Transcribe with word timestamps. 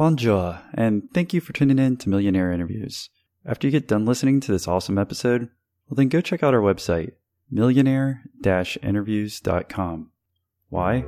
Bonjour, 0.00 0.62
and 0.72 1.10
thank 1.12 1.34
you 1.34 1.42
for 1.42 1.52
tuning 1.52 1.78
in 1.78 1.98
to 1.98 2.08
Millionaire 2.08 2.50
Interviews. 2.50 3.10
After 3.44 3.66
you 3.66 3.70
get 3.70 3.86
done 3.86 4.06
listening 4.06 4.40
to 4.40 4.50
this 4.50 4.66
awesome 4.66 4.96
episode, 4.96 5.50
well, 5.86 5.96
then 5.96 6.08
go 6.08 6.22
check 6.22 6.42
out 6.42 6.54
our 6.54 6.62
website, 6.62 7.10
millionaire 7.50 8.22
interviews.com. 8.42 10.10
Why? 10.70 11.04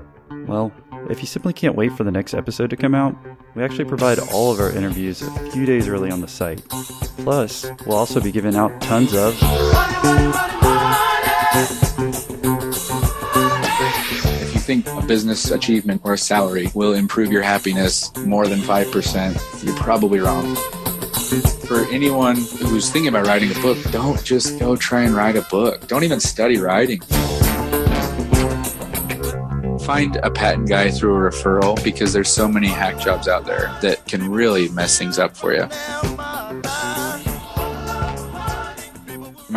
Well, 0.46 0.74
if 1.08 1.20
you 1.20 1.26
simply 1.26 1.54
can't 1.54 1.74
wait 1.74 1.92
for 1.92 2.04
the 2.04 2.10
next 2.10 2.34
episode 2.34 2.68
to 2.68 2.76
come 2.76 2.94
out, 2.94 3.16
we 3.54 3.64
actually 3.64 3.86
provide 3.86 4.18
all 4.18 4.52
of 4.52 4.60
our 4.60 4.70
interviews 4.70 5.22
a 5.22 5.50
few 5.52 5.64
days 5.64 5.88
early 5.88 6.10
on 6.10 6.20
the 6.20 6.28
site. 6.28 6.62
Plus, 6.68 7.64
we'll 7.86 7.96
also 7.96 8.20
be 8.20 8.30
giving 8.30 8.56
out 8.56 8.78
tons 8.82 9.14
of. 9.14 10.61
Think 14.80 15.04
a 15.04 15.06
business 15.06 15.50
achievement 15.50 16.00
or 16.02 16.14
a 16.14 16.18
salary 16.18 16.68
will 16.74 16.94
improve 16.94 17.30
your 17.30 17.42
happiness 17.42 18.14
more 18.24 18.46
than 18.46 18.58
5%, 18.58 19.64
you're 19.64 19.76
probably 19.76 20.18
wrong. 20.18 20.56
For 21.66 21.84
anyone 21.92 22.36
who's 22.36 22.90
thinking 22.90 23.08
about 23.08 23.26
writing 23.26 23.50
a 23.50 23.60
book, 23.60 23.78
don't 23.90 24.22
just 24.24 24.58
go 24.58 24.74
try 24.74 25.02
and 25.02 25.14
write 25.14 25.36
a 25.36 25.42
book. 25.42 25.86
Don't 25.88 26.04
even 26.04 26.20
study 26.20 26.58
writing 26.58 27.00
find 29.82 30.14
a 30.22 30.30
patent 30.30 30.68
guy 30.68 30.88
through 30.88 31.16
a 31.16 31.30
referral 31.30 31.82
because 31.82 32.12
there's 32.12 32.30
so 32.30 32.46
many 32.46 32.68
hack 32.68 33.00
jobs 33.00 33.26
out 33.26 33.44
there 33.44 33.76
that 33.82 34.06
can 34.06 34.30
really 34.30 34.68
mess 34.68 34.96
things 34.96 35.18
up 35.18 35.36
for 35.36 35.52
you. 35.52 35.68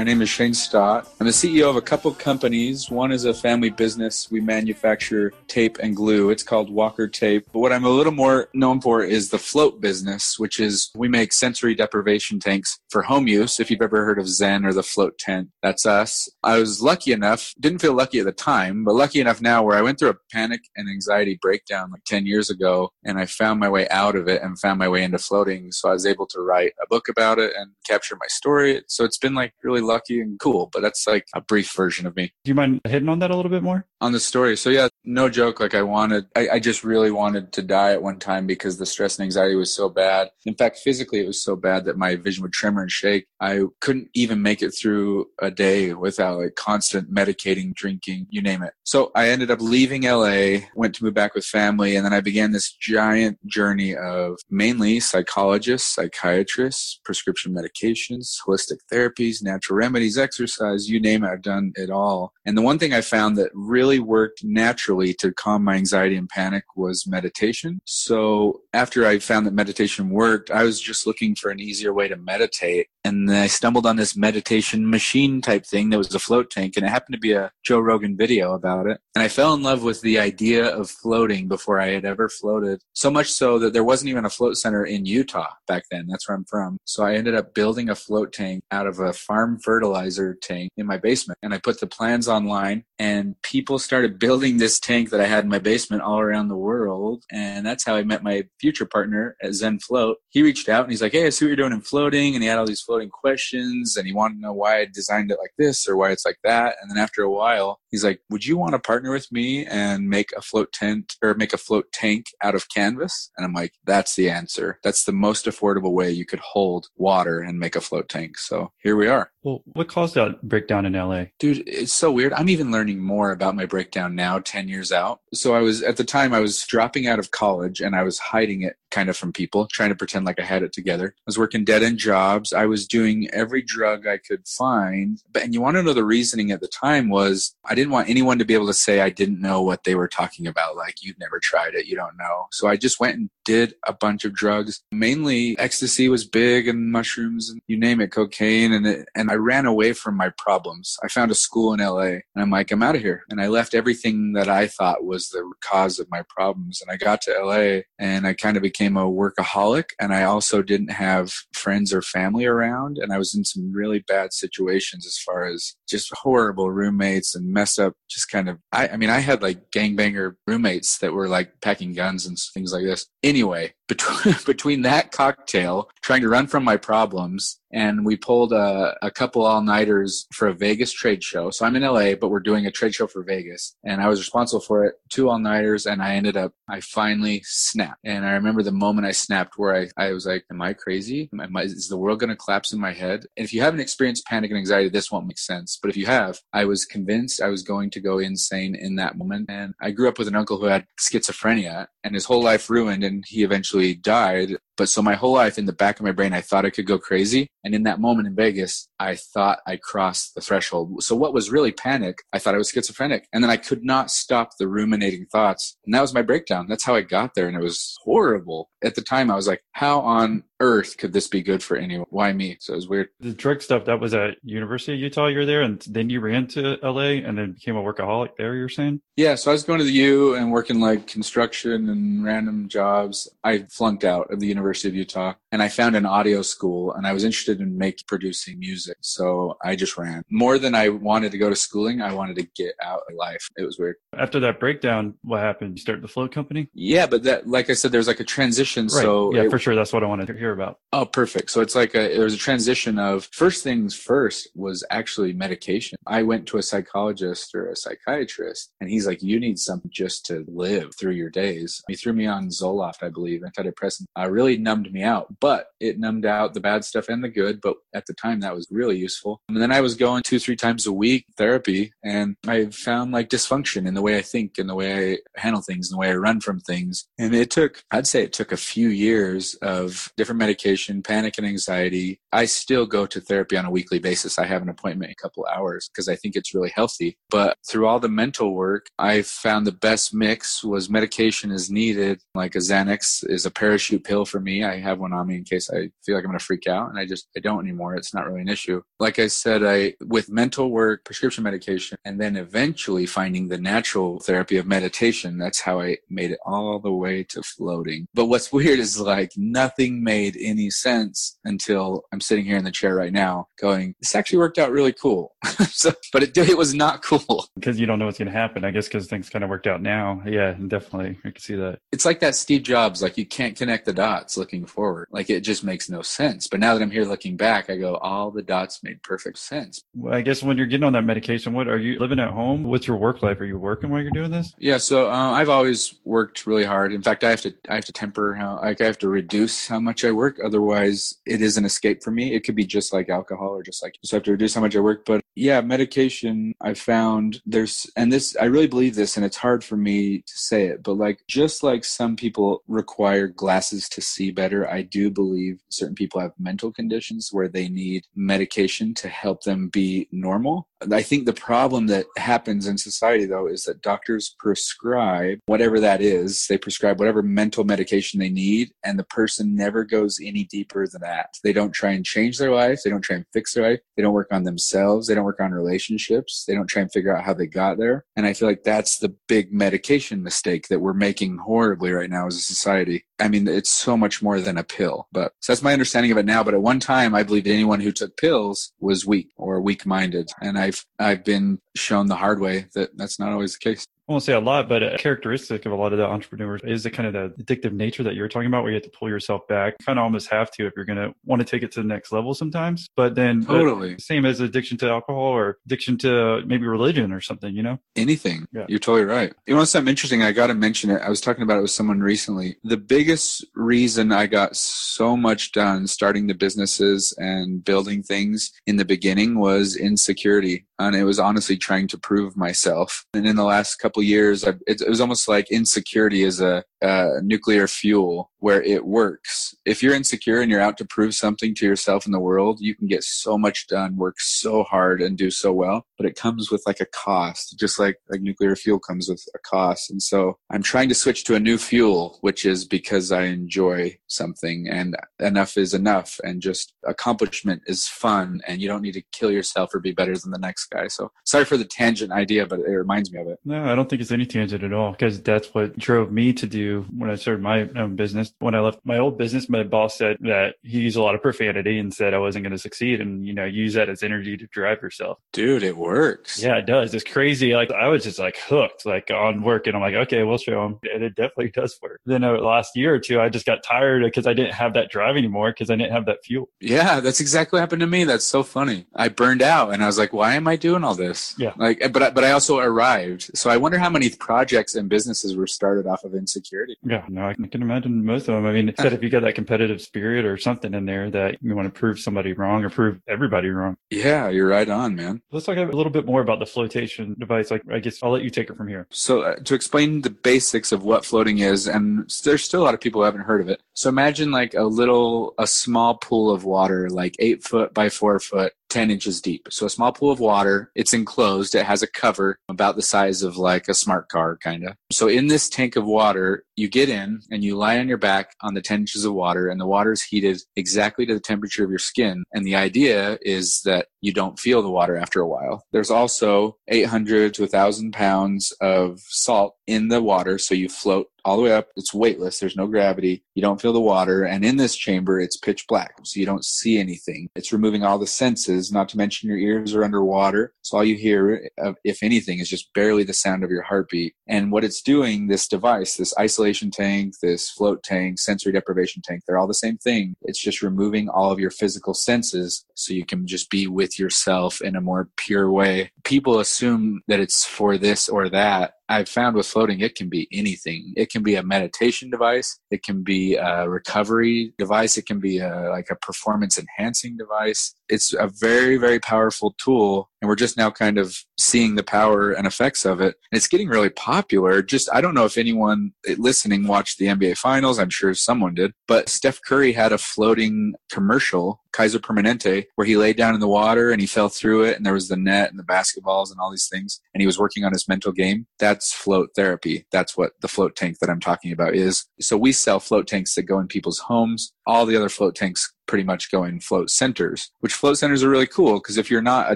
Name 0.05 0.21
is 0.21 0.29
Shane 0.29 0.53
Stott. 0.53 1.11
I'm 1.19 1.25
the 1.25 1.33
CEO 1.33 1.67
of 1.67 1.77
a 1.77 1.81
couple 1.81 2.11
companies. 2.13 2.91
One 2.91 3.11
is 3.11 3.25
a 3.25 3.33
family 3.33 3.71
business. 3.71 4.29
We 4.29 4.39
manufacture 4.39 5.33
tape 5.47 5.79
and 5.81 5.95
glue. 5.95 6.29
It's 6.29 6.43
called 6.43 6.69
Walker 6.69 7.07
Tape. 7.07 7.47
But 7.51 7.59
what 7.59 7.73
I'm 7.73 7.85
a 7.85 7.89
little 7.89 8.13
more 8.13 8.49
known 8.53 8.81
for 8.81 9.03
is 9.03 9.31
the 9.31 9.39
float 9.39 9.81
business, 9.81 10.37
which 10.37 10.59
is 10.59 10.91
we 10.95 11.07
make 11.07 11.33
sensory 11.33 11.73
deprivation 11.73 12.39
tanks 12.39 12.77
for 12.89 13.01
home 13.01 13.27
use. 13.27 13.59
If 13.59 13.71
you've 13.71 13.81
ever 13.81 14.05
heard 14.05 14.19
of 14.19 14.29
Zen 14.29 14.63
or 14.63 14.73
the 14.73 14.83
float 14.83 15.17
tent, 15.17 15.49
that's 15.63 15.87
us. 15.87 16.29
I 16.43 16.59
was 16.59 16.83
lucky 16.83 17.11
enough, 17.11 17.55
didn't 17.59 17.79
feel 17.79 17.93
lucky 17.93 18.19
at 18.19 18.25
the 18.25 18.31
time, 18.31 18.83
but 18.83 18.93
lucky 18.93 19.19
enough 19.19 19.41
now 19.41 19.63
where 19.63 19.75
I 19.75 19.81
went 19.81 19.97
through 19.97 20.09
a 20.09 20.17
panic 20.31 20.61
and 20.75 20.87
anxiety 20.87 21.39
breakdown 21.41 21.89
like 21.91 22.03
10 22.05 22.27
years 22.27 22.51
ago 22.51 22.91
and 23.03 23.17
I 23.17 23.25
found 23.25 23.59
my 23.59 23.69
way 23.69 23.89
out 23.89 24.15
of 24.15 24.27
it 24.27 24.43
and 24.43 24.59
found 24.59 24.77
my 24.77 24.87
way 24.87 25.03
into 25.03 25.17
floating. 25.17 25.71
So 25.71 25.89
I 25.89 25.93
was 25.93 26.05
able 26.05 26.27
to 26.27 26.41
write 26.41 26.73
a 26.79 26.87
book 26.87 27.07
about 27.09 27.39
it 27.39 27.53
and 27.57 27.71
capture 27.87 28.15
my 28.15 28.27
story. 28.27 28.83
So 28.87 29.03
it's 29.03 29.17
been 29.17 29.33
like 29.33 29.55
really 29.63 29.81
lucky 29.95 30.19
and 30.19 30.39
cool, 30.39 30.69
but 30.73 30.81
that's 30.81 31.07
like 31.07 31.25
a 31.33 31.41
brief 31.41 31.71
version 31.73 32.05
of 32.05 32.15
me. 32.15 32.31
Do 32.43 32.49
you 32.49 32.55
mind 32.55 32.81
hitting 32.85 33.09
on 33.09 33.19
that 33.19 33.31
a 33.31 33.35
little 33.35 33.51
bit 33.51 33.63
more? 33.63 33.85
On 34.01 34.11
the 34.11 34.19
story. 34.19 34.57
So 34.57 34.69
yeah, 34.69 34.89
no 35.03 35.29
joke. 35.29 35.59
Like 35.59 35.73
I 35.73 35.81
wanted, 35.81 36.25
I, 36.35 36.49
I, 36.53 36.59
just 36.59 36.83
really 36.83 37.11
wanted 37.11 37.53
to 37.53 37.61
die 37.61 37.91
at 37.93 38.01
one 38.01 38.19
time 38.19 38.45
because 38.45 38.77
the 38.77 38.85
stress 38.85 39.17
and 39.17 39.23
anxiety 39.23 39.55
was 39.55 39.73
so 39.73 39.87
bad. 39.89 40.29
In 40.45 40.55
fact, 40.55 40.79
physically 40.79 41.19
it 41.21 41.27
was 41.27 41.43
so 41.43 41.55
bad 41.55 41.85
that 41.85 41.97
my 41.97 42.15
vision 42.15 42.41
would 42.43 42.53
tremor 42.53 42.81
and 42.81 42.91
shake. 42.91 43.25
I 43.39 43.61
couldn't 43.81 44.09
even 44.13 44.41
make 44.41 44.61
it 44.61 44.71
through 44.71 45.27
a 45.41 45.49
day 45.49 45.93
without 45.93 46.39
like 46.39 46.55
constant 46.55 47.13
medicating, 47.13 47.73
drinking, 47.73 48.27
you 48.29 48.41
name 48.41 48.63
it. 48.63 48.73
So 48.83 49.11
I 49.15 49.29
ended 49.29 49.51
up 49.51 49.61
leaving 49.61 50.03
LA, 50.03 50.67
went 50.75 50.95
to 50.95 51.03
move 51.03 51.13
back 51.13 51.35
with 51.35 51.45
family, 51.45 51.95
and 51.95 52.05
then 52.05 52.13
I 52.13 52.21
began 52.21 52.51
this 52.51 52.73
giant 52.73 53.37
journey 53.47 53.95
of 53.95 54.37
mainly 54.49 54.99
psychologists, 54.99 55.95
psychiatrists, 55.95 56.99
prescription 57.05 57.53
medications, 57.53 58.35
holistic 58.45 58.79
therapies, 58.91 59.43
natural 59.43 59.74
remedies, 59.75 60.17
exercise, 60.17 60.89
you 60.89 60.99
name 60.99 61.23
it, 61.23 61.29
I've 61.29 61.41
done 61.41 61.73
it 61.75 61.89
all. 61.89 62.33
And 62.45 62.57
the 62.57 62.61
one 62.61 62.79
thing 62.79 62.93
I 62.93 63.01
found 63.01 63.37
that 63.37 63.51
really 63.53 63.99
worked 63.99 64.43
naturally 64.43 65.13
to 65.15 65.31
calm 65.31 65.63
my 65.63 65.75
anxiety 65.75 66.15
and 66.15 66.29
panic 66.29 66.63
was 66.75 67.07
meditation. 67.07 67.79
So 67.85 68.61
after 68.73 69.05
I 69.05 69.19
found 69.19 69.45
that 69.45 69.53
meditation 69.53 70.09
worked, 70.09 70.51
I 70.51 70.63
was 70.63 70.79
just 70.79 71.07
looking 71.07 71.35
for 71.35 71.49
an 71.49 71.59
easier 71.59 71.93
way 71.93 72.07
to 72.07 72.15
meditate. 72.15 72.87
And 73.03 73.29
then 73.29 73.41
I 73.41 73.47
stumbled 73.47 73.85
on 73.85 73.97
this 73.97 74.17
meditation 74.17 74.89
machine 74.89 75.41
type 75.41 75.65
thing 75.65 75.89
that 75.89 75.97
was 75.97 76.13
a 76.13 76.19
float 76.19 76.49
tank. 76.49 76.73
And 76.75 76.85
it 76.85 76.89
happened 76.89 77.13
to 77.13 77.19
be 77.19 77.33
a 77.33 77.51
Joe 77.63 77.79
Rogan 77.79 78.17
video 78.17 78.53
about 78.53 78.87
it. 78.87 78.99
And 79.15 79.23
I 79.23 79.27
fell 79.27 79.53
in 79.53 79.61
love 79.61 79.83
with 79.83 80.01
the 80.01 80.19
idea 80.19 80.65
of 80.65 80.89
floating 80.89 81.47
before 81.47 81.79
I 81.79 81.89
had 81.89 82.05
ever 82.05 82.29
floated. 82.29 82.81
So 82.93 83.11
much 83.11 83.31
so 83.31 83.59
that 83.59 83.73
there 83.73 83.83
wasn't 83.83 84.09
even 84.09 84.25
a 84.25 84.29
float 84.29 84.57
center 84.57 84.83
in 84.83 85.05
Utah 85.05 85.53
back 85.67 85.83
then. 85.91 86.07
That's 86.07 86.27
where 86.27 86.35
I'm 86.35 86.45
from. 86.45 86.77
So 86.85 87.03
I 87.03 87.13
ended 87.13 87.35
up 87.35 87.53
building 87.53 87.89
a 87.89 87.95
float 87.95 88.33
tank 88.33 88.63
out 88.71 88.87
of 88.87 88.99
a 88.99 89.13
farm 89.13 89.59
fertilizer 89.65 90.35
tank 90.35 90.71
in 90.77 90.85
my 90.85 90.97
basement. 90.97 91.39
And 91.41 91.53
I 91.53 91.57
put 91.57 91.79
the 91.79 91.87
plans 91.87 92.27
online 92.27 92.85
and 92.99 93.35
people 93.41 93.79
started 93.79 94.19
building 94.19 94.57
this 94.57 94.79
tank 94.79 95.09
that 95.09 95.19
I 95.19 95.25
had 95.25 95.43
in 95.43 95.49
my 95.49 95.59
basement 95.59 96.03
all 96.03 96.19
around 96.19 96.49
the 96.49 96.55
world. 96.55 97.23
And 97.31 97.65
that's 97.65 97.83
how 97.83 97.95
I 97.95 98.03
met 98.03 98.23
my 98.23 98.43
future 98.61 98.85
partner 98.85 99.35
at 99.41 99.53
Zen 99.53 99.79
Float. 99.79 100.17
He 100.29 100.43
reached 100.43 100.69
out 100.69 100.83
and 100.83 100.91
he's 100.91 101.01
like, 101.01 101.13
Hey, 101.13 101.25
I 101.25 101.29
see 101.29 101.45
what 101.45 101.49
you're 101.49 101.55
doing 101.55 101.73
in 101.73 101.81
floating. 101.81 102.35
And 102.35 102.43
he 102.43 102.47
had 102.47 102.59
all 102.59 102.67
these 102.67 102.81
floating 102.81 103.09
questions 103.09 103.97
and 103.97 104.05
he 104.05 104.13
wanted 104.13 104.35
to 104.35 104.41
know 104.41 104.53
why 104.53 104.81
I 104.81 104.87
designed 104.93 105.31
it 105.31 105.39
like 105.41 105.53
this 105.57 105.87
or 105.87 105.97
why 105.97 106.11
it's 106.11 106.25
like 106.25 106.37
that. 106.43 106.75
And 106.79 106.91
then 106.91 106.97
after 106.97 107.23
a 107.23 107.31
while, 107.31 107.79
he's 107.89 108.03
like, 108.03 108.21
Would 108.29 108.45
you 108.45 108.57
want 108.57 108.73
to 108.73 108.79
partner 108.79 109.11
with 109.11 109.31
me 109.31 109.65
and 109.65 110.07
make 110.09 110.31
a 110.37 110.41
float 110.41 110.71
tent 110.73 111.15
or 111.23 111.33
make 111.33 111.53
a 111.53 111.57
float 111.57 111.91
tank 111.91 112.27
out 112.43 112.53
of 112.53 112.69
canvas? 112.69 113.31
And 113.35 113.45
I'm 113.45 113.53
like, 113.53 113.73
That's 113.83 114.15
the 114.15 114.29
answer. 114.29 114.79
That's 114.83 115.05
the 115.05 115.11
most 115.11 115.45
affordable 115.45 115.93
way 115.93 116.11
you 116.11 116.25
could 116.25 116.39
hold 116.39 116.87
water 116.95 117.39
and 117.39 117.59
make 117.59 117.75
a 117.75 117.81
float 117.81 118.09
tank. 118.09 118.37
So 118.37 118.71
here 118.83 118.95
we 118.95 119.07
are. 119.07 119.31
Well, 119.43 119.54
what 119.65 119.87
caused 119.87 120.15
that 120.15 120.41
breakdown 120.41 120.85
in 120.85 120.93
LA? 120.93 121.25
Dude, 121.39 121.63
it's 121.67 121.93
so 121.93 122.11
weird. 122.11 122.33
I'm 122.33 122.49
even 122.49 122.71
learning 122.71 122.99
more 122.99 123.31
about 123.31 123.55
my 123.55 123.65
breakdown 123.65 124.15
now, 124.15 124.39
10 124.39 124.67
years 124.67 124.91
out. 124.91 125.21
So 125.33 125.53
I 125.53 125.61
was, 125.61 125.81
at 125.81 125.97
the 125.97 126.03
time, 126.03 126.33
I 126.33 126.39
was 126.39 126.65
dropping 126.65 127.07
out 127.07 127.19
of 127.19 127.31
college 127.31 127.81
and 127.81 127.95
I 127.95 128.03
was 128.03 128.19
hiding 128.19 128.63
it 128.63 128.77
kind 128.95 129.09
of 129.09 129.17
from 129.17 129.33
people, 129.33 129.67
trying 129.67 129.89
to 129.89 129.95
pretend 129.95 130.25
like 130.25 130.39
I 130.39 130.45
had 130.45 130.63
it 130.63 130.71
together. 130.71 131.13
I 131.17 131.23
was 131.25 131.37
working 131.37 131.65
dead 131.65 131.83
end 131.83 131.97
jobs. 131.97 132.53
I 132.53 132.65
was 132.65 132.87
doing 132.87 133.29
every 133.33 133.61
drug 133.61 134.07
I 134.07 134.17
could 134.17 134.47
find. 134.47 135.21
But, 135.33 135.43
and 135.43 135.53
you 135.53 135.59
want 135.59 135.75
to 135.75 135.83
know 135.83 135.91
the 135.91 136.05
reasoning 136.05 136.51
at 136.51 136.61
the 136.61 136.69
time 136.69 137.09
was 137.09 137.55
I 137.65 137.75
didn't 137.75 137.91
want 137.91 138.09
anyone 138.09 138.39
to 138.39 138.45
be 138.45 138.53
able 138.53 138.67
to 138.67 138.73
say 138.73 139.01
I 139.01 139.09
didn't 139.09 139.41
know 139.41 139.61
what 139.61 139.83
they 139.83 139.95
were 139.95 140.07
talking 140.07 140.47
about. 140.47 140.77
Like, 140.77 141.03
you've 141.03 141.19
never 141.19 141.39
tried 141.39 141.75
it, 141.75 141.87
you 141.87 141.95
don't 141.97 142.15
know. 142.17 142.45
So 142.51 142.69
I 142.69 142.77
just 142.77 142.99
went 142.99 143.17
and 143.17 143.29
did 143.43 143.75
a 143.85 143.91
bunch 143.91 144.23
of 144.23 144.33
drugs. 144.33 144.81
Mainly 144.93 145.59
ecstasy 145.59 146.07
was 146.07 146.25
big 146.25 146.67
and 146.69 146.89
mushrooms 146.89 147.49
and 147.49 147.61
you 147.67 147.77
name 147.77 147.99
it, 147.99 148.11
cocaine. 148.11 148.71
And, 148.71 148.87
it, 148.87 149.09
and 149.13 149.29
I 149.29 149.35
ran 149.45 149.65
away 149.67 149.93
from 149.93 150.17
my 150.17 150.31
problems. 150.37 150.97
I 151.03 151.07
found 151.07 151.29
a 151.29 151.35
school 151.35 151.73
in 151.73 151.79
LA 151.79 152.01
and 152.01 152.23
I'm 152.37 152.49
like, 152.49 152.71
I'm 152.71 152.81
out 152.81 152.95
of 152.95 153.01
here. 153.01 153.23
And 153.29 153.39
I 153.39 153.47
left 153.47 153.75
everything 153.75 154.33
that 154.33 154.49
I 154.49 154.67
thought 154.67 155.05
was 155.05 155.29
the 155.29 155.47
cause 155.63 155.99
of 155.99 156.09
my 156.09 156.23
problems. 156.27 156.81
And 156.81 156.91
I 156.91 156.97
got 156.97 157.21
to 157.21 157.39
LA 157.39 157.81
and 157.99 158.25
I 158.25 158.33
kind 158.33 158.57
of 158.57 158.63
became 158.63 158.97
a 158.97 159.05
workaholic. 159.05 159.89
And 159.99 160.13
I 160.13 160.23
also 160.23 160.63
didn't 160.63 160.91
have 160.91 161.31
friends 161.53 161.93
or 161.93 162.01
family 162.01 162.45
around. 162.45 162.97
And 162.97 163.13
I 163.13 163.19
was 163.19 163.35
in 163.35 163.45
some 163.45 163.71
really 163.71 163.99
bad 163.99 164.33
situations 164.33 165.05
as 165.05 165.17
far 165.19 165.45
as 165.45 165.75
just 165.87 166.11
horrible 166.13 166.71
roommates 166.71 167.35
and 167.35 167.53
messed 167.53 167.79
up, 167.79 167.93
just 168.09 168.31
kind 168.31 168.49
of, 168.49 168.57
I, 168.71 168.89
I 168.89 168.97
mean, 168.97 169.11
I 169.11 169.19
had 169.19 169.43
like 169.43 169.69
gangbanger 169.71 170.33
roommates 170.47 170.97
that 170.99 171.13
were 171.13 171.27
like 171.27 171.61
packing 171.61 171.93
guns 171.93 172.25
and 172.25 172.37
things 172.53 172.73
like 172.73 172.83
this. 172.83 173.05
Anyway, 173.21 173.73
between, 173.87 174.35
between 174.45 174.81
that 174.83 175.11
cocktail, 175.11 175.89
trying 176.01 176.21
to 176.21 176.29
run 176.29 176.47
from 176.47 176.63
my 176.63 176.77
problems, 176.77 177.59
and 177.75 178.05
we 178.05 178.15
pulled 178.15 178.53
a, 178.53 178.95
a 179.01 179.11
couple 179.11 179.45
all 179.45 179.61
nighters 179.61 180.27
for 180.33 180.47
a 180.47 180.53
Vegas 180.53 180.93
trade 180.93 181.21
show. 181.21 181.49
So 181.51 181.65
I'm 181.65 181.75
in 181.75 181.83
LA, 181.83 182.15
but 182.15 182.29
we're 182.29 182.39
doing 182.39 182.65
a 182.65 182.71
trade 182.71 182.95
show 182.95 183.05
for 183.05 183.21
Vegas, 183.21 183.75
and 183.83 184.01
I 184.01 184.07
was 184.07 184.19
responsible 184.19 184.61
for 184.61 184.85
it. 184.85 184.95
Two 185.09 185.29
all 185.29 185.39
nighters, 185.39 185.85
and 185.85 186.01
I 186.01 186.15
ended 186.15 186.37
up, 186.37 186.53
I 186.69 186.79
finally 186.79 187.41
snapped. 187.43 187.99
And 188.05 188.25
I 188.25 188.31
remember 188.31 188.63
the 188.63 188.71
moment 188.71 189.07
I 189.07 189.11
snapped 189.11 189.57
where 189.57 189.75
I, 189.75 189.89
I 189.97 190.13
was 190.13 190.25
like, 190.25 190.45
Am 190.49 190.61
I 190.61 190.73
crazy? 190.73 191.29
Am 191.33 191.55
I, 191.55 191.63
is 191.63 191.89
the 191.89 191.97
world 191.97 192.19
going 192.19 192.29
to 192.29 192.35
collapse 192.35 192.71
in 192.71 192.79
my 192.79 192.93
head? 192.93 193.25
And 193.35 193.45
if 193.45 193.53
you 193.53 193.61
haven't 193.61 193.81
experienced 193.81 194.25
panic 194.25 194.51
and 194.51 194.57
anxiety, 194.57 194.89
this 194.89 195.11
won't 195.11 195.27
make 195.27 195.37
sense. 195.37 195.77
But 195.81 195.89
if 195.89 195.97
you 195.97 196.05
have, 196.05 196.39
I 196.53 196.63
was 196.63 196.85
convinced 196.85 197.41
I 197.41 197.49
was 197.49 197.61
going 197.61 197.89
to 197.91 197.99
go 197.99 198.19
insane 198.19 198.75
in 198.75 198.95
that 198.95 199.17
moment. 199.17 199.49
And 199.49 199.73
I 199.81 199.91
grew 199.91 200.07
up 200.07 200.17
with 200.17 200.29
an 200.29 200.35
uncle 200.35 200.59
who 200.59 200.67
had 200.67 200.85
schizophrenia, 200.97 201.87
and 202.05 202.13
his 202.13 202.25
whole 202.25 202.41
life 202.41 202.69
ruined, 202.69 203.03
and 203.03 203.23
he 203.27 203.43
eventually 203.43 203.74
died 203.95 204.57
but 204.77 204.89
so 204.89 205.01
my 205.01 205.15
whole 205.15 205.33
life 205.33 205.57
in 205.57 205.65
the 205.65 205.73
back 205.73 205.99
of 205.99 206.05
my 206.05 206.11
brain, 206.11 206.33
I 206.33 206.41
thought 206.41 206.65
I 206.65 206.69
could 206.69 206.85
go 206.85 206.97
crazy. 206.97 207.47
And 207.63 207.73
in 207.73 207.83
that 207.83 207.99
moment 207.99 208.27
in 208.27 208.35
Vegas, 208.35 208.87
I 208.99 209.15
thought 209.15 209.59
I 209.65 209.77
crossed 209.77 210.35
the 210.35 210.41
threshold. 210.41 211.03
So 211.03 211.15
what 211.15 211.33
was 211.33 211.49
really 211.49 211.71
panic, 211.71 212.19
I 212.33 212.39
thought 212.39 212.53
I 212.53 212.59
was 212.59 212.69
schizophrenic. 212.69 213.27
And 213.33 213.43
then 213.43 213.49
I 213.49 213.57
could 213.57 213.83
not 213.83 214.11
stop 214.11 214.51
the 214.59 214.67
ruminating 214.67 215.25
thoughts. 215.25 215.77
And 215.85 215.93
that 215.93 216.01
was 216.01 216.13
my 216.13 216.21
breakdown. 216.21 216.67
That's 216.67 216.83
how 216.83 216.95
I 216.95 217.01
got 217.01 217.33
there. 217.33 217.47
And 217.47 217.57
it 217.57 217.63
was 217.63 217.97
horrible. 218.03 218.69
At 218.83 218.95
the 218.95 219.01
time, 219.01 219.31
I 219.31 219.35
was 219.35 219.47
like, 219.47 219.63
how 219.71 220.01
on 220.01 220.43
earth 220.61 220.97
could 220.97 221.11
this 221.11 221.27
be 221.27 221.41
good 221.41 221.61
for 221.63 221.75
anyone? 221.75 222.05
Why 222.11 222.31
me? 222.33 222.57
So 222.59 222.73
it 222.73 222.77
was 222.77 222.87
weird. 222.87 223.09
The 223.19 223.33
drug 223.33 223.61
stuff, 223.61 223.85
that 223.85 223.99
was 223.99 224.13
at 224.13 224.37
University 224.43 224.93
of 224.93 224.99
Utah, 224.99 225.27
you 225.27 225.39
were 225.39 225.45
there. 225.45 225.63
And 225.63 225.81
then 225.89 226.09
you 226.09 226.19
ran 226.19 226.47
to 226.49 226.77
LA 226.83 227.21
and 227.25 227.37
then 227.37 227.53
became 227.53 227.75
a 227.75 227.83
workaholic 227.83 228.37
there, 228.37 228.55
you're 228.55 228.69
saying? 228.69 229.01
Yeah. 229.15 229.35
So 229.35 229.51
I 229.51 229.53
was 229.53 229.63
going 229.63 229.79
to 229.79 229.85
the 229.85 229.91
U 229.91 230.35
and 230.35 230.51
working 230.51 230.79
like 230.79 231.07
construction 231.07 231.89
and 231.89 232.23
random 232.23 232.69
jobs. 232.69 233.27
I 233.43 233.65
flunked 233.69 234.03
out 234.03 234.31
of 234.31 234.39
the 234.39 234.47
University 234.47 234.64
University 234.65 234.89
of 234.89 234.95
Utah, 234.95 235.33
and 235.51 235.61
I 235.61 235.67
found 235.69 235.95
an 235.95 236.05
audio 236.07 236.41
school, 236.41 236.91
and 236.93 237.05
I 237.05 237.13
was 237.13 237.23
interested 237.23 237.61
in 237.61 237.77
make 237.77 238.03
producing 238.07 238.57
music. 238.59 238.97
So 239.01 239.57
I 239.63 239.75
just 239.75 239.95
ran 239.95 240.23
more 240.31 240.57
than 240.57 240.73
I 240.73 240.89
wanted 240.89 241.31
to 241.33 241.37
go 241.37 241.49
to 241.49 241.55
schooling. 241.55 242.01
I 242.01 242.11
wanted 242.13 242.35
to 242.37 242.47
get 242.55 242.73
out 242.81 243.01
of 243.07 243.15
life. 243.15 243.47
It 243.57 243.63
was 243.63 243.77
weird. 243.77 243.95
After 244.17 244.39
that 244.39 244.59
breakdown, 244.59 245.13
what 245.21 245.39
happened? 245.41 245.77
You 245.77 245.81
started 245.81 246.03
the 246.03 246.07
float 246.07 246.31
company? 246.31 246.67
Yeah, 246.73 247.05
but 247.05 247.21
that, 247.23 247.47
like 247.47 247.69
I 247.69 247.73
said, 247.73 247.91
there's 247.91 248.07
like 248.07 248.19
a 248.19 248.23
transition. 248.23 248.85
Right. 248.85 249.03
So 249.03 249.33
yeah, 249.35 249.43
it- 249.43 249.51
for 249.51 249.59
sure. 249.59 249.75
That's 249.75 249.93
what 249.93 250.03
I 250.03 250.07
wanted 250.07 250.27
to 250.27 250.33
hear 250.33 250.51
about. 250.51 250.79
Oh, 250.93 251.05
perfect. 251.05 251.51
So 251.51 251.61
it's 251.61 251.75
like 251.75 251.93
a 251.93 252.07
there 252.15 252.23
was 252.23 252.33
a 252.33 252.37
transition 252.37 252.97
of 252.97 253.25
first 253.31 253.63
things 253.63 253.93
first 253.95 254.49
was 254.55 254.83
actually 254.89 255.33
medication. 255.33 255.97
I 256.07 256.23
went 256.23 256.47
to 256.47 256.57
a 256.57 256.63
psychologist 256.63 257.53
or 257.53 257.69
a 257.69 257.75
psychiatrist, 257.75 258.71
and 258.81 258.89
he's 258.89 259.05
like, 259.05 259.21
"You 259.21 259.39
need 259.39 259.59
something 259.59 259.91
just 259.93 260.25
to 260.27 260.43
live 260.47 260.95
through 260.95 261.11
your 261.13 261.29
days." 261.29 261.83
He 261.87 261.95
threw 261.95 262.13
me 262.13 262.25
on 262.25 262.47
Zoloft, 262.49 263.03
I 263.03 263.09
believe, 263.09 263.41
antidepressant. 263.41 264.05
I 264.15 264.25
really 264.25 264.54
numbed 264.61 264.91
me 264.91 265.03
out, 265.03 265.27
but 265.39 265.67
it 265.79 265.99
numbed 265.99 266.25
out 266.25 266.53
the 266.53 266.59
bad 266.59 266.83
stuff 266.85 267.09
and 267.09 267.23
the 267.23 267.29
good. 267.29 267.61
But 267.61 267.75
at 267.93 268.05
the 268.05 268.13
time, 268.13 268.39
that 268.41 268.55
was 268.55 268.67
really 268.71 268.97
useful. 268.97 269.41
And 269.47 269.61
then 269.61 269.71
I 269.71 269.81
was 269.81 269.95
going 269.95 270.23
two, 270.23 270.39
three 270.39 270.55
times 270.55 270.87
a 270.87 270.93
week 270.93 271.25
therapy, 271.37 271.93
and 272.03 272.35
I 272.47 272.65
found 272.67 273.11
like 273.11 273.29
dysfunction 273.29 273.87
in 273.87 273.93
the 273.93 274.01
way 274.01 274.17
I 274.17 274.21
think, 274.21 274.57
in 274.57 274.67
the 274.67 274.75
way 274.75 275.13
I 275.13 275.39
handle 275.39 275.61
things, 275.61 275.89
in 275.89 275.95
the 275.95 275.99
way 275.99 276.09
I 276.09 276.15
run 276.15 276.39
from 276.41 276.59
things. 276.59 277.05
And 277.17 277.33
it 277.33 277.51
took, 277.51 277.83
I'd 277.91 278.07
say, 278.07 278.23
it 278.23 278.33
took 278.33 278.51
a 278.51 278.57
few 278.57 278.89
years 278.89 279.55
of 279.61 280.11
different 280.17 280.39
medication, 280.39 281.03
panic 281.03 281.37
and 281.37 281.47
anxiety. 281.47 282.19
I 282.31 282.45
still 282.45 282.85
go 282.85 283.05
to 283.05 283.21
therapy 283.21 283.57
on 283.57 283.65
a 283.65 283.71
weekly 283.71 283.99
basis. 283.99 284.39
I 284.39 284.45
have 284.45 284.61
an 284.61 284.69
appointment 284.69 285.09
in 285.09 285.13
a 285.13 285.21
couple 285.21 285.45
hours 285.45 285.89
because 285.89 286.07
I 286.09 286.15
think 286.15 286.35
it's 286.35 286.53
really 286.53 286.71
healthy. 286.75 287.17
But 287.29 287.57
through 287.67 287.87
all 287.87 287.99
the 287.99 288.09
mental 288.09 288.53
work, 288.53 288.87
I 288.99 289.21
found 289.21 289.65
the 289.65 289.71
best 289.71 290.13
mix 290.13 290.63
was 290.63 290.89
medication 290.89 291.51
is 291.51 291.69
needed. 291.69 292.21
Like 292.33 292.55
a 292.55 292.59
Xanax 292.59 293.27
is 293.29 293.45
a 293.45 293.51
parachute 293.51 294.03
pill 294.03 294.25
for 294.25 294.39
me. 294.45 294.63
I 294.63 294.79
have 294.79 294.99
one 294.99 295.11
on 295.11 295.27
me 295.27 295.35
in 295.35 295.43
case 295.43 295.69
I 295.69 295.89
feel 296.05 296.15
like 296.15 296.23
I'm 296.23 296.31
going 296.31 296.39
to 296.39 296.45
freak 296.45 296.67
out, 296.67 296.89
and 296.89 296.97
I 296.97 297.05
just 297.05 297.27
I 297.35 297.41
don't 297.41 297.65
anymore. 297.65 297.95
It's 297.95 298.13
not 298.13 298.25
really 298.25 298.41
an 298.41 298.47
issue. 298.47 298.81
Like 298.99 299.19
I 299.19 299.27
said, 299.27 299.63
I 299.63 299.95
with 300.05 300.29
mental 300.29 300.71
work, 300.71 301.03
prescription 301.03 301.43
medication, 301.43 301.97
and 302.05 302.21
then 302.21 302.37
eventually 302.37 303.05
finding 303.05 303.49
the 303.49 303.57
natural 303.57 304.19
therapy 304.19 304.57
of 304.57 304.65
meditation. 304.65 305.37
That's 305.37 305.59
how 305.59 305.81
I 305.81 305.97
made 306.09 306.31
it 306.31 306.39
all 306.45 306.79
the 306.79 306.93
way 306.93 307.23
to 307.23 307.41
floating. 307.41 308.07
But 308.13 308.25
what's 308.25 308.53
weird 308.53 308.79
is 308.79 308.99
like 308.99 309.31
nothing 309.35 310.03
made 310.03 310.37
any 310.39 310.69
sense 310.69 311.37
until 311.43 312.03
I'm 312.13 312.21
sitting 312.21 312.45
here 312.45 312.57
in 312.57 312.63
the 312.63 312.71
chair 312.71 312.95
right 312.95 313.13
now, 313.13 313.47
going, 313.59 313.95
"This 313.99 314.15
actually 314.15 314.39
worked 314.39 314.59
out 314.59 314.71
really 314.71 314.93
cool." 314.93 315.35
so, 315.69 315.91
but 316.13 316.23
it 316.23 316.37
it 316.37 316.57
was 316.57 316.73
not 316.73 317.01
cool. 317.01 317.47
Because 317.55 317.79
you 317.79 317.85
don't 317.85 317.99
know 317.99 318.05
what's 318.05 318.17
going 318.17 318.31
to 318.31 318.37
happen. 318.37 318.63
I 318.63 318.71
guess 318.71 318.87
because 318.87 319.07
things 319.07 319.29
kind 319.29 319.43
of 319.43 319.49
worked 319.49 319.67
out 319.67 319.81
now. 319.81 320.21
Yeah, 320.25 320.53
definitely. 320.67 321.17
I 321.25 321.31
can 321.31 321.39
see 321.39 321.55
that. 321.55 321.79
It's 321.91 322.05
like 322.05 322.19
that 322.19 322.35
Steve 322.35 322.63
Jobs, 322.63 323.01
like 323.01 323.17
you 323.17 323.25
can't 323.25 323.55
connect 323.55 323.85
the 323.85 323.93
dots 323.93 324.34
looking 324.37 324.65
forward. 324.65 325.07
Like 325.11 325.29
it 325.29 325.41
just 325.41 325.63
makes 325.63 325.89
no 325.89 326.01
sense. 326.01 326.47
But 326.47 326.59
now 326.59 326.73
that 326.73 326.81
I'm 326.81 326.91
here 326.91 327.05
looking 327.05 327.37
back, 327.37 327.69
I 327.69 327.77
go, 327.77 327.95
all 327.95 328.31
the 328.31 328.41
dots 328.41 328.83
made 328.83 329.01
perfect 329.03 329.37
sense. 329.37 329.81
Well, 329.95 330.13
I 330.13 330.21
guess 330.21 330.43
when 330.43 330.57
you're 330.57 330.65
getting 330.65 330.83
on 330.83 330.93
that 330.93 331.03
medication, 331.03 331.53
what 331.53 331.67
are 331.67 331.77
you 331.77 331.99
living 331.99 332.19
at 332.19 332.29
home? 332.29 332.63
What's 332.63 332.87
your 332.87 332.97
work 332.97 333.21
life? 333.21 333.39
Are 333.39 333.45
you 333.45 333.57
working 333.57 333.89
while 333.89 334.01
you're 334.01 334.11
doing 334.11 334.31
this? 334.31 334.53
Yeah, 334.57 334.77
so 334.77 335.09
uh, 335.09 335.31
I've 335.31 335.49
always 335.49 335.95
worked 336.03 336.45
really 336.45 336.63
hard. 336.63 336.93
In 336.93 337.01
fact, 337.01 337.23
I 337.23 337.29
have 337.29 337.41
to 337.41 337.53
I 337.69 337.75
have 337.75 337.85
to 337.85 337.91
temper 337.91 338.33
how 338.35 338.59
like 338.61 338.81
I 338.81 338.85
have 338.85 338.99
to 338.99 339.09
reduce 339.09 339.67
how 339.67 339.79
much 339.79 340.03
I 340.03 340.11
work. 340.11 340.39
Otherwise, 340.43 341.15
it 341.25 341.41
is 341.41 341.57
an 341.57 341.65
escape 341.65 342.03
for 342.03 342.11
me. 342.11 342.33
It 342.33 342.41
could 342.41 342.55
be 342.55 342.65
just 342.65 342.93
like 342.93 343.09
alcohol 343.09 343.49
or 343.49 343.63
just 343.63 343.81
like 343.83 343.95
just 344.01 344.13
have 344.13 344.23
to 344.23 344.31
reduce 344.31 344.53
how 344.53 344.61
much 344.61 344.75
I 344.75 344.79
work. 344.79 345.05
But 345.05 345.21
yeah, 345.35 345.61
medication. 345.61 346.53
I 346.61 346.73
found 346.73 347.41
there's 347.45 347.89
and 347.95 348.11
this 348.11 348.35
I 348.37 348.45
really 348.45 348.67
believe 348.67 348.95
this, 348.95 349.17
and 349.17 349.25
it's 349.25 349.37
hard 349.37 349.63
for 349.63 349.77
me 349.77 350.19
to 350.19 350.37
say 350.37 350.67
it, 350.67 350.83
but 350.83 350.93
like 350.93 351.21
just 351.27 351.63
like 351.63 351.83
some 351.83 352.15
people 352.15 352.63
require 352.67 353.27
glasses 353.27 353.89
to 353.89 354.01
see 354.01 354.24
better, 354.31 354.69
I 354.69 354.81
do 354.81 355.09
believe 355.09 355.61
certain 355.69 355.95
people 355.95 356.19
have 356.21 356.33
mental 356.39 356.71
conditions 356.71 357.29
where 357.31 357.47
they 357.47 357.69
need 357.69 358.05
medication 358.15 358.93
to 358.95 359.07
help 359.07 359.43
them 359.43 359.69
be 359.69 360.07
normal. 360.11 360.67
I 360.91 361.01
think 361.01 361.25
the 361.25 361.33
problem 361.33 361.87
that 361.87 362.05
happens 362.17 362.67
in 362.67 362.77
society 362.77 363.25
though 363.25 363.47
is 363.47 363.63
that 363.63 363.81
doctors 363.81 364.35
prescribe 364.39 365.39
whatever 365.45 365.79
that 365.79 366.01
is. 366.01 366.45
They 366.47 366.57
prescribe 366.57 366.99
whatever 366.99 367.23
mental 367.23 367.63
medication 367.63 368.19
they 368.19 368.29
need, 368.29 368.71
and 368.83 368.99
the 368.99 369.05
person 369.05 369.55
never 369.55 369.83
goes 369.83 370.19
any 370.21 370.43
deeper 370.43 370.85
than 370.87 371.01
that. 371.01 371.35
They 371.43 371.53
don't 371.53 371.71
try 371.71 371.91
and 371.91 372.05
change 372.05 372.37
their 372.37 372.51
life. 372.51 372.79
They 372.83 372.89
don't 372.89 373.01
try 373.01 373.15
and 373.17 373.25
fix 373.33 373.53
their 373.53 373.69
life. 373.69 373.79
They 373.95 374.03
don't 374.03 374.13
work 374.13 374.31
on 374.31 374.43
themselves. 374.43 375.07
They 375.07 375.15
don't 375.15 375.23
work 375.23 375.39
on 375.39 375.51
relationships. 375.51 376.45
They 376.47 376.53
don't 376.53 376.67
try 376.67 376.81
and 376.81 376.91
figure 376.91 377.15
out 377.15 377.23
how 377.23 377.33
they 377.33 377.47
got 377.47 377.77
there. 377.77 378.05
And 378.15 378.25
I 378.25 378.33
feel 378.33 378.47
like 378.47 378.63
that's 378.63 378.99
the 378.99 379.15
big 379.27 379.53
medication 379.53 380.23
mistake 380.23 380.67
that 380.67 380.81
we're 380.81 380.93
making 380.93 381.37
horribly 381.37 381.91
right 381.91 382.09
now 382.09 382.27
as 382.27 382.35
a 382.35 382.41
society. 382.41 383.05
I 383.19 383.29
mean, 383.29 383.47
it's 383.47 383.71
so 383.71 383.95
much 383.95 384.21
more 384.21 384.41
than 384.41 384.57
a 384.57 384.63
pill, 384.63 385.07
but 385.11 385.31
so 385.39 385.53
that's 385.53 385.63
my 385.63 385.71
understanding 385.71 386.11
of 386.11 386.17
it 386.17 386.25
now. 386.25 386.43
But 386.43 386.53
at 386.53 386.61
one 386.61 386.81
time, 386.81 387.15
I 387.15 387.23
believed 387.23 387.47
anyone 387.47 387.79
who 387.79 387.93
took 387.93 388.17
pills 388.17 388.73
was 388.79 389.05
weak 389.05 389.29
or 389.37 389.61
weak-minded, 389.61 390.29
and 390.41 390.57
I've 390.75 390.85
I've 391.07 391.23
been 391.23 391.59
shown 391.75 392.07
the 392.07 392.15
hard 392.15 392.39
way 392.39 392.67
that 392.75 392.97
that's 392.97 393.19
not 393.19 393.31
always 393.31 393.53
the 393.53 393.59
case. 393.59 393.85
I 394.07 394.11
won't 394.11 394.23
say 394.23 394.33
a 394.33 394.39
lot, 394.39 394.69
but 394.69 394.83
a 394.83 394.97
characteristic 394.97 395.65
of 395.65 395.71
a 395.71 395.75
lot 395.75 395.91
of 395.91 395.97
the 395.97 396.05
entrepreneurs 396.05 396.61
is 396.63 396.83
the 396.83 396.91
kind 396.91 397.07
of 397.07 397.13
the 397.13 397.43
addictive 397.43 397.73
nature 397.73 398.03
that 398.03 398.13
you're 398.13 398.27
talking 398.27 398.47
about, 398.47 398.61
where 398.61 398.71
you 398.71 398.75
have 398.75 398.83
to 398.83 398.97
pull 398.97 399.09
yourself 399.09 399.47
back. 399.47 399.75
Kind 399.83 399.97
of 399.97 400.03
almost 400.03 400.29
have 400.29 400.51
to 400.51 400.67
if 400.67 400.73
you're 400.75 400.85
going 400.85 400.97
to 400.97 401.13
want 401.25 401.39
to 401.39 401.45
take 401.45 401.63
it 401.63 401.71
to 401.71 401.81
the 401.81 401.87
next 401.87 402.11
level 402.11 402.35
sometimes. 402.35 402.87
But 402.95 403.15
then, 403.15 403.43
Totally. 403.43 403.97
same 403.97 404.25
as 404.25 404.41
addiction 404.41 404.77
to 404.79 404.89
alcohol 404.89 405.23
or 405.23 405.57
addiction 405.65 405.97
to 405.99 406.43
maybe 406.45 406.67
religion 406.67 407.11
or 407.11 407.21
something, 407.21 407.55
you 407.55 407.63
know? 407.63 407.79
anything. 407.95 408.47
Yeah. 408.53 408.65
You're 408.67 408.79
totally 408.79 409.05
right. 409.05 409.33
You 409.47 409.55
know 409.55 409.63
something 409.63 409.89
interesting? 409.89 410.21
I 410.21 410.31
got 410.31 410.47
to 410.47 410.53
mention 410.53 410.89
it. 410.91 411.01
I 411.01 411.09
was 411.09 411.21
talking 411.21 411.43
about 411.43 411.57
it 411.57 411.61
with 411.61 411.71
someone 411.71 411.99
recently. 411.99 412.57
The 412.63 412.77
biggest 412.77 413.45
reason 413.55 414.11
I 414.11 414.27
got 414.27 414.55
so 414.55 415.17
much 415.17 415.51
done 415.51 415.87
starting 415.87 416.27
the 416.27 416.33
businesses 416.33 417.13
and 417.17 417.63
building 417.63 418.03
things 418.03 418.51
in 418.67 418.75
the 418.75 418.85
beginning 418.85 419.39
was 419.39 419.75
insecurity. 419.75 420.65
And 420.77 420.95
it 420.95 421.05
was 421.05 421.19
honestly 421.19 421.57
trying 421.57 421.87
to 421.89 421.97
prove 421.97 422.35
myself. 422.37 423.05
And 423.13 423.25
in 423.25 423.35
the 423.35 423.45
last 423.45 423.77
couple 423.77 423.94
years, 424.03 424.43
I, 424.45 424.53
it, 424.67 424.81
was 424.87 425.01
almost 425.01 425.27
like 425.27 425.49
insecurity 425.51 426.23
is 426.23 426.41
a, 426.41 426.63
a 426.81 427.21
nuclear 427.21 427.67
fuel 427.67 428.31
where 428.45 428.61
it 428.61 428.85
works. 428.85 429.55
If 429.65 429.81
you're 429.81 429.95
insecure 429.95 430.39
and 430.39 430.51
you're 430.51 430.61
out 430.61 430.77
to 430.77 430.85
prove 430.85 431.15
something 431.15 431.55
to 431.55 431.65
yourself 431.65 432.05
in 432.05 432.11
the 432.11 432.19
world, 432.19 432.59
you 432.61 432.75
can 432.75 432.85
get 432.85 433.03
so 433.03 433.39
much 433.39 433.65
done, 433.65 433.95
work 433.95 434.19
so 434.19 434.61
hard 434.61 435.01
and 435.01 435.17
do 435.17 435.31
so 435.31 435.51
well, 435.51 435.87
but 435.97 436.05
it 436.05 436.15
comes 436.15 436.51
with 436.51 436.61
like 436.67 436.79
a 436.79 436.85
cost, 436.85 437.57
just 437.57 437.79
like, 437.79 437.97
like 438.07 438.21
nuclear 438.21 438.55
fuel 438.55 438.77
comes 438.77 439.09
with 439.09 439.25
a 439.33 439.39
cost. 439.39 439.89
And 439.89 439.99
so 439.99 440.37
I'm 440.51 440.61
trying 440.61 440.89
to 440.89 440.93
switch 440.93 441.23
to 441.23 441.33
a 441.33 441.39
new 441.39 441.57
fuel, 441.57 442.19
which 442.21 442.45
is 442.45 442.65
because 442.65 443.11
I 443.11 443.23
enjoy 443.23 443.97
something 444.05 444.67
and 444.69 444.95
enough 445.19 445.57
is 445.57 445.73
enough 445.73 446.19
and 446.23 446.39
just 446.39 446.75
accomplishment 446.85 447.63
is 447.65 447.87
fun 447.87 448.41
and 448.47 448.61
you 448.61 448.67
don't 448.67 448.83
need 448.83 448.93
to 448.93 449.03
kill 449.11 449.31
yourself 449.31 449.73
or 449.73 449.79
be 449.79 449.91
better 449.91 450.15
than 450.15 450.29
the 450.29 450.37
next 450.37 450.67
guy. 450.67 450.87
So 450.87 451.11
sorry 451.25 451.45
for 451.45 451.57
the 451.57 451.65
tangent 451.65 452.11
idea, 452.11 452.45
but 452.45 452.59
it 452.59 452.77
reminds 452.77 453.11
me 453.11 453.21
of 453.21 453.27
it. 453.27 453.39
No, 453.43 453.65
I 453.65 453.73
don't 453.73 453.89
think 453.89 454.03
it's 454.03 454.11
any 454.11 454.27
tangent 454.27 454.63
at 454.63 454.71
all 454.71 454.91
because 454.91 455.19
that's 455.23 455.51
what 455.55 455.75
drove 455.79 456.11
me 456.11 456.31
to 456.33 456.45
do 456.45 456.85
when 456.95 457.09
I 457.09 457.15
started 457.15 457.41
my 457.41 457.67
own 457.75 457.95
business. 457.95 458.33
When 458.39 458.53
I 458.55 458.59
left 458.59 458.79
my 458.83 458.97
old 458.97 459.17
business, 459.17 459.49
my 459.49 459.63
boss 459.63 459.97
said 459.97 460.17
that 460.21 460.55
he 460.61 460.79
used 460.79 460.97
a 460.97 461.01
lot 461.01 461.15
of 461.15 461.21
profanity 461.21 461.79
and 461.79 461.93
said 461.93 462.13
I 462.13 462.17
wasn't 462.19 462.43
going 462.43 462.51
to 462.51 462.57
succeed 462.59 462.99
and, 463.01 463.25
you 463.25 463.33
know, 463.33 463.45
use 463.45 463.73
that 463.75 463.89
as 463.89 464.03
energy 464.03 464.35
to 464.37 464.47
drive 464.47 464.81
yourself. 464.81 465.19
Dude, 465.31 465.63
it 465.63 465.77
works. 465.77 466.41
Yeah, 466.41 466.57
it 466.57 466.65
does. 466.65 466.93
It's 466.93 467.09
crazy. 467.09 467.53
Like 467.55 467.71
I 467.71 467.87
was 467.87 468.03
just 468.03 468.19
like 468.19 468.37
hooked, 468.37 468.85
like 468.85 469.09
on 469.11 469.41
work, 469.41 469.67
and 469.67 469.75
I'm 469.75 469.81
like, 469.81 469.95
okay, 469.95 470.23
we'll 470.23 470.37
show 470.37 470.65
him. 470.65 470.79
and 470.93 471.03
it 471.03 471.15
definitely 471.15 471.51
does 471.51 471.77
work. 471.81 472.01
Then 472.05 472.23
uh, 472.23 472.33
last 472.33 472.75
year 472.75 472.93
or 472.93 472.99
two, 472.99 473.19
I 473.21 473.29
just 473.29 473.45
got 473.45 473.63
tired 473.63 474.03
because 474.03 474.27
I 474.27 474.33
didn't 474.33 474.53
have 474.53 474.73
that 474.73 474.89
drive 474.89 475.15
anymore 475.17 475.51
because 475.51 475.69
I 475.69 475.75
didn't 475.75 475.93
have 475.93 476.05
that 476.07 476.23
fuel. 476.23 476.49
Yeah, 476.59 476.99
that's 476.99 477.19
exactly 477.21 477.57
what 477.57 477.61
happened 477.61 477.81
to 477.81 477.87
me. 477.87 478.03
That's 478.03 478.25
so 478.25 478.43
funny. 478.43 478.85
I 478.95 479.07
burned 479.09 479.41
out 479.41 479.73
and 479.73 479.83
I 479.83 479.87
was 479.87 479.97
like, 479.97 480.13
why 480.13 480.35
am 480.35 480.47
I 480.47 480.55
doing 480.55 480.83
all 480.83 480.95
this? 480.95 481.35
Yeah. 481.37 481.53
Like, 481.57 481.81
but 481.91 482.03
I, 482.03 482.09
but 482.09 482.23
I 482.23 482.31
also 482.31 482.59
arrived. 482.59 483.31
So 483.35 483.49
I 483.49 483.57
wonder 483.57 483.77
how 483.77 483.89
many 483.89 484.09
projects 484.09 484.75
and 484.75 484.89
businesses 484.89 485.35
were 485.35 485.47
started 485.47 485.87
off 485.87 486.03
of 486.03 486.13
insecurity. 486.15 486.75
Yeah, 486.83 487.05
no, 487.07 487.27
I 487.27 487.33
can 487.33 487.61
imagine 487.61 488.03
most 488.03 488.24
them. 488.31 488.45
I 488.45 488.51
mean, 488.51 488.69
it 488.69 488.77
said 488.77 488.93
if 488.93 489.03
you 489.03 489.09
got 489.09 489.21
that 489.23 489.35
competitive 489.35 489.81
spirit 489.81 490.25
or 490.25 490.37
something 490.37 490.73
in 490.73 490.85
there 490.85 491.09
that 491.11 491.37
you 491.41 491.55
want 491.55 491.73
to 491.73 491.79
prove 491.79 491.99
somebody 491.99 492.33
wrong 492.33 492.63
or 492.63 492.69
prove 492.69 492.99
everybody 493.07 493.49
wrong. 493.49 493.77
Yeah, 493.89 494.29
you're 494.29 494.47
right 494.47 494.69
on, 494.69 494.95
man. 494.95 495.21
Let's 495.31 495.45
talk 495.45 495.57
a 495.57 495.61
little 495.61 495.91
bit 495.91 496.05
more 496.05 496.21
about 496.21 496.39
the 496.39 496.45
flotation 496.45 497.15
device. 497.19 497.51
Like, 497.51 497.63
I 497.71 497.79
guess 497.79 498.01
I'll 498.01 498.11
let 498.11 498.23
you 498.23 498.29
take 498.29 498.49
it 498.49 498.57
from 498.57 498.67
here. 498.67 498.87
So 498.91 499.21
uh, 499.21 499.35
to 499.37 499.55
explain 499.55 500.01
the 500.01 500.09
basics 500.09 500.71
of 500.71 500.83
what 500.83 501.05
floating 501.05 501.39
is, 501.39 501.67
and 501.67 502.09
there's 502.23 502.43
still 502.43 502.61
a 502.61 502.65
lot 502.65 502.73
of 502.73 502.81
people 502.81 503.01
who 503.01 503.05
haven't 503.05 503.21
heard 503.21 503.41
of 503.41 503.49
it. 503.49 503.61
So 503.73 503.89
imagine 503.89 504.31
like 504.31 504.53
a 504.53 504.63
little, 504.63 505.33
a 505.37 505.47
small 505.47 505.95
pool 505.95 506.31
of 506.31 506.43
water, 506.43 506.89
like 506.89 507.15
eight 507.19 507.43
foot 507.43 507.73
by 507.73 507.89
four 507.89 508.19
foot, 508.19 508.53
10 508.75 508.91
inches 508.91 509.21
deep. 509.21 509.47
So 509.51 509.65
a 509.65 509.69
small 509.69 509.93
pool 509.93 510.11
of 510.11 510.19
water, 510.19 510.69
it's 510.75 510.93
enclosed. 510.93 511.55
It 511.55 511.65
has 511.65 511.81
a 511.81 511.87
cover 511.87 512.39
about 512.49 512.75
the 512.75 512.81
size 512.81 513.23
of 513.23 513.37
like 513.37 513.69
a 513.69 513.73
smart 513.73 514.09
car, 514.09 514.37
kind 514.43 514.67
of. 514.67 514.75
So 514.91 515.07
in 515.07 515.27
this 515.27 515.47
tank 515.47 515.77
of 515.77 515.85
water, 515.85 516.43
you 516.57 516.67
get 516.67 516.89
in 516.89 517.21
and 517.31 517.41
you 517.41 517.55
lie 517.55 517.79
on 517.79 517.87
your 517.87 517.97
back 517.97 518.35
on 518.41 518.53
the 518.53 518.61
10 518.61 518.81
inches 518.81 519.05
of 519.05 519.13
water 519.13 519.47
and 519.47 519.61
the 519.61 519.65
water 519.65 519.93
is 519.93 520.03
heated 520.03 520.41
exactly 520.57 521.05
to 521.05 521.13
the 521.13 521.21
temperature 521.21 521.63
of 521.63 521.69
your 521.69 521.79
skin. 521.79 522.25
And 522.33 522.45
the 522.45 522.57
idea 522.57 523.17
is 523.21 523.61
that 523.63 523.87
you 524.01 524.11
don't 524.11 524.37
feel 524.37 524.61
the 524.61 524.69
water 524.69 524.97
after 524.97 525.21
a 525.21 525.27
while. 525.27 525.63
There's 525.71 525.91
also 525.91 526.57
800 526.67 527.33
to 527.35 527.43
1,000 527.43 527.93
pounds 527.93 528.51
of 528.59 528.99
salt 529.07 529.55
in 529.67 529.87
the 529.87 530.01
water. 530.01 530.37
So 530.37 530.53
you 530.53 530.67
float 530.67 531.07
all 531.25 531.37
the 531.37 531.43
way 531.43 531.51
up. 531.51 531.69
It's 531.75 531.93
weightless. 531.93 532.39
There's 532.39 532.55
no 532.55 532.67
gravity. 532.67 533.23
You 533.33 533.41
don't 533.41 533.59
feel 533.59 533.73
the 533.73 533.81
water. 533.81 534.23
And 534.23 534.45
in 534.45 534.57
this 534.57 534.75
chamber, 534.75 535.19
it's 535.19 535.37
pitch 535.37 535.65
black. 535.67 535.95
So 536.03 536.19
you 536.19 536.25
don't 536.25 536.45
see 536.45 536.77
anything. 536.77 537.27
It's 537.35 537.51
removing 537.51 537.83
all 537.83 537.97
the 537.97 538.07
senses, 538.07 538.71
not 538.71 538.87
to 538.89 538.97
mention 538.97 539.27
your 539.27 539.39
ears 539.39 539.73
are 539.73 539.83
underwater. 539.83 540.53
So 540.61 540.77
all 540.77 540.85
you 540.85 540.95
hear, 540.95 541.49
uh, 541.61 541.73
if 541.83 542.03
anything, 542.03 542.39
is 542.39 542.49
just 542.49 542.71
barely 542.73 543.03
the 543.03 543.13
sound 543.13 543.43
of 543.43 543.49
your 543.49 543.63
heartbeat. 543.63 544.13
And 544.27 544.51
what 544.51 544.63
it's 544.63 544.81
doing, 544.81 545.27
this 545.27 545.47
device, 545.47 545.95
this 545.95 546.13
isolation 546.19 546.69
tank, 546.69 547.15
this 547.21 547.49
float 547.49 547.83
tank, 547.83 548.19
sensory 548.19 548.53
deprivation 548.53 549.01
tank, 549.01 549.23
they're 549.27 549.39
all 549.39 549.47
the 549.47 549.53
same 549.53 549.77
thing. 549.77 550.15
It's 550.21 550.41
just 550.41 550.61
removing 550.61 551.09
all 551.09 551.31
of 551.31 551.39
your 551.39 551.51
physical 551.51 551.95
senses 551.95 552.65
so 552.75 552.93
you 552.93 553.05
can 553.05 553.25
just 553.25 553.49
be 553.49 553.65
with 553.65 553.97
yourself 553.97 554.61
in 554.61 554.75
a 554.75 554.81
more 554.81 555.09
pure 555.17 555.51
way. 555.51 555.91
People 556.03 556.39
assume 556.39 557.01
that 557.07 557.19
it's 557.19 557.45
for 557.45 557.77
this 557.79 558.07
or 558.07 558.29
that 558.29 558.75
I've 558.87 559.09
found 559.09 559.35
with 559.35 559.47
floating, 559.47 559.79
it 559.79 559.95
can 559.95 560.09
be 560.09 560.27
anything. 560.31 560.93
It 560.95 561.09
can 561.09 561.23
be 561.23 561.35
a 561.35 561.43
meditation 561.43 562.09
device. 562.09 562.59
It 562.69 562.83
can 562.83 563.03
be 563.03 563.35
a 563.35 563.67
recovery 563.67 564.53
device. 564.57 564.97
It 564.97 565.07
can 565.07 565.19
be 565.19 565.39
a, 565.39 565.69
like 565.69 565.87
a 565.89 565.95
performance 565.95 566.59
enhancing 566.59 567.17
device. 567.17 567.73
It's 567.89 568.13
a 568.13 568.27
very, 568.27 568.77
very 568.77 568.99
powerful 568.99 569.55
tool. 569.57 570.09
And 570.25 570.29
we're 570.29 570.35
just 570.35 570.57
now 570.57 570.71
kind 570.71 570.97
of 570.97 571.15
seeing 571.37 571.75
the 571.75 571.83
power 571.83 572.31
and 572.31 572.47
effects 572.47 572.83
of 572.83 572.99
it. 572.99 573.13
And 573.31 573.37
it's 573.37 573.47
getting 573.47 573.69
really 573.69 573.91
popular. 573.91 574.63
Just, 574.63 574.89
I 574.91 574.99
don't 574.99 575.13
know 575.13 575.25
if 575.25 575.37
anyone 575.37 575.91
listening 576.17 576.65
watched 576.65 576.97
the 576.97 577.05
NBA 577.05 577.37
finals. 577.37 577.77
I'm 577.77 577.91
sure 577.91 578.11
someone 578.15 578.55
did, 578.55 578.71
but 578.87 579.07
Steph 579.07 579.39
Curry 579.47 579.73
had 579.73 579.91
a 579.91 579.99
floating 579.99 580.73
commercial 580.89 581.61
Kaiser 581.75 581.99
Permanente, 581.99 582.63
where 582.75 582.87
he 582.87 582.95
laid 582.95 583.17
down 583.17 583.33
in 583.33 583.41
the 583.41 583.49
water 583.49 583.91
and 583.91 583.99
he 583.99 584.07
fell 584.07 584.29
through 584.29 584.63
it, 584.63 584.77
and 584.77 584.85
there 584.85 584.93
was 584.93 585.09
the 585.09 585.17
net 585.17 585.49
and 585.49 585.59
the 585.59 585.63
basketballs 585.63 586.31
and 586.31 586.39
all 586.39 586.49
these 586.49 586.69
things, 586.71 587.01
and 587.13 587.21
he 587.21 587.27
was 587.27 587.37
working 587.37 587.65
on 587.65 587.73
his 587.73 587.87
mental 587.89 588.13
game. 588.13 588.47
That's 588.59 588.93
float 588.93 589.31
therapy. 589.35 589.85
That's 589.91 590.15
what 590.15 590.31
the 590.39 590.47
float 590.47 590.77
tank 590.77 590.99
that 590.99 591.09
I'm 591.09 591.19
talking 591.19 591.51
about 591.51 591.75
is. 591.75 592.05
So 592.21 592.37
we 592.37 592.53
sell 592.53 592.79
float 592.79 593.07
tanks 593.07 593.35
that 593.35 593.43
go 593.43 593.59
in 593.59 593.67
people's 593.67 593.99
homes. 593.99 594.53
All 594.65 594.85
the 594.85 594.95
other 594.95 595.09
float 595.09 595.35
tanks 595.35 595.73
pretty 595.87 596.03
much 596.03 596.31
go 596.31 596.43
in 596.43 596.59
float 596.59 596.89
centers, 596.89 597.51
which 597.59 597.73
float 597.73 597.97
centers 597.97 598.23
are 598.23 598.29
really 598.29 598.47
cool 598.47 598.75
because 598.75 598.97
if 598.97 599.09
you're 599.09 599.21
not 599.21 599.51
a 599.51 599.55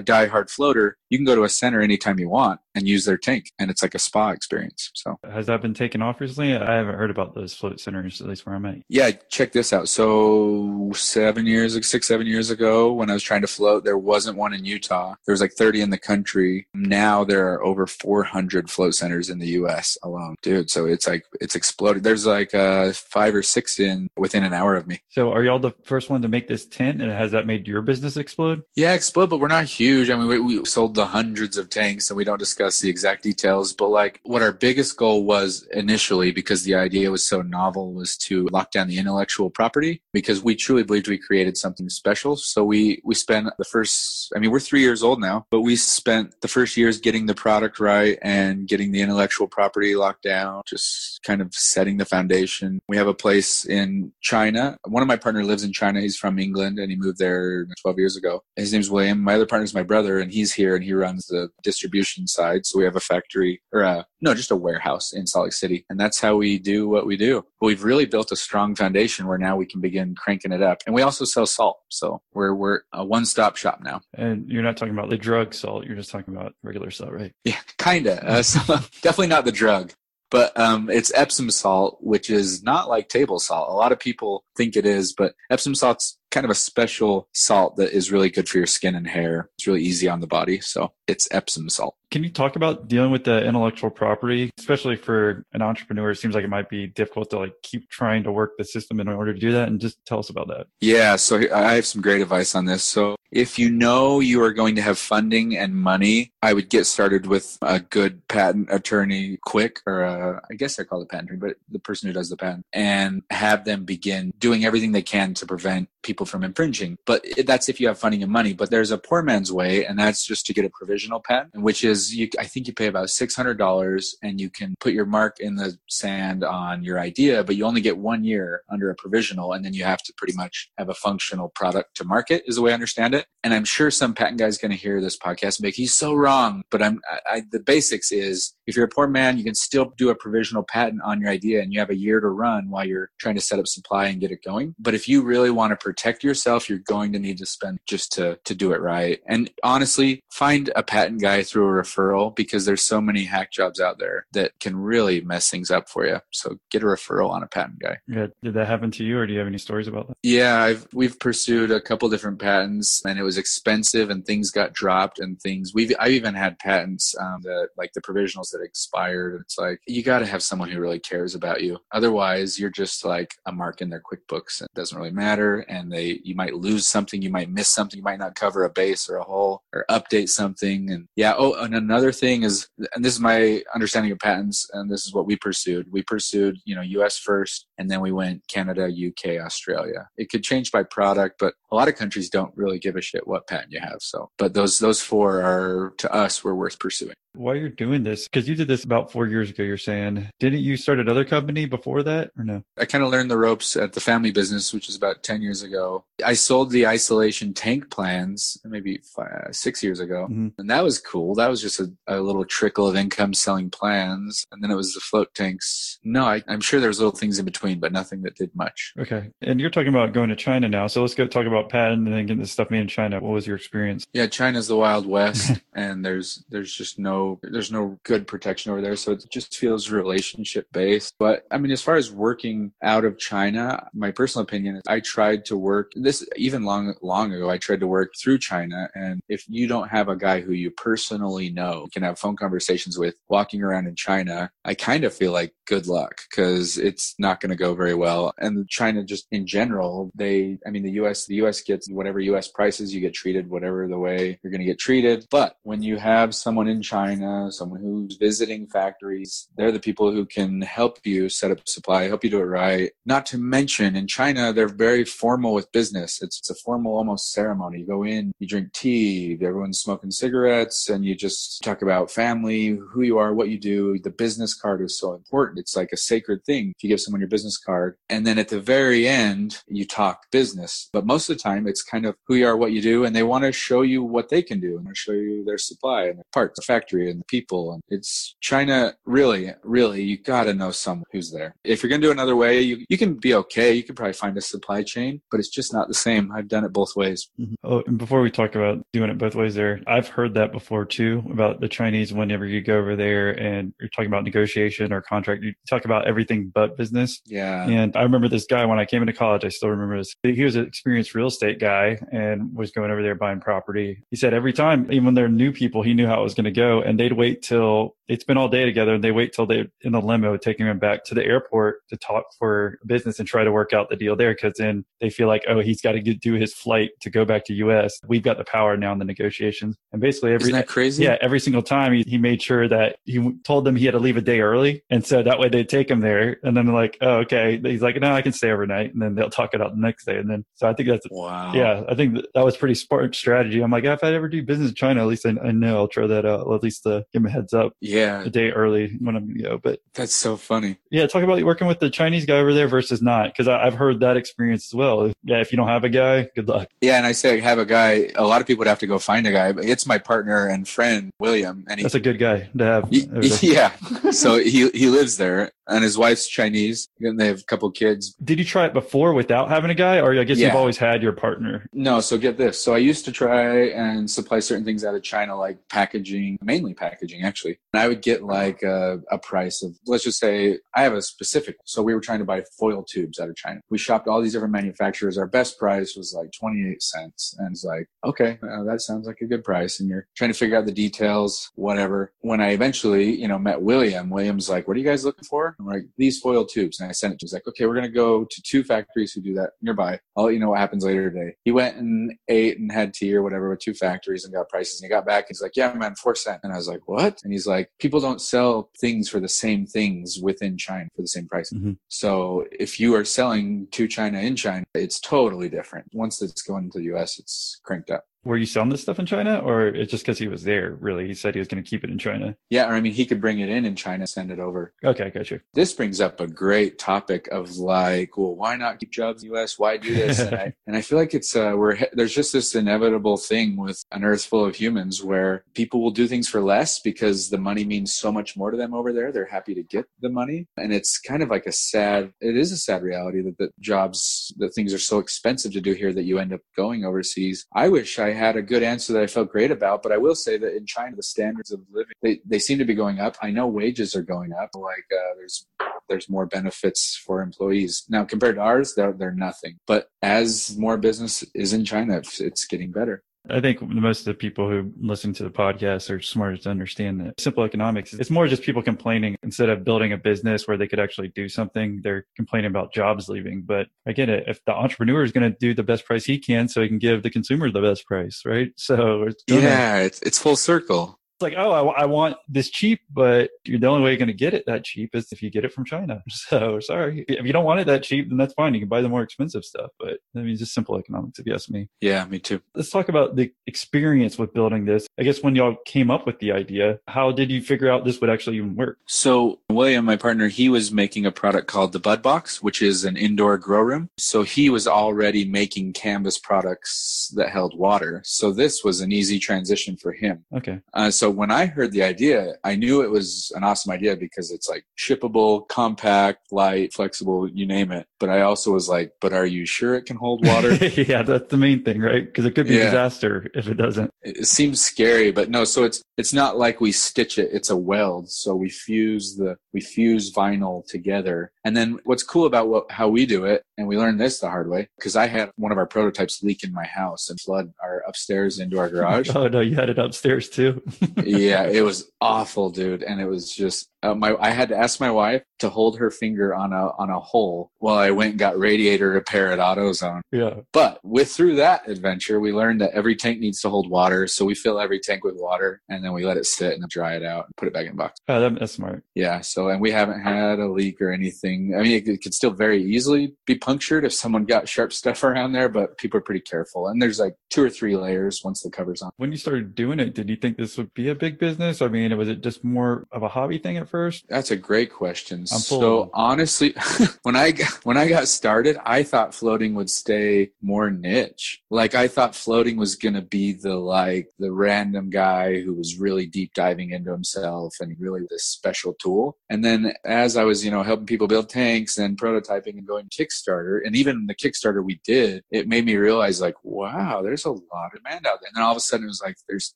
die-hard 0.00 0.50
floater, 0.50 0.96
you 1.10 1.18
can 1.18 1.24
go 1.24 1.34
to 1.34 1.44
a 1.44 1.48
center 1.48 1.80
anytime 1.80 2.18
you 2.18 2.28
want 2.28 2.60
and 2.74 2.86
use 2.86 3.04
their 3.04 3.18
tank, 3.18 3.52
and 3.58 3.70
it's 3.70 3.82
like 3.82 3.94
a 3.94 3.98
spa 3.98 4.30
experience. 4.30 4.90
So, 4.94 5.18
has 5.28 5.46
that 5.46 5.60
been 5.60 5.74
taken 5.74 6.02
off 6.02 6.20
recently? 6.20 6.54
I 6.54 6.76
haven't 6.76 6.94
heard 6.94 7.10
about 7.10 7.34
those 7.34 7.52
float 7.52 7.80
centers, 7.80 8.20
at 8.20 8.28
least 8.28 8.46
where 8.46 8.54
I'm 8.54 8.64
at. 8.64 8.78
Yeah, 8.88 9.10
check 9.28 9.52
this 9.52 9.72
out. 9.72 9.88
So, 9.88 10.92
seven 10.94 11.46
years, 11.46 11.74
six, 11.86 12.06
seven 12.06 12.26
years 12.26 12.50
ago, 12.50 12.92
when 12.92 13.10
I 13.10 13.14
was 13.14 13.22
trying 13.22 13.40
to 13.40 13.48
float, 13.48 13.84
there 13.84 13.98
wasn't 13.98 14.38
one 14.38 14.54
in 14.54 14.64
Utah. 14.64 15.14
There 15.26 15.32
was 15.32 15.40
like 15.40 15.52
30 15.52 15.82
in 15.82 15.90
the 15.90 15.98
country. 15.98 16.66
Now 16.74 17.24
there 17.24 17.52
are 17.52 17.64
over 17.64 17.86
400 17.86 18.70
float 18.70 18.94
centers 18.94 19.30
in 19.30 19.38
the 19.38 19.48
U.S. 19.48 19.98
alone, 20.02 20.36
dude. 20.42 20.70
So 20.70 20.86
it's 20.86 21.08
like 21.08 21.24
it's 21.40 21.56
exploded. 21.56 22.04
There's 22.04 22.26
like 22.26 22.54
uh, 22.54 22.92
five 22.92 23.34
or 23.34 23.42
six 23.42 23.80
in 23.80 24.08
within 24.16 24.44
an 24.44 24.52
hour 24.52 24.76
of 24.76 24.86
me. 24.86 25.00
So, 25.08 25.32
are 25.32 25.42
y'all 25.42 25.58
the 25.58 25.72
first 25.82 26.08
one 26.08 26.19
to 26.22 26.28
make 26.28 26.48
this 26.48 26.66
tent, 26.66 27.00
and 27.00 27.10
has 27.10 27.32
that 27.32 27.46
made 27.46 27.66
your 27.66 27.82
business 27.82 28.16
explode? 28.16 28.62
Yeah, 28.74 28.94
explode, 28.94 29.30
but 29.30 29.38
we're 29.38 29.48
not 29.48 29.64
huge. 29.64 30.10
I 30.10 30.16
mean, 30.16 30.28
we, 30.28 30.40
we 30.40 30.64
sold 30.64 30.94
the 30.94 31.06
hundreds 31.06 31.56
of 31.56 31.70
tanks 31.70 32.10
and 32.10 32.16
we 32.16 32.24
don't 32.24 32.38
discuss 32.38 32.80
the 32.80 32.88
exact 32.88 33.22
details 33.22 33.72
but 33.72 33.88
like 33.88 34.20
what 34.24 34.42
our 34.42 34.52
biggest 34.52 34.96
goal 34.96 35.24
was 35.24 35.66
initially 35.72 36.32
because 36.32 36.64
the 36.64 36.74
idea 36.74 37.10
was 37.10 37.26
so 37.26 37.42
novel 37.42 37.92
was 37.92 38.16
to 38.16 38.46
lock 38.52 38.70
down 38.70 38.88
the 38.88 38.98
intellectual 38.98 39.50
property 39.50 40.02
because 40.12 40.42
we 40.42 40.54
truly 40.54 40.82
believed 40.82 41.08
we 41.08 41.18
created 41.18 41.56
something 41.56 41.88
special 41.88 42.36
so 42.36 42.64
we 42.64 43.00
we 43.04 43.14
spent 43.14 43.48
the 43.58 43.64
first 43.64 44.32
i 44.36 44.38
mean 44.38 44.50
we're 44.50 44.60
three 44.60 44.80
years 44.80 45.02
old 45.02 45.20
now 45.20 45.46
but 45.50 45.60
we 45.60 45.76
spent 45.76 46.34
the 46.40 46.48
first 46.48 46.76
years 46.76 46.98
getting 46.98 47.26
the 47.26 47.34
product 47.34 47.80
right 47.80 48.18
and 48.22 48.68
getting 48.68 48.92
the 48.92 49.00
intellectual 49.00 49.46
property 49.46 49.94
locked 49.94 50.22
down 50.22 50.62
just 50.66 51.22
kind 51.22 51.40
of 51.40 51.54
setting 51.54 51.96
the 51.96 52.04
foundation 52.04 52.80
we 52.88 52.96
have 52.96 53.08
a 53.08 53.14
place 53.14 53.64
in 53.64 54.12
china 54.20 54.76
one 54.86 55.02
of 55.02 55.08
my 55.08 55.16
partner 55.16 55.44
lives 55.44 55.64
in 55.64 55.72
china 55.72 56.00
he's 56.00 56.09
from 56.16 56.38
england 56.38 56.78
and 56.78 56.90
he 56.90 56.96
moved 56.96 57.18
there 57.18 57.66
12 57.82 57.98
years 57.98 58.16
ago 58.16 58.42
his 58.56 58.72
name's 58.72 58.90
william 58.90 59.20
my 59.20 59.34
other 59.34 59.46
partner 59.46 59.64
is 59.64 59.74
my 59.74 59.82
brother 59.82 60.18
and 60.18 60.32
he's 60.32 60.52
here 60.52 60.76
and 60.76 60.84
he 60.84 60.92
runs 60.92 61.26
the 61.26 61.48
distribution 61.62 62.26
side. 62.26 62.66
So 62.66 62.78
we 62.78 62.84
have 62.84 62.96
a 62.96 63.00
factory 63.00 63.60
or 63.72 63.80
a, 63.80 64.06
no, 64.20 64.34
just 64.34 64.50
a 64.50 64.56
warehouse 64.56 65.12
in 65.12 65.26
Salt 65.26 65.44
Lake 65.44 65.52
City. 65.52 65.84
And 65.88 65.98
that's 65.98 66.20
how 66.20 66.36
we 66.36 66.58
do 66.58 66.88
what 66.88 67.06
we 67.06 67.16
do. 67.16 67.44
But 67.60 67.66
we've 67.66 67.84
really 67.84 68.06
built 68.06 68.32
a 68.32 68.36
strong 68.36 68.74
foundation 68.74 69.26
where 69.26 69.38
now 69.38 69.56
we 69.56 69.66
can 69.66 69.80
begin 69.80 70.14
cranking 70.14 70.52
it 70.52 70.62
up. 70.62 70.78
And 70.86 70.94
we 70.94 71.02
also 71.02 71.24
sell 71.24 71.46
salt. 71.46 71.78
So 71.88 72.20
we're, 72.32 72.54
we're 72.54 72.80
a 72.92 73.04
one 73.04 73.24
stop 73.24 73.56
shop 73.56 73.80
now. 73.82 74.00
And 74.14 74.48
you're 74.48 74.62
not 74.62 74.76
talking 74.76 74.94
about 74.94 75.10
the 75.10 75.18
drug 75.18 75.54
salt. 75.54 75.86
You're 75.86 75.96
just 75.96 76.10
talking 76.10 76.34
about 76.34 76.54
regular 76.62 76.90
salt, 76.90 77.12
right? 77.12 77.32
Yeah, 77.44 77.60
kind 77.78 78.06
of. 78.06 78.18
Uh, 78.18 78.42
so 78.50 78.60
definitely 79.02 79.28
not 79.28 79.44
the 79.44 79.52
drug 79.52 79.92
but 80.30 80.58
um, 80.58 80.88
it's 80.88 81.12
Epsom 81.14 81.50
salt, 81.50 81.98
which 82.00 82.30
is 82.30 82.62
not 82.62 82.88
like 82.88 83.08
table 83.08 83.38
salt. 83.40 83.68
A 83.68 83.74
lot 83.74 83.92
of 83.92 83.98
people 83.98 84.44
think 84.56 84.76
it 84.76 84.86
is, 84.86 85.12
but 85.12 85.34
Epsom 85.50 85.74
salt's 85.74 86.18
kind 86.30 86.44
of 86.44 86.50
a 86.50 86.54
special 86.54 87.28
salt 87.32 87.76
that 87.76 87.92
is 87.92 88.12
really 88.12 88.30
good 88.30 88.48
for 88.48 88.58
your 88.58 88.66
skin 88.66 88.94
and 88.94 89.06
hair. 89.06 89.50
It's 89.58 89.66
really 89.66 89.82
easy 89.82 90.08
on 90.08 90.20
the 90.20 90.26
body. 90.26 90.60
So 90.60 90.92
it's 91.06 91.28
Epsom 91.30 91.68
salt. 91.68 91.96
Can 92.10 92.24
you 92.24 92.30
talk 92.30 92.56
about 92.56 92.88
dealing 92.88 93.12
with 93.12 93.24
the 93.24 93.44
intellectual 93.44 93.90
property, 93.90 94.50
especially 94.58 94.96
for 94.96 95.44
an 95.52 95.62
entrepreneur? 95.62 96.10
It 96.10 96.16
seems 96.16 96.34
like 96.34 96.44
it 96.44 96.50
might 96.50 96.68
be 96.68 96.88
difficult 96.88 97.30
to 97.30 97.38
like 97.38 97.54
keep 97.62 97.88
trying 97.88 98.24
to 98.24 98.32
work 98.32 98.52
the 98.58 98.64
system 98.64 98.98
in 98.98 99.08
order 99.08 99.32
to 99.32 99.38
do 99.38 99.52
that. 99.52 99.68
And 99.68 99.80
just 99.80 100.04
tell 100.06 100.18
us 100.18 100.28
about 100.28 100.48
that. 100.48 100.66
Yeah. 100.80 101.16
So 101.16 101.40
I 101.54 101.74
have 101.74 101.86
some 101.86 102.02
great 102.02 102.20
advice 102.20 102.54
on 102.54 102.64
this. 102.64 102.82
So 102.82 103.16
if 103.30 103.60
you 103.60 103.70
know 103.70 104.18
you 104.18 104.42
are 104.42 104.52
going 104.52 104.74
to 104.74 104.82
have 104.82 104.98
funding 104.98 105.56
and 105.56 105.74
money, 105.74 106.32
I 106.42 106.52
would 106.52 106.68
get 106.68 106.84
started 106.86 107.26
with 107.26 107.58
a 107.62 107.78
good 107.78 108.26
patent 108.26 108.68
attorney 108.72 109.38
quick, 109.44 109.80
or 109.86 110.02
a, 110.02 110.42
I 110.50 110.54
guess 110.54 110.80
I 110.80 110.84
call 110.84 111.02
it 111.02 111.08
patent 111.08 111.28
attorney, 111.28 111.40
but 111.40 111.56
the 111.70 111.78
person 111.78 112.08
who 112.08 112.12
does 112.12 112.28
the 112.28 112.36
patent, 112.36 112.66
and 112.72 113.22
have 113.30 113.64
them 113.64 113.84
begin 113.84 114.32
doing 114.38 114.64
everything 114.64 114.90
they 114.90 115.02
can 115.02 115.34
to 115.34 115.46
prevent 115.46 115.88
people 116.02 116.26
from 116.26 116.44
infringing. 116.44 116.96
But 117.06 117.24
that's 117.44 117.68
if 117.68 117.80
you 117.80 117.88
have 117.88 117.98
funding 117.98 118.22
and 118.22 118.32
money. 118.32 118.52
But 118.52 118.70
there's 118.70 118.90
a 118.90 118.98
poor 118.98 119.22
man's 119.22 119.52
way, 119.52 119.84
and 119.84 119.98
that's 119.98 120.24
just 120.26 120.46
to 120.46 120.54
get 120.54 120.64
a 120.64 120.70
provisional 120.70 121.20
patent, 121.20 121.62
which 121.62 121.84
is 121.84 122.14
you. 122.14 122.28
I 122.38 122.44
think 122.44 122.66
you 122.66 122.74
pay 122.74 122.86
about 122.86 123.10
six 123.10 123.34
hundred 123.34 123.58
dollars, 123.58 124.16
and 124.22 124.40
you 124.40 124.50
can 124.50 124.74
put 124.80 124.92
your 124.92 125.06
mark 125.06 125.40
in 125.40 125.56
the 125.56 125.76
sand 125.88 126.44
on 126.44 126.82
your 126.84 126.98
idea, 126.98 127.44
but 127.44 127.56
you 127.56 127.64
only 127.64 127.80
get 127.80 127.98
one 127.98 128.24
year 128.24 128.62
under 128.70 128.90
a 128.90 128.94
provisional, 128.94 129.52
and 129.52 129.64
then 129.64 129.74
you 129.74 129.84
have 129.84 130.02
to 130.02 130.12
pretty 130.16 130.34
much 130.36 130.70
have 130.78 130.88
a 130.88 130.94
functional 130.94 131.50
product 131.54 131.96
to 131.96 132.04
market. 132.04 132.42
Is 132.46 132.56
the 132.56 132.62
way 132.62 132.70
I 132.70 132.74
understand 132.74 133.14
it. 133.14 133.26
And 133.42 133.54
I'm 133.54 133.64
sure 133.64 133.90
some 133.90 134.14
patent 134.14 134.38
guy's 134.38 134.58
going 134.58 134.70
to 134.70 134.76
hear 134.76 135.00
this 135.00 135.16
podcast 135.16 135.58
and 135.58 135.62
be 135.62 135.68
like, 135.68 135.74
"He's 135.74 135.94
so 135.94 136.14
wrong." 136.14 136.62
But 136.70 136.82
I'm 136.82 137.00
I, 137.10 137.36
I, 137.36 137.42
the 137.50 137.60
basics 137.60 138.12
is 138.12 138.54
if 138.66 138.76
you're 138.76 138.84
a 138.84 138.88
poor 138.88 139.08
man, 139.08 139.38
you 139.38 139.44
can 139.44 139.54
still 139.54 139.92
do 139.96 140.10
a 140.10 140.14
provisional 140.14 140.62
patent 140.62 141.00
on 141.02 141.20
your 141.20 141.30
idea, 141.30 141.62
and 141.62 141.72
you 141.72 141.80
have 141.80 141.90
a 141.90 141.96
year 141.96 142.20
to 142.20 142.28
run 142.28 142.70
while 142.70 142.84
you're 142.84 143.10
trying 143.18 143.34
to 143.34 143.40
set 143.40 143.58
up 143.58 143.66
supply 143.66 144.06
and 144.06 144.20
get 144.20 144.30
it 144.30 144.42
going. 144.44 144.74
But 144.78 144.94
if 144.94 145.08
you 145.08 145.22
really 145.22 145.50
want 145.50 145.72
to 145.72 145.76
protect 145.90 146.22
yourself, 146.22 146.70
you're 146.70 146.78
going 146.78 147.12
to 147.12 147.18
need 147.18 147.36
to 147.36 147.44
spend 147.44 147.80
just 147.84 148.12
to 148.12 148.38
to 148.44 148.54
do 148.54 148.72
it 148.72 148.80
right. 148.80 149.18
And 149.26 149.50
honestly, 149.64 150.20
find 150.30 150.70
a 150.76 150.84
patent 150.84 151.20
guy 151.20 151.42
through 151.42 151.66
a 151.68 151.82
referral 151.82 152.34
because 152.34 152.64
there's 152.64 152.86
so 152.86 153.00
many 153.00 153.24
hack 153.24 153.50
jobs 153.50 153.80
out 153.80 153.98
there 153.98 154.26
that 154.32 154.52
can 154.60 154.76
really 154.76 155.20
mess 155.20 155.50
things 155.50 155.68
up 155.68 155.88
for 155.88 156.06
you. 156.06 156.20
So 156.30 156.58
get 156.70 156.84
a 156.84 156.86
referral 156.86 157.30
on 157.30 157.42
a 157.42 157.48
patent 157.48 157.80
guy. 157.80 157.98
Yeah, 158.06 158.28
did 158.40 158.54
that 158.54 158.68
happen 158.68 158.92
to 158.92 159.04
you, 159.04 159.18
or 159.18 159.26
do 159.26 159.32
you 159.32 159.40
have 159.40 159.48
any 159.48 159.58
stories 159.58 159.88
about 159.88 160.06
that? 160.06 160.16
Yeah, 160.22 160.62
I've 160.62 160.86
we've 160.92 161.18
pursued 161.18 161.72
a 161.72 161.80
couple 161.80 162.08
different 162.08 162.38
patents, 162.38 163.02
and 163.04 163.18
it 163.18 163.24
was 163.24 163.36
expensive, 163.36 164.10
and 164.10 164.24
things 164.24 164.52
got 164.52 164.72
dropped, 164.72 165.18
and 165.18 165.40
things 165.40 165.72
we've 165.74 165.92
I 165.98 166.10
even 166.10 166.34
had 166.34 166.58
patents 166.60 167.16
um, 167.18 167.40
that 167.42 167.70
like 167.76 167.92
the 167.94 168.00
provisionals 168.00 168.50
that 168.52 168.62
expired. 168.62 169.40
It's 169.40 169.58
like 169.58 169.80
you 169.88 170.04
got 170.04 170.20
to 170.20 170.26
have 170.26 170.42
someone 170.44 170.70
who 170.70 170.80
really 170.80 171.00
cares 171.00 171.34
about 171.34 171.62
you. 171.62 171.78
Otherwise, 171.90 172.60
you're 172.60 172.70
just 172.70 173.04
like 173.04 173.34
a 173.46 173.50
mark 173.52 173.80
in 173.80 173.90
their 173.90 174.02
QuickBooks. 174.08 174.62
It 174.62 174.68
doesn't 174.74 174.96
really 174.96 175.10
matter, 175.10 175.60
and 175.68 175.79
and 175.80 175.92
they 175.92 176.20
you 176.22 176.34
might 176.34 176.54
lose 176.54 176.86
something, 176.86 177.20
you 177.20 177.30
might 177.30 177.50
miss 177.50 177.68
something, 177.68 177.98
you 177.98 178.04
might 178.04 178.18
not 178.18 178.34
cover 178.34 178.64
a 178.64 178.70
base 178.70 179.08
or 179.08 179.16
a 179.16 179.24
hole 179.24 179.62
or 179.74 179.84
update 179.90 180.28
something. 180.28 180.90
And 180.90 181.08
yeah, 181.16 181.34
oh, 181.36 181.54
and 181.54 181.74
another 181.74 182.12
thing 182.12 182.44
is, 182.44 182.68
and 182.94 183.04
this 183.04 183.14
is 183.14 183.20
my 183.20 183.62
understanding 183.74 184.12
of 184.12 184.18
patents, 184.18 184.68
and 184.72 184.90
this 184.90 185.06
is 185.06 185.14
what 185.14 185.26
we 185.26 185.36
pursued. 185.36 185.90
We 185.90 186.02
pursued, 186.02 186.58
you 186.64 186.74
know, 186.74 186.82
U.S. 186.82 187.18
first, 187.18 187.66
and 187.80 187.90
then 187.90 188.02
we 188.02 188.12
went 188.12 188.46
Canada, 188.46 188.84
UK, 188.84 189.42
Australia. 189.42 190.06
It 190.18 190.28
could 190.28 190.44
change 190.44 190.70
by 190.70 190.82
product, 190.82 191.36
but 191.38 191.54
a 191.72 191.74
lot 191.74 191.88
of 191.88 191.96
countries 191.96 192.28
don't 192.28 192.52
really 192.54 192.78
give 192.78 192.94
a 192.94 193.00
shit 193.00 193.26
what 193.26 193.46
patent 193.48 193.72
you 193.72 193.80
have. 193.80 194.02
So, 194.02 194.28
but 194.36 194.52
those 194.52 194.78
those 194.78 195.00
four 195.00 195.40
are 195.40 195.94
to 195.96 196.12
us 196.12 196.44
were 196.44 196.54
worth 196.54 196.78
pursuing. 196.78 197.14
While 197.34 197.54
you're 197.54 197.68
doing 197.68 198.02
this, 198.02 198.26
because 198.26 198.48
you 198.48 198.56
did 198.56 198.66
this 198.66 198.82
about 198.82 199.12
four 199.12 199.26
years 199.26 199.50
ago, 199.50 199.62
you're 199.62 199.76
saying, 199.76 200.28
didn't 200.40 200.60
you 200.60 200.76
start 200.76 200.98
another 200.98 201.24
company 201.24 201.64
before 201.64 202.02
that 202.02 202.32
or 202.36 202.42
no? 202.42 202.62
I 202.76 202.86
kind 202.86 203.04
of 203.04 203.10
learned 203.10 203.30
the 203.30 203.38
ropes 203.38 203.76
at 203.76 203.92
the 203.92 204.00
family 204.00 204.32
business, 204.32 204.74
which 204.74 204.88
was 204.88 204.96
about 204.96 205.22
10 205.22 205.40
years 205.40 205.62
ago. 205.62 206.04
I 206.24 206.32
sold 206.32 206.70
the 206.70 206.88
isolation 206.88 207.54
tank 207.54 207.88
plans 207.88 208.58
maybe 208.64 209.00
five, 209.14 209.50
six 209.52 209.80
years 209.80 210.00
ago. 210.00 210.26
Mm-hmm. 210.28 210.48
And 210.58 210.70
that 210.70 210.82
was 210.82 210.98
cool. 210.98 211.36
That 211.36 211.48
was 211.48 211.62
just 211.62 211.78
a, 211.78 211.92
a, 212.08 212.20
little 212.20 212.44
trickle 212.44 212.88
of 212.88 212.96
income 212.96 213.32
selling 213.32 213.70
plans. 213.70 214.44
And 214.50 214.62
then 214.62 214.72
it 214.72 214.76
was 214.76 214.94
the 214.94 215.00
float 215.00 215.32
tanks. 215.34 216.00
No, 216.02 216.24
I, 216.24 216.42
I'm 216.48 216.60
sure 216.60 216.80
there's 216.80 216.98
little 216.98 217.16
things 217.16 217.38
in 217.38 217.44
between, 217.44 217.69
but 217.74 217.92
nothing 217.92 218.22
that 218.22 218.34
did 218.34 218.50
much. 218.54 218.94
Okay. 218.98 219.30
And 219.42 219.60
you're 219.60 219.70
talking 219.70 219.88
about 219.88 220.12
going 220.12 220.30
to 220.30 220.36
China 220.36 220.68
now. 220.68 220.86
So 220.86 221.02
let's 221.02 221.14
go 221.14 221.26
talk 221.26 221.46
about 221.46 221.68
patent 221.68 222.06
and 222.06 222.16
then 222.16 222.26
getting 222.26 222.40
this 222.40 222.52
stuff 222.52 222.70
made 222.70 222.80
in 222.80 222.88
China. 222.88 223.20
What 223.20 223.32
was 223.32 223.46
your 223.46 223.56
experience? 223.56 224.06
Yeah, 224.12 224.26
China's 224.26 224.68
the 224.68 224.76
Wild 224.76 225.06
West 225.06 225.60
and 225.74 226.04
there's, 226.04 226.44
there's 226.48 226.72
just 226.72 226.98
no 226.98 227.10
no 227.10 227.38
there's 227.42 227.72
no 227.72 227.98
good 228.04 228.26
protection 228.26 228.72
over 228.72 228.80
there. 228.80 228.96
So 228.96 229.12
it 229.12 229.24
just 229.30 229.56
feels 229.56 229.90
relationship 229.90 230.66
based. 230.72 231.14
But 231.18 231.46
I 231.50 231.58
mean, 231.58 231.72
as 231.72 231.82
far 231.82 231.96
as 231.96 232.10
working 232.10 232.72
out 232.82 233.04
of 233.04 233.18
China, 233.18 233.88
my 233.94 234.10
personal 234.10 234.44
opinion 234.44 234.76
is 234.76 234.82
I 234.88 235.00
tried 235.00 235.44
to 235.46 235.56
work 235.56 235.92
this 235.94 236.26
even 236.36 236.64
long 236.64 236.94
long 237.02 237.32
ago. 237.32 237.50
I 237.50 237.58
tried 237.58 237.80
to 237.80 237.86
work 237.86 238.12
through 238.20 238.38
China, 238.38 238.88
and 238.94 239.20
if 239.28 239.44
you 239.48 239.66
don't 239.66 239.88
have 239.88 240.08
a 240.08 240.16
guy 240.16 240.40
who 240.40 240.52
you 240.52 240.70
personally 240.70 241.50
know, 241.50 241.88
can 241.92 242.02
have 242.02 242.18
phone 242.18 242.36
conversations 242.36 242.98
with, 242.98 243.14
walking 243.28 243.62
around 243.62 243.86
in 243.86 243.96
China, 243.96 244.50
I 244.64 244.74
kind 244.74 245.04
of 245.04 245.14
feel 245.14 245.32
like 245.32 245.52
good 245.66 245.86
luck 245.86 246.22
because 246.28 246.78
it's 246.78 247.14
not 247.18 247.40
going 247.40 247.50
to 247.50 247.56
go 247.60 247.74
very 247.74 247.94
well. 247.94 248.32
And 248.38 248.68
China, 248.68 249.04
just 249.04 249.26
in 249.30 249.46
general, 249.46 250.10
they, 250.14 250.58
I 250.66 250.70
mean, 250.70 250.82
the 250.82 250.92
U.S. 250.92 251.26
the 251.26 251.36
U.S. 251.36 251.60
gets 251.60 251.88
whatever 251.90 252.18
U.S. 252.20 252.48
prices 252.48 252.94
you 252.94 253.00
get 253.00 253.14
treated 253.14 253.50
whatever 253.50 253.86
the 253.86 253.98
way 253.98 254.38
you're 254.42 254.50
going 254.50 254.60
to 254.60 254.66
get 254.66 254.78
treated. 254.78 255.26
But 255.30 255.56
when 255.62 255.82
you 255.82 255.96
have 255.98 256.34
someone 256.34 256.68
in 256.68 256.82
China, 256.82 257.52
someone 257.52 257.80
who's 257.80 258.16
visiting 258.16 258.66
factories, 258.66 259.48
they're 259.56 259.72
the 259.72 259.78
people 259.78 260.10
who 260.10 260.24
can 260.24 260.62
help 260.62 260.98
you 261.04 261.28
set 261.28 261.50
up 261.50 261.68
supply, 261.68 262.04
help 262.04 262.24
you 262.24 262.30
do 262.30 262.40
it 262.40 262.44
right. 262.44 262.90
Not 263.04 263.26
to 263.26 263.38
mention 263.38 263.96
in 263.96 264.06
China, 264.06 264.52
they're 264.52 264.68
very 264.68 265.04
formal 265.04 265.52
with 265.52 265.70
business. 265.72 266.22
It's, 266.22 266.38
it's 266.38 266.50
a 266.50 266.54
formal 266.54 266.96
almost 266.96 267.32
ceremony. 267.32 267.80
You 267.80 267.86
go 267.86 268.04
in, 268.04 268.32
you 268.38 268.46
drink 268.46 268.72
tea, 268.72 269.34
everyone's 269.34 269.80
smoking 269.80 270.10
cigarettes, 270.10 270.88
and 270.88 271.04
you 271.04 271.14
just 271.14 271.62
talk 271.62 271.82
about 271.82 272.10
family, 272.10 272.78
who 272.92 273.02
you 273.02 273.18
are, 273.18 273.34
what 273.34 273.50
you 273.50 273.58
do. 273.58 273.98
The 273.98 274.10
business 274.10 274.54
card 274.54 274.82
is 274.82 274.98
so 274.98 275.14
important. 275.14 275.58
It's 275.58 275.76
like 275.76 275.90
a 275.92 275.96
sacred 275.96 276.44
thing 276.44 276.72
if 276.76 276.82
you 276.82 276.88
give 276.88 277.00
someone 277.00 277.20
your 277.20 277.28
business 277.28 277.49
card. 277.56 277.96
And 278.08 278.26
then 278.26 278.38
at 278.38 278.48
the 278.48 278.60
very 278.60 279.06
end, 279.06 279.62
you 279.68 279.86
talk 279.86 280.22
business. 280.30 280.88
But 280.92 281.06
most 281.06 281.28
of 281.28 281.36
the 281.36 281.42
time, 281.42 281.66
it's 281.66 281.82
kind 281.82 282.06
of 282.06 282.16
who 282.26 282.34
you 282.36 282.46
are, 282.46 282.56
what 282.56 282.72
you 282.72 282.82
do, 282.82 283.04
and 283.04 283.14
they 283.14 283.22
want 283.22 283.44
to 283.44 283.52
show 283.52 283.82
you 283.82 284.02
what 284.02 284.28
they 284.28 284.42
can 284.42 284.60
do 284.60 284.76
and 284.78 284.96
show 284.96 285.12
you 285.12 285.44
their 285.44 285.58
supply 285.58 286.04
and 286.04 286.18
their 286.18 286.24
parts, 286.32 286.58
the 286.58 286.62
factory 286.62 287.10
and 287.10 287.20
the 287.20 287.24
people. 287.26 287.72
And 287.72 287.82
it's 287.88 288.36
China, 288.40 288.94
really, 289.04 289.52
really, 289.62 290.02
you 290.02 290.18
got 290.18 290.44
to 290.44 290.54
know 290.54 290.70
someone 290.70 291.04
who's 291.12 291.32
there. 291.32 291.54
If 291.64 291.82
you're 291.82 291.90
going 291.90 292.00
to 292.00 292.06
do 292.06 292.12
another 292.12 292.36
way, 292.36 292.60
you, 292.60 292.84
you 292.88 292.98
can 292.98 293.14
be 293.14 293.34
okay. 293.34 293.72
You 293.72 293.82
can 293.82 293.94
probably 293.94 294.12
find 294.12 294.36
a 294.36 294.40
supply 294.40 294.82
chain, 294.82 295.20
but 295.30 295.40
it's 295.40 295.48
just 295.48 295.72
not 295.72 295.88
the 295.88 295.94
same. 295.94 296.32
I've 296.32 296.48
done 296.48 296.64
it 296.64 296.72
both 296.72 296.96
ways. 296.96 297.28
Mm-hmm. 297.40 297.54
Oh, 297.64 297.82
and 297.86 297.98
before 297.98 298.20
we 298.20 298.30
talk 298.30 298.54
about 298.54 298.84
doing 298.92 299.10
it 299.10 299.18
both 299.18 299.34
ways 299.34 299.54
there, 299.54 299.80
I've 299.86 300.08
heard 300.08 300.34
that 300.34 300.52
before 300.52 300.84
too 300.84 301.22
about 301.30 301.60
the 301.60 301.68
Chinese. 301.68 302.12
Whenever 302.12 302.46
you 302.46 302.60
go 302.60 302.78
over 302.78 302.96
there 302.96 303.30
and 303.30 303.72
you're 303.80 303.88
talking 303.90 304.06
about 304.06 304.24
negotiation 304.24 304.92
or 304.92 305.00
contract, 305.00 305.42
you 305.42 305.52
talk 305.68 305.84
about 305.84 306.06
everything 306.06 306.50
but 306.54 306.76
business. 306.76 307.20
Yeah. 307.30 307.66
And 307.68 307.96
I 307.96 308.02
remember 308.02 308.28
this 308.28 308.46
guy 308.46 308.64
when 308.66 308.78
I 308.78 308.84
came 308.84 309.02
into 309.02 309.12
college, 309.12 309.44
I 309.44 309.48
still 309.48 309.70
remember 309.70 309.98
this. 309.98 310.14
He 310.22 310.42
was 310.42 310.56
an 310.56 310.66
experienced 310.66 311.14
real 311.14 311.28
estate 311.28 311.58
guy 311.58 311.98
and 312.12 312.54
was 312.54 312.70
going 312.70 312.90
over 312.90 313.02
there 313.02 313.14
buying 313.14 313.40
property. 313.40 314.02
He 314.10 314.16
said 314.16 314.34
every 314.34 314.52
time, 314.52 314.90
even 314.90 315.04
when 315.04 315.14
they're 315.14 315.28
new 315.28 315.52
people, 315.52 315.82
he 315.82 315.94
knew 315.94 316.06
how 316.06 316.20
it 316.20 316.24
was 316.24 316.34
going 316.34 316.44
to 316.44 316.50
go 316.50 316.80
and 316.82 316.98
they'd 316.98 317.12
wait 317.12 317.42
till 317.42 317.96
they 318.08 318.16
spend 318.16 318.38
all 318.38 318.48
day 318.48 318.64
together 318.64 318.94
and 318.94 319.04
they 319.04 319.12
wait 319.12 319.32
till 319.32 319.46
they're 319.46 319.66
in 319.82 319.92
the 319.92 320.00
limo 320.00 320.36
taking 320.36 320.66
him 320.66 320.78
back 320.80 321.04
to 321.04 321.14
the 321.14 321.24
airport 321.24 321.86
to 321.88 321.96
talk 321.96 322.24
for 322.38 322.78
business 322.84 323.20
and 323.20 323.28
try 323.28 323.44
to 323.44 323.52
work 323.52 323.72
out 323.72 323.88
the 323.88 323.96
deal 323.96 324.16
there 324.16 324.34
because 324.34 324.54
then 324.58 324.84
they 325.00 325.08
feel 325.10 325.28
like, 325.28 325.44
oh, 325.48 325.60
he's 325.60 325.80
got 325.80 325.92
to 325.92 326.00
do 326.00 326.34
his 326.34 326.52
flight 326.52 326.90
to 327.00 327.10
go 327.10 327.24
back 327.24 327.44
to 327.44 327.54
US. 327.54 328.00
We've 328.08 328.22
got 328.22 328.36
the 328.36 328.44
power 328.44 328.76
now 328.76 328.92
in 328.92 328.98
the 328.98 329.04
negotiations. 329.04 329.76
And 329.92 330.00
basically 330.00 330.32
every, 330.32 330.46
Isn't 330.46 330.54
that 330.54 330.66
crazy? 330.66 331.04
yeah, 331.04 331.18
every 331.20 331.38
single 331.38 331.62
time 331.62 331.92
he, 331.92 332.04
he 332.06 332.18
made 332.18 332.42
sure 332.42 332.66
that 332.68 332.96
he 333.04 333.32
told 333.44 333.64
them 333.64 333.76
he 333.76 333.84
had 333.84 333.92
to 333.92 334.00
leave 334.00 334.16
a 334.16 334.20
day 334.20 334.40
early. 334.40 334.82
And 334.90 335.06
so 335.06 335.22
that 335.22 335.38
way 335.38 335.48
they'd 335.48 335.68
take 335.68 335.88
him 335.88 336.00
there 336.00 336.38
and 336.42 336.56
then 336.56 336.66
they're 336.66 336.74
like, 336.74 336.98
oh, 337.00 337.19
okay. 337.20 337.60
He's 337.62 337.82
like, 337.82 338.00
no, 338.00 338.12
I 338.12 338.22
can 338.22 338.32
stay 338.32 338.50
overnight. 338.50 338.92
And 338.92 339.00
then 339.02 339.14
they'll 339.14 339.30
talk 339.30 339.54
it 339.54 339.60
out 339.62 339.72
the 339.74 339.80
next 339.80 340.04
day. 340.04 340.16
And 340.16 340.30
then, 340.30 340.44
so 340.54 340.68
I 340.68 340.74
think 340.74 340.88
that's, 340.88 341.06
wow. 341.10 341.52
yeah, 341.54 341.82
I 341.88 341.94
think 341.94 342.18
that, 342.34 342.44
was 342.44 342.56
pretty 342.56 342.74
smart 342.74 343.14
strategy. 343.14 343.60
I'm 343.60 343.70
like, 343.70 343.84
if 343.84 344.02
I 344.04 344.14
ever 344.14 344.28
do 344.28 344.42
business 344.42 344.70
in 344.70 344.74
China, 344.74 345.00
at 345.02 345.06
least 345.06 345.26
I, 345.26 345.36
I 345.42 345.50
know 345.52 345.76
I'll 345.76 345.88
try 345.88 346.06
that 346.06 346.24
out. 346.26 346.52
At 346.52 346.62
least 346.62 346.86
uh, 346.86 347.02
give 347.12 347.22
him 347.22 347.26
a 347.26 347.30
heads 347.30 347.52
up 347.54 347.72
Yeah. 347.80 348.22
a 348.22 348.30
day 348.30 348.50
early 348.50 348.96
when 349.00 349.16
I'm 349.16 349.26
going 349.26 349.36
to 349.38 349.42
go. 349.42 349.58
But 349.58 349.80
That's 349.94 350.14
so 350.14 350.36
funny. 350.36 350.78
yeah, 350.90 351.06
talk 351.06 351.22
about 351.22 351.42
working 351.42 351.66
with 351.66 351.80
the 351.80 351.90
Chinese 351.90 352.26
guy 352.26 352.38
over 352.38 352.52
there 352.54 352.68
versus 352.68 353.00
not, 353.02 353.26
because 353.26 353.48
I've 353.48 353.74
heard 353.74 354.00
that 354.00 354.16
experience 354.16 354.66
as 354.68 354.74
well. 354.74 355.12
Yeah, 355.22 355.40
if 355.40 355.52
you 355.52 355.56
don't 355.56 355.68
have 355.68 355.84
a 355.84 355.88
guy, 355.88 356.28
good 356.34 356.48
luck. 356.48 356.68
Yeah, 356.80 356.96
and 356.96 357.06
I 357.06 357.12
say 357.12 357.38
have 357.40 357.58
a 357.58 357.64
guy. 357.66 358.10
A 358.16 358.24
lot 358.26 358.40
of 358.40 358.46
people 358.46 358.60
would 358.60 358.68
have 358.68 358.78
to 358.80 358.86
go 358.86 358.98
find 358.98 359.26
a 359.26 359.32
guy, 359.32 359.52
but 359.52 359.64
it's 359.64 359.86
my 359.86 359.98
partner 359.98 360.46
and 360.46 360.66
friend 360.66 361.10
William, 361.20 361.64
and 361.68 361.78
he, 361.78 361.82
That's 361.84 361.94
a 361.94 362.00
good 362.00 362.18
guy 362.18 362.48
to 362.56 362.64
have. 362.64 362.90
There. 362.90 363.22
yeah. 363.42 363.72
So 364.10 364.38
he 364.38 364.68
he 364.70 364.88
lives 364.88 365.16
there, 365.16 365.52
and 365.70 365.84
his 365.84 365.96
wife's 365.96 366.28
Chinese, 366.28 366.88
and 367.00 367.18
they 367.18 367.26
have 367.28 367.40
a 367.40 367.44
couple 367.44 367.70
kids. 367.70 368.14
Did 368.22 368.38
you 368.38 368.44
try 368.44 368.66
it 368.66 368.72
before 368.72 369.14
without 369.14 369.48
having 369.48 369.70
a 369.70 369.74
guy, 369.74 369.98
or 370.00 370.18
I 370.18 370.24
guess 370.24 370.38
you've 370.38 370.54
always 370.54 370.76
had 370.76 371.02
your 371.02 371.12
partner? 371.12 371.66
No, 371.72 372.00
so 372.00 372.18
get 372.18 372.36
this. 372.36 372.60
So 372.60 372.74
I 372.74 372.78
used 372.78 373.04
to 373.06 373.12
try 373.12 373.68
and 373.68 374.10
supply 374.10 374.40
certain 374.40 374.64
things 374.64 374.84
out 374.84 374.94
of 374.94 375.02
China, 375.02 375.36
like 375.36 375.58
packaging, 375.68 376.38
mainly 376.42 376.74
packaging, 376.74 377.22
actually. 377.22 377.58
And 377.72 377.80
I 377.80 377.88
would 377.88 378.02
get 378.02 378.22
like 378.22 378.62
a, 378.62 379.00
a 379.10 379.18
price 379.18 379.62
of, 379.62 379.76
let's 379.86 380.04
just 380.04 380.18
say, 380.18 380.58
I 380.74 380.82
have 380.82 380.94
a 380.94 381.02
specific. 381.02 381.56
So 381.64 381.82
we 381.82 381.94
were 381.94 382.00
trying 382.00 382.18
to 382.18 382.24
buy 382.24 382.42
foil 382.58 382.82
tubes 382.82 383.20
out 383.20 383.28
of 383.28 383.36
China. 383.36 383.60
We 383.70 383.78
shopped 383.78 384.08
all 384.08 384.20
these 384.20 384.32
different 384.32 384.52
manufacturers. 384.52 385.16
Our 385.18 385.26
best 385.26 385.58
price 385.58 385.94
was 385.96 386.14
like 386.14 386.32
28 386.32 386.82
cents. 386.82 387.36
And 387.38 387.52
it's 387.52 387.64
like, 387.64 387.88
okay, 388.04 388.38
uh, 388.42 388.64
that 388.64 388.80
sounds 388.80 389.06
like 389.06 389.20
a 389.20 389.26
good 389.26 389.44
price. 389.44 389.80
And 389.80 389.88
you're 389.88 390.06
trying 390.16 390.32
to 390.32 390.38
figure 390.38 390.56
out 390.56 390.66
the 390.66 390.72
details, 390.72 391.50
whatever. 391.54 392.12
When 392.20 392.40
I 392.40 392.50
eventually, 392.50 393.14
you 393.14 393.28
know, 393.28 393.38
met 393.38 393.62
William, 393.62 394.10
William's 394.10 394.48
like, 394.48 394.66
what 394.66 394.76
are 394.76 394.80
you 394.80 394.86
guys 394.86 395.04
looking 395.04 395.24
for? 395.24 395.56
I'm 395.60 395.66
like, 395.66 395.82
these 395.96 396.18
foil 396.18 396.44
tubes. 396.44 396.80
And 396.80 396.88
I 396.88 396.92
sent 396.92 397.14
it 397.14 397.18
to 397.20 397.24
him. 397.24 397.26
He's 397.26 397.32
like, 397.32 397.46
okay, 397.48 397.66
we're 397.66 397.74
going 397.74 397.86
to 397.86 397.92
go 397.92 398.24
to 398.24 398.42
two 398.42 398.64
factories 398.64 399.12
who 399.12 399.20
do 399.20 399.34
that 399.34 399.50
nearby. 399.62 399.98
I'll 400.16 400.24
let 400.24 400.34
you 400.34 400.40
know 400.40 400.50
what 400.50 400.58
happens 400.58 400.84
later 400.84 401.10
today. 401.10 401.34
He 401.44 401.52
went 401.52 401.76
and 401.76 402.12
ate 402.28 402.58
and 402.58 402.72
had 402.72 402.94
tea 402.94 403.14
or 403.14 403.22
whatever 403.22 403.50
with 403.50 403.60
two 403.60 403.74
factories 403.74 404.24
and 404.24 404.34
got 404.34 404.48
prices. 404.48 404.80
And 404.80 404.86
he 404.86 404.90
got 404.90 405.06
back. 405.06 405.26
He's 405.28 405.42
like, 405.42 405.56
yeah, 405.56 405.72
man, 405.74 405.94
four 405.94 406.14
cent. 406.14 406.40
And 406.42 406.52
I 406.52 406.56
was 406.56 406.68
like, 406.68 406.86
what? 406.86 407.20
And 407.22 407.32
he's 407.32 407.46
like, 407.46 407.70
people 407.78 408.00
don't 408.00 408.20
sell 408.20 408.70
things 408.80 409.08
for 409.08 409.20
the 409.20 409.28
same 409.28 409.66
things 409.66 410.18
within 410.22 410.56
China 410.56 410.88
for 410.96 411.02
the 411.02 411.08
same 411.08 411.28
price. 411.28 411.52
Mhm. 411.52 411.76
So 411.88 412.46
if 412.52 412.80
you 412.80 412.94
are 412.94 413.04
selling 413.04 413.68
to 413.72 413.86
China 413.86 414.18
in 414.18 414.36
China, 414.36 414.64
it's 414.74 415.00
totally 415.00 415.48
different. 415.48 415.86
Once 415.92 416.22
it's 416.22 416.42
going 416.42 416.70
to 416.70 416.78
the 416.78 416.84
US, 416.94 417.18
it's 417.18 417.60
cranked 417.64 417.90
up. 417.90 418.04
Were 418.24 418.36
you 418.36 418.46
selling 418.46 418.68
this 418.68 418.82
stuff 418.82 418.98
in 418.98 419.06
China, 419.06 419.38
or 419.38 419.68
it's 419.68 419.90
just 419.90 420.04
because 420.04 420.18
he 420.18 420.28
was 420.28 420.44
there? 420.44 420.76
Really, 420.80 421.06
he 421.06 421.14
said 421.14 421.34
he 421.34 421.38
was 421.38 421.48
going 421.48 421.62
to 421.62 421.68
keep 421.68 421.84
it 421.84 421.90
in 421.90 421.98
China. 421.98 422.36
Yeah, 422.50 422.68
or 422.68 422.74
I 422.74 422.80
mean, 422.80 422.92
he 422.92 423.06
could 423.06 423.20
bring 423.20 423.40
it 423.40 423.48
in 423.48 423.64
in 423.64 423.74
China, 423.76 424.06
send 424.06 424.30
it 424.30 424.38
over. 424.38 424.74
Okay, 424.84 425.10
got 425.10 425.30
you. 425.30 425.40
This 425.54 425.72
brings 425.72 426.00
up 426.00 426.20
a 426.20 426.26
great 426.26 426.78
topic 426.78 427.28
of 427.28 427.56
like, 427.56 428.16
well, 428.18 428.34
why 428.34 428.56
not 428.56 428.78
keep 428.78 428.90
jobs 428.90 429.22
in 429.22 429.28
the 429.28 429.34
U.S.? 429.36 429.58
Why 429.58 429.78
do 429.78 429.94
this? 429.94 430.18
and, 430.20 430.34
I, 430.34 430.54
and 430.66 430.76
I 430.76 430.82
feel 430.82 430.98
like 430.98 431.14
it's 431.14 431.34
uh, 431.34 431.54
we're 431.56 431.78
there's 431.94 432.14
just 432.14 432.32
this 432.32 432.54
inevitable 432.54 433.16
thing 433.16 433.56
with 433.56 433.82
an 433.92 434.04
Earth 434.04 434.24
full 434.24 434.44
of 434.44 434.54
humans 434.54 435.02
where 435.02 435.44
people 435.54 435.80
will 435.80 435.90
do 435.90 436.06
things 436.06 436.28
for 436.28 436.42
less 436.42 436.78
because 436.80 437.30
the 437.30 437.38
money 437.38 437.64
means 437.64 437.94
so 437.94 438.12
much 438.12 438.36
more 438.36 438.50
to 438.50 438.56
them 438.56 438.74
over 438.74 438.92
there. 438.92 439.12
They're 439.12 439.24
happy 439.24 439.54
to 439.54 439.62
get 439.62 439.86
the 440.00 440.10
money, 440.10 440.46
and 440.58 440.74
it's 440.74 440.98
kind 440.98 441.22
of 441.22 441.30
like 441.30 441.46
a 441.46 441.52
sad. 441.52 442.12
It 442.20 442.36
is 442.36 442.52
a 442.52 442.58
sad 442.58 442.82
reality 442.82 443.22
that 443.22 443.38
the 443.38 443.50
jobs 443.60 444.34
that 444.36 444.54
things 444.54 444.74
are 444.74 444.78
so 444.78 444.98
expensive 444.98 445.52
to 445.52 445.60
do 445.60 445.72
here 445.72 445.92
that 445.94 446.04
you 446.04 446.18
end 446.18 446.34
up 446.34 446.40
going 446.54 446.84
overseas. 446.84 447.46
I 447.54 447.68
wish 447.68 447.98
I 447.98 448.09
had 448.12 448.36
a 448.36 448.42
good 448.42 448.62
answer 448.62 448.92
that 448.92 449.02
I 449.02 449.06
felt 449.06 449.30
great 449.30 449.50
about, 449.50 449.82
but 449.82 449.92
I 449.92 449.98
will 449.98 450.14
say 450.14 450.38
that 450.38 450.56
in 450.56 450.66
China 450.66 450.96
the 450.96 451.02
standards 451.02 451.50
of 451.50 451.60
living 451.70 451.94
they, 452.02 452.20
they 452.24 452.38
seem 452.38 452.58
to 452.58 452.64
be 452.64 452.74
going 452.74 452.98
up. 452.98 453.16
I 453.22 453.30
know 453.30 453.46
wages 453.46 453.94
are 453.94 454.02
going 454.02 454.32
up. 454.32 454.50
Like 454.54 454.86
uh, 454.92 455.14
there's 455.16 455.46
there's 455.88 456.08
more 456.08 456.26
benefits 456.26 456.96
for 457.04 457.20
employees 457.20 457.84
now 457.88 458.04
compared 458.04 458.36
to 458.36 458.40
ours. 458.42 458.74
They're 458.74 458.92
they're 458.92 459.12
nothing. 459.12 459.58
But 459.66 459.88
as 460.02 460.56
more 460.58 460.76
business 460.76 461.24
is 461.34 461.52
in 461.52 461.64
China, 461.64 461.98
it's 461.98 462.46
getting 462.46 462.70
better. 462.70 463.02
I 463.28 463.40
think 463.40 463.60
most 463.62 464.00
of 464.00 464.04
the 464.06 464.14
people 464.14 464.48
who 464.48 464.72
listen 464.80 465.12
to 465.14 465.22
the 465.22 465.30
podcast 465.30 465.90
are 465.90 466.00
smart 466.00 466.32
enough 466.32 466.44
to 466.44 466.50
understand 466.50 467.00
that 467.00 467.20
simple 467.20 467.44
economics. 467.44 467.92
It's 467.92 468.10
more 468.10 468.26
just 468.26 468.42
people 468.42 468.62
complaining 468.62 469.16
instead 469.22 469.50
of 469.50 469.64
building 469.64 469.92
a 469.92 469.98
business 469.98 470.48
where 470.48 470.56
they 470.56 470.66
could 470.66 470.80
actually 470.80 471.08
do 471.08 471.28
something. 471.28 471.80
They're 471.82 472.06
complaining 472.16 472.50
about 472.50 472.72
jobs 472.72 473.08
leaving. 473.08 473.42
But 473.42 473.66
it. 474.08 474.24
If 474.26 474.44
the 474.44 474.52
entrepreneur 474.52 475.02
is 475.02 475.12
going 475.12 475.30
to 475.30 475.36
do 475.38 475.54
the 475.54 475.62
best 475.62 475.84
price 475.84 476.04
he 476.04 476.18
can, 476.18 476.48
so 476.48 476.62
he 476.62 476.68
can 476.68 476.78
give 476.78 477.02
the 477.02 477.10
consumer 477.10 477.50
the 477.50 477.60
best 477.60 477.86
price, 477.86 478.22
right? 478.24 478.52
So 478.56 479.02
it's. 479.02 479.22
Yeah, 479.26 479.78
it's 479.78 480.00
it's 480.02 480.18
full 480.18 480.36
circle. 480.36 480.99
It's 481.20 481.36
like, 481.36 481.44
oh, 481.44 481.50
I, 481.52 481.82
I 481.82 481.84
want 481.84 482.16
this 482.30 482.48
cheap, 482.48 482.80
but 482.90 483.28
you're 483.44 483.58
the 483.58 483.66
only 483.66 483.84
way 483.84 483.90
you're 483.90 483.98
going 483.98 484.08
to 484.08 484.14
get 484.14 484.32
it 484.32 484.44
that 484.46 484.64
cheap 484.64 484.94
is 484.94 485.12
if 485.12 485.22
you 485.22 485.28
get 485.28 485.44
it 485.44 485.52
from 485.52 485.66
China. 485.66 486.02
So 486.30 486.60
sorry. 486.60 487.04
If 487.08 487.26
you 487.26 487.32
don't 487.32 487.44
want 487.44 487.60
it 487.60 487.66
that 487.66 487.82
cheap, 487.82 488.08
then 488.08 488.18
that's 488.18 488.34
fine. 488.34 488.54
You 488.54 488.60
can 488.60 488.68
buy 488.68 488.82
the 488.82 488.88
more 488.88 489.02
expensive 489.02 489.44
stuff. 489.44 489.70
But 489.78 489.98
I 490.14 490.20
mean, 490.20 490.36
just 490.36 490.54
simple 490.54 490.78
economics, 490.78 491.18
if 491.18 491.26
you 491.26 491.34
ask 491.34 491.50
me. 491.50 491.68
Yeah, 491.80 492.04
me 492.04 492.18
too. 492.20 492.40
Let's 492.54 492.70
talk 492.70 492.88
about 492.88 493.16
the 493.16 493.32
experience 493.46 494.18
with 494.18 494.32
building 494.32 494.64
this. 494.64 494.86
I 494.98 495.02
guess 495.02 495.22
when 495.22 495.34
y'all 495.34 495.56
came 495.64 495.90
up 495.90 496.06
with 496.06 496.18
the 496.20 496.30
idea, 496.32 496.78
how 496.86 497.10
did 497.10 497.30
you 497.30 497.42
figure 497.42 497.70
out 497.70 497.84
this 497.84 498.00
would 498.00 498.10
actually 498.10 498.36
even 498.36 498.54
work? 498.54 498.78
So 498.86 499.40
William, 499.50 499.84
my 499.84 499.96
partner, 499.96 500.28
he 500.28 500.48
was 500.48 500.70
making 500.70 501.04
a 501.04 501.12
product 501.12 501.48
called 501.48 501.72
the 501.72 501.80
Bud 501.80 502.02
Box, 502.02 502.42
which 502.42 502.62
is 502.62 502.84
an 502.84 502.96
indoor 502.96 503.38
grow 503.38 503.62
room. 503.62 503.88
So 503.98 504.22
he 504.22 504.50
was 504.50 504.68
already 504.68 505.24
making 505.24 505.72
canvas 505.72 506.18
products 506.18 507.12
that 507.16 507.30
held 507.30 507.58
water. 507.58 508.02
So 508.04 508.30
this 508.30 508.62
was 508.62 508.80
an 508.80 508.92
easy 508.92 509.18
transition 509.18 509.76
for 509.76 509.92
him. 509.92 510.24
Okay. 510.36 510.60
Uh, 510.74 510.90
so 510.90 511.09
so 511.10 511.14
when 511.16 511.32
I 511.32 511.46
heard 511.46 511.72
the 511.72 511.82
idea, 511.82 512.34
I 512.44 512.54
knew 512.54 512.82
it 512.82 512.90
was 512.90 513.32
an 513.34 513.42
awesome 513.42 513.72
idea 513.72 513.96
because 513.96 514.30
it's 514.30 514.48
like 514.48 514.64
shippable, 514.78 515.48
compact, 515.48 516.30
light, 516.30 516.72
flexible, 516.72 517.28
you 517.28 517.46
name 517.46 517.72
it. 517.72 517.86
But 517.98 518.10
I 518.10 518.20
also 518.22 518.52
was 518.52 518.68
like, 518.68 518.92
but 519.00 519.12
are 519.12 519.26
you 519.26 519.44
sure 519.44 519.74
it 519.74 519.86
can 519.86 519.96
hold 519.96 520.24
water? 520.26 520.54
yeah, 520.54 521.02
that's 521.02 521.28
the 521.28 521.36
main 521.36 521.64
thing, 521.64 521.80
right? 521.80 522.04
Because 522.06 522.24
it 522.26 522.36
could 522.36 522.46
be 522.46 522.54
Yeah. 522.54 522.60
a 522.62 522.64
disaster 522.66 523.28
if 523.34 523.48
it 523.48 523.54
doesn't. 523.54 523.90
it 524.02 524.26
seems 524.26 524.60
scary, 524.60 525.10
but 525.10 525.30
no. 525.30 525.44
So 525.44 525.64
it's 525.64 525.82
it's 525.98 526.12
not 526.12 526.38
like 526.38 526.60
we 526.60 526.70
stitch 526.72 527.18
it; 527.18 527.30
it's 527.32 527.50
a 527.50 527.56
weld. 527.56 528.08
So 528.10 528.34
we 528.36 528.48
fuse 528.48 529.16
the 529.16 529.36
we 529.52 529.60
fuse 529.60 530.12
vinyl 530.12 530.64
together. 530.66 531.32
And 531.44 531.56
then 531.56 531.78
what's 531.84 532.02
cool 532.04 532.26
about 532.26 532.48
what 532.48 532.70
how 532.70 532.88
we 532.88 533.04
do 533.04 533.24
it, 533.24 533.42
and 533.60 533.68
we 533.68 533.76
learned 533.76 534.00
this 534.00 534.20
the 534.20 534.30
hard 534.30 534.48
way, 534.48 534.68
because 534.76 534.96
I 534.96 535.06
had 535.06 535.30
one 535.36 535.52
of 535.52 535.58
our 535.58 535.66
prototypes 535.66 536.22
leak 536.22 536.42
in 536.42 536.52
my 536.52 536.64
house 536.64 537.10
and 537.10 537.20
flood 537.20 537.52
our 537.62 537.84
upstairs 537.86 538.38
into 538.38 538.58
our 538.58 538.68
garage. 538.74 539.10
Oh 539.14 539.28
no, 539.28 539.40
you 539.40 539.54
had 539.54 539.68
it 539.68 539.78
upstairs 539.78 540.30
too. 540.30 540.62
yeah, 541.04 541.44
it 541.44 541.62
was 541.62 541.92
awful, 542.00 542.48
dude, 542.50 542.82
and 542.82 543.00
it 543.00 543.06
was 543.06 543.30
just 543.30 543.69
uh, 543.82 543.94
my. 543.94 544.16
I 544.20 544.30
had 544.30 544.48
to 544.50 544.56
ask 544.56 544.80
my 544.80 544.90
wife 544.90 545.22
to 545.40 545.48
hold 545.48 545.78
her 545.78 545.90
finger 545.90 546.34
on 546.34 546.52
a 546.52 546.70
on 546.78 546.90
a 546.90 547.00
hole 547.00 547.50
while 547.58 547.78
I 547.78 547.90
went 547.90 548.10
and 548.10 548.18
got 548.18 548.38
radiator 548.38 548.90
repair 548.90 549.32
at 549.32 549.38
AutoZone. 549.38 550.02
yeah. 550.12 550.40
But 550.52 550.80
with 550.82 551.10
through 551.10 551.36
that 551.36 551.68
adventure, 551.68 552.20
we 552.20 552.32
learned 552.32 552.60
that 552.60 552.72
every 552.72 552.96
tank 552.96 553.20
needs 553.20 553.40
to 553.42 553.48
hold 553.48 553.70
water, 553.70 554.06
so 554.06 554.24
we 554.24 554.34
fill 554.34 554.60
every 554.60 554.80
tank 554.80 555.04
with 555.04 555.16
water, 555.16 555.60
and 555.68 555.84
then 555.84 555.92
we 555.92 556.04
let 556.04 556.16
it 556.16 556.26
sit 556.26 556.54
and 556.54 556.68
dry 556.68 556.94
it 556.96 557.04
out 557.04 557.26
and 557.26 557.36
put 557.36 557.48
it 557.48 557.54
back 557.54 557.66
in 557.66 557.72
the 557.72 557.76
box. 557.76 557.98
Oh, 558.08 558.28
that's 558.30 558.52
smart. 558.52 558.82
Yeah. 558.94 559.20
So, 559.20 559.48
and 559.48 559.60
we 559.60 559.70
haven't 559.70 560.00
had 560.00 560.38
a 560.38 560.48
leak 560.48 560.80
or 560.80 560.92
anything. 560.92 561.54
I 561.56 561.62
mean, 561.62 561.72
it, 561.72 561.88
it 561.88 562.02
could 562.02 562.14
still 562.14 562.30
very 562.30 562.62
easily 562.62 563.14
be 563.26 563.36
punctured 563.36 563.84
if 563.84 563.92
someone 563.92 564.24
got 564.24 564.48
sharp 564.48 564.72
stuff 564.72 565.02
around 565.02 565.32
there, 565.32 565.48
but 565.48 565.78
people 565.78 565.98
are 565.98 566.02
pretty 566.02 566.20
careful. 566.20 566.68
And 566.68 566.80
there's 566.80 566.98
like 566.98 567.14
two 567.30 567.42
or 567.42 567.50
three 567.50 567.76
layers 567.76 568.20
once 568.24 568.42
the 568.42 568.50
cover's 568.50 568.82
on. 568.82 568.90
When 568.96 569.12
you 569.12 569.18
started 569.18 569.54
doing 569.54 569.80
it, 569.80 569.94
did 569.94 570.10
you 570.10 570.16
think 570.16 570.36
this 570.36 570.58
would 570.58 570.72
be 570.74 570.88
a 570.88 570.94
big 570.94 571.18
business? 571.18 571.62
I 571.62 571.68
mean, 571.68 571.96
was 571.96 572.08
it 572.08 572.22
just 572.22 572.44
more 572.44 572.86
of 572.92 573.02
a 573.02 573.08
hobby 573.08 573.38
thing 573.38 573.56
at 573.56 573.68
first? 573.70 574.04
That's 574.08 574.30
a 574.30 574.36
great 574.36 574.72
question. 574.72 575.26
So 575.26 575.90
honestly, 575.94 576.54
when 577.02 577.16
I 577.16 577.30
got, 577.30 577.52
when 577.64 577.76
I 577.76 577.88
got 577.88 578.08
started, 578.08 578.56
I 578.64 578.82
thought 578.82 579.14
floating 579.14 579.54
would 579.54 579.70
stay 579.70 580.30
more 580.42 580.70
niche. 580.70 581.42
Like 581.50 581.74
I 581.74 581.88
thought 581.88 582.14
floating 582.14 582.56
was 582.56 582.74
going 582.74 582.94
to 582.94 583.02
be 583.02 583.32
the 583.32 583.56
like 583.56 584.10
the 584.18 584.32
random 584.32 584.90
guy 584.90 585.40
who 585.40 585.54
was 585.54 585.78
really 585.78 586.06
deep 586.06 586.34
diving 586.34 586.70
into 586.70 586.90
himself 586.90 587.54
and 587.60 587.76
really 587.78 588.02
this 588.10 588.24
special 588.24 588.74
tool. 588.74 589.16
And 589.30 589.44
then 589.44 589.72
as 589.84 590.16
I 590.16 590.24
was, 590.24 590.44
you 590.44 590.50
know, 590.50 590.62
helping 590.62 590.86
people 590.86 591.06
build 591.06 591.28
tanks 591.28 591.78
and 591.78 591.98
prototyping 591.98 592.58
and 592.58 592.66
going 592.66 592.88
Kickstarter, 592.88 593.60
and 593.64 593.76
even 593.76 594.06
the 594.06 594.14
Kickstarter 594.14 594.64
we 594.64 594.80
did, 594.84 595.22
it 595.30 595.48
made 595.48 595.64
me 595.64 595.76
realize 595.76 596.20
like, 596.20 596.36
wow, 596.42 597.02
there's 597.02 597.24
a 597.24 597.30
lot 597.30 597.70
of 597.72 597.82
demand 597.82 598.06
out 598.06 598.20
there. 598.20 598.28
And 598.28 598.36
then 598.36 598.42
all 598.42 598.50
of 598.50 598.56
a 598.56 598.60
sudden 598.60 598.86
it 598.86 598.88
was 598.88 599.02
like, 599.02 599.16
there's 599.28 599.54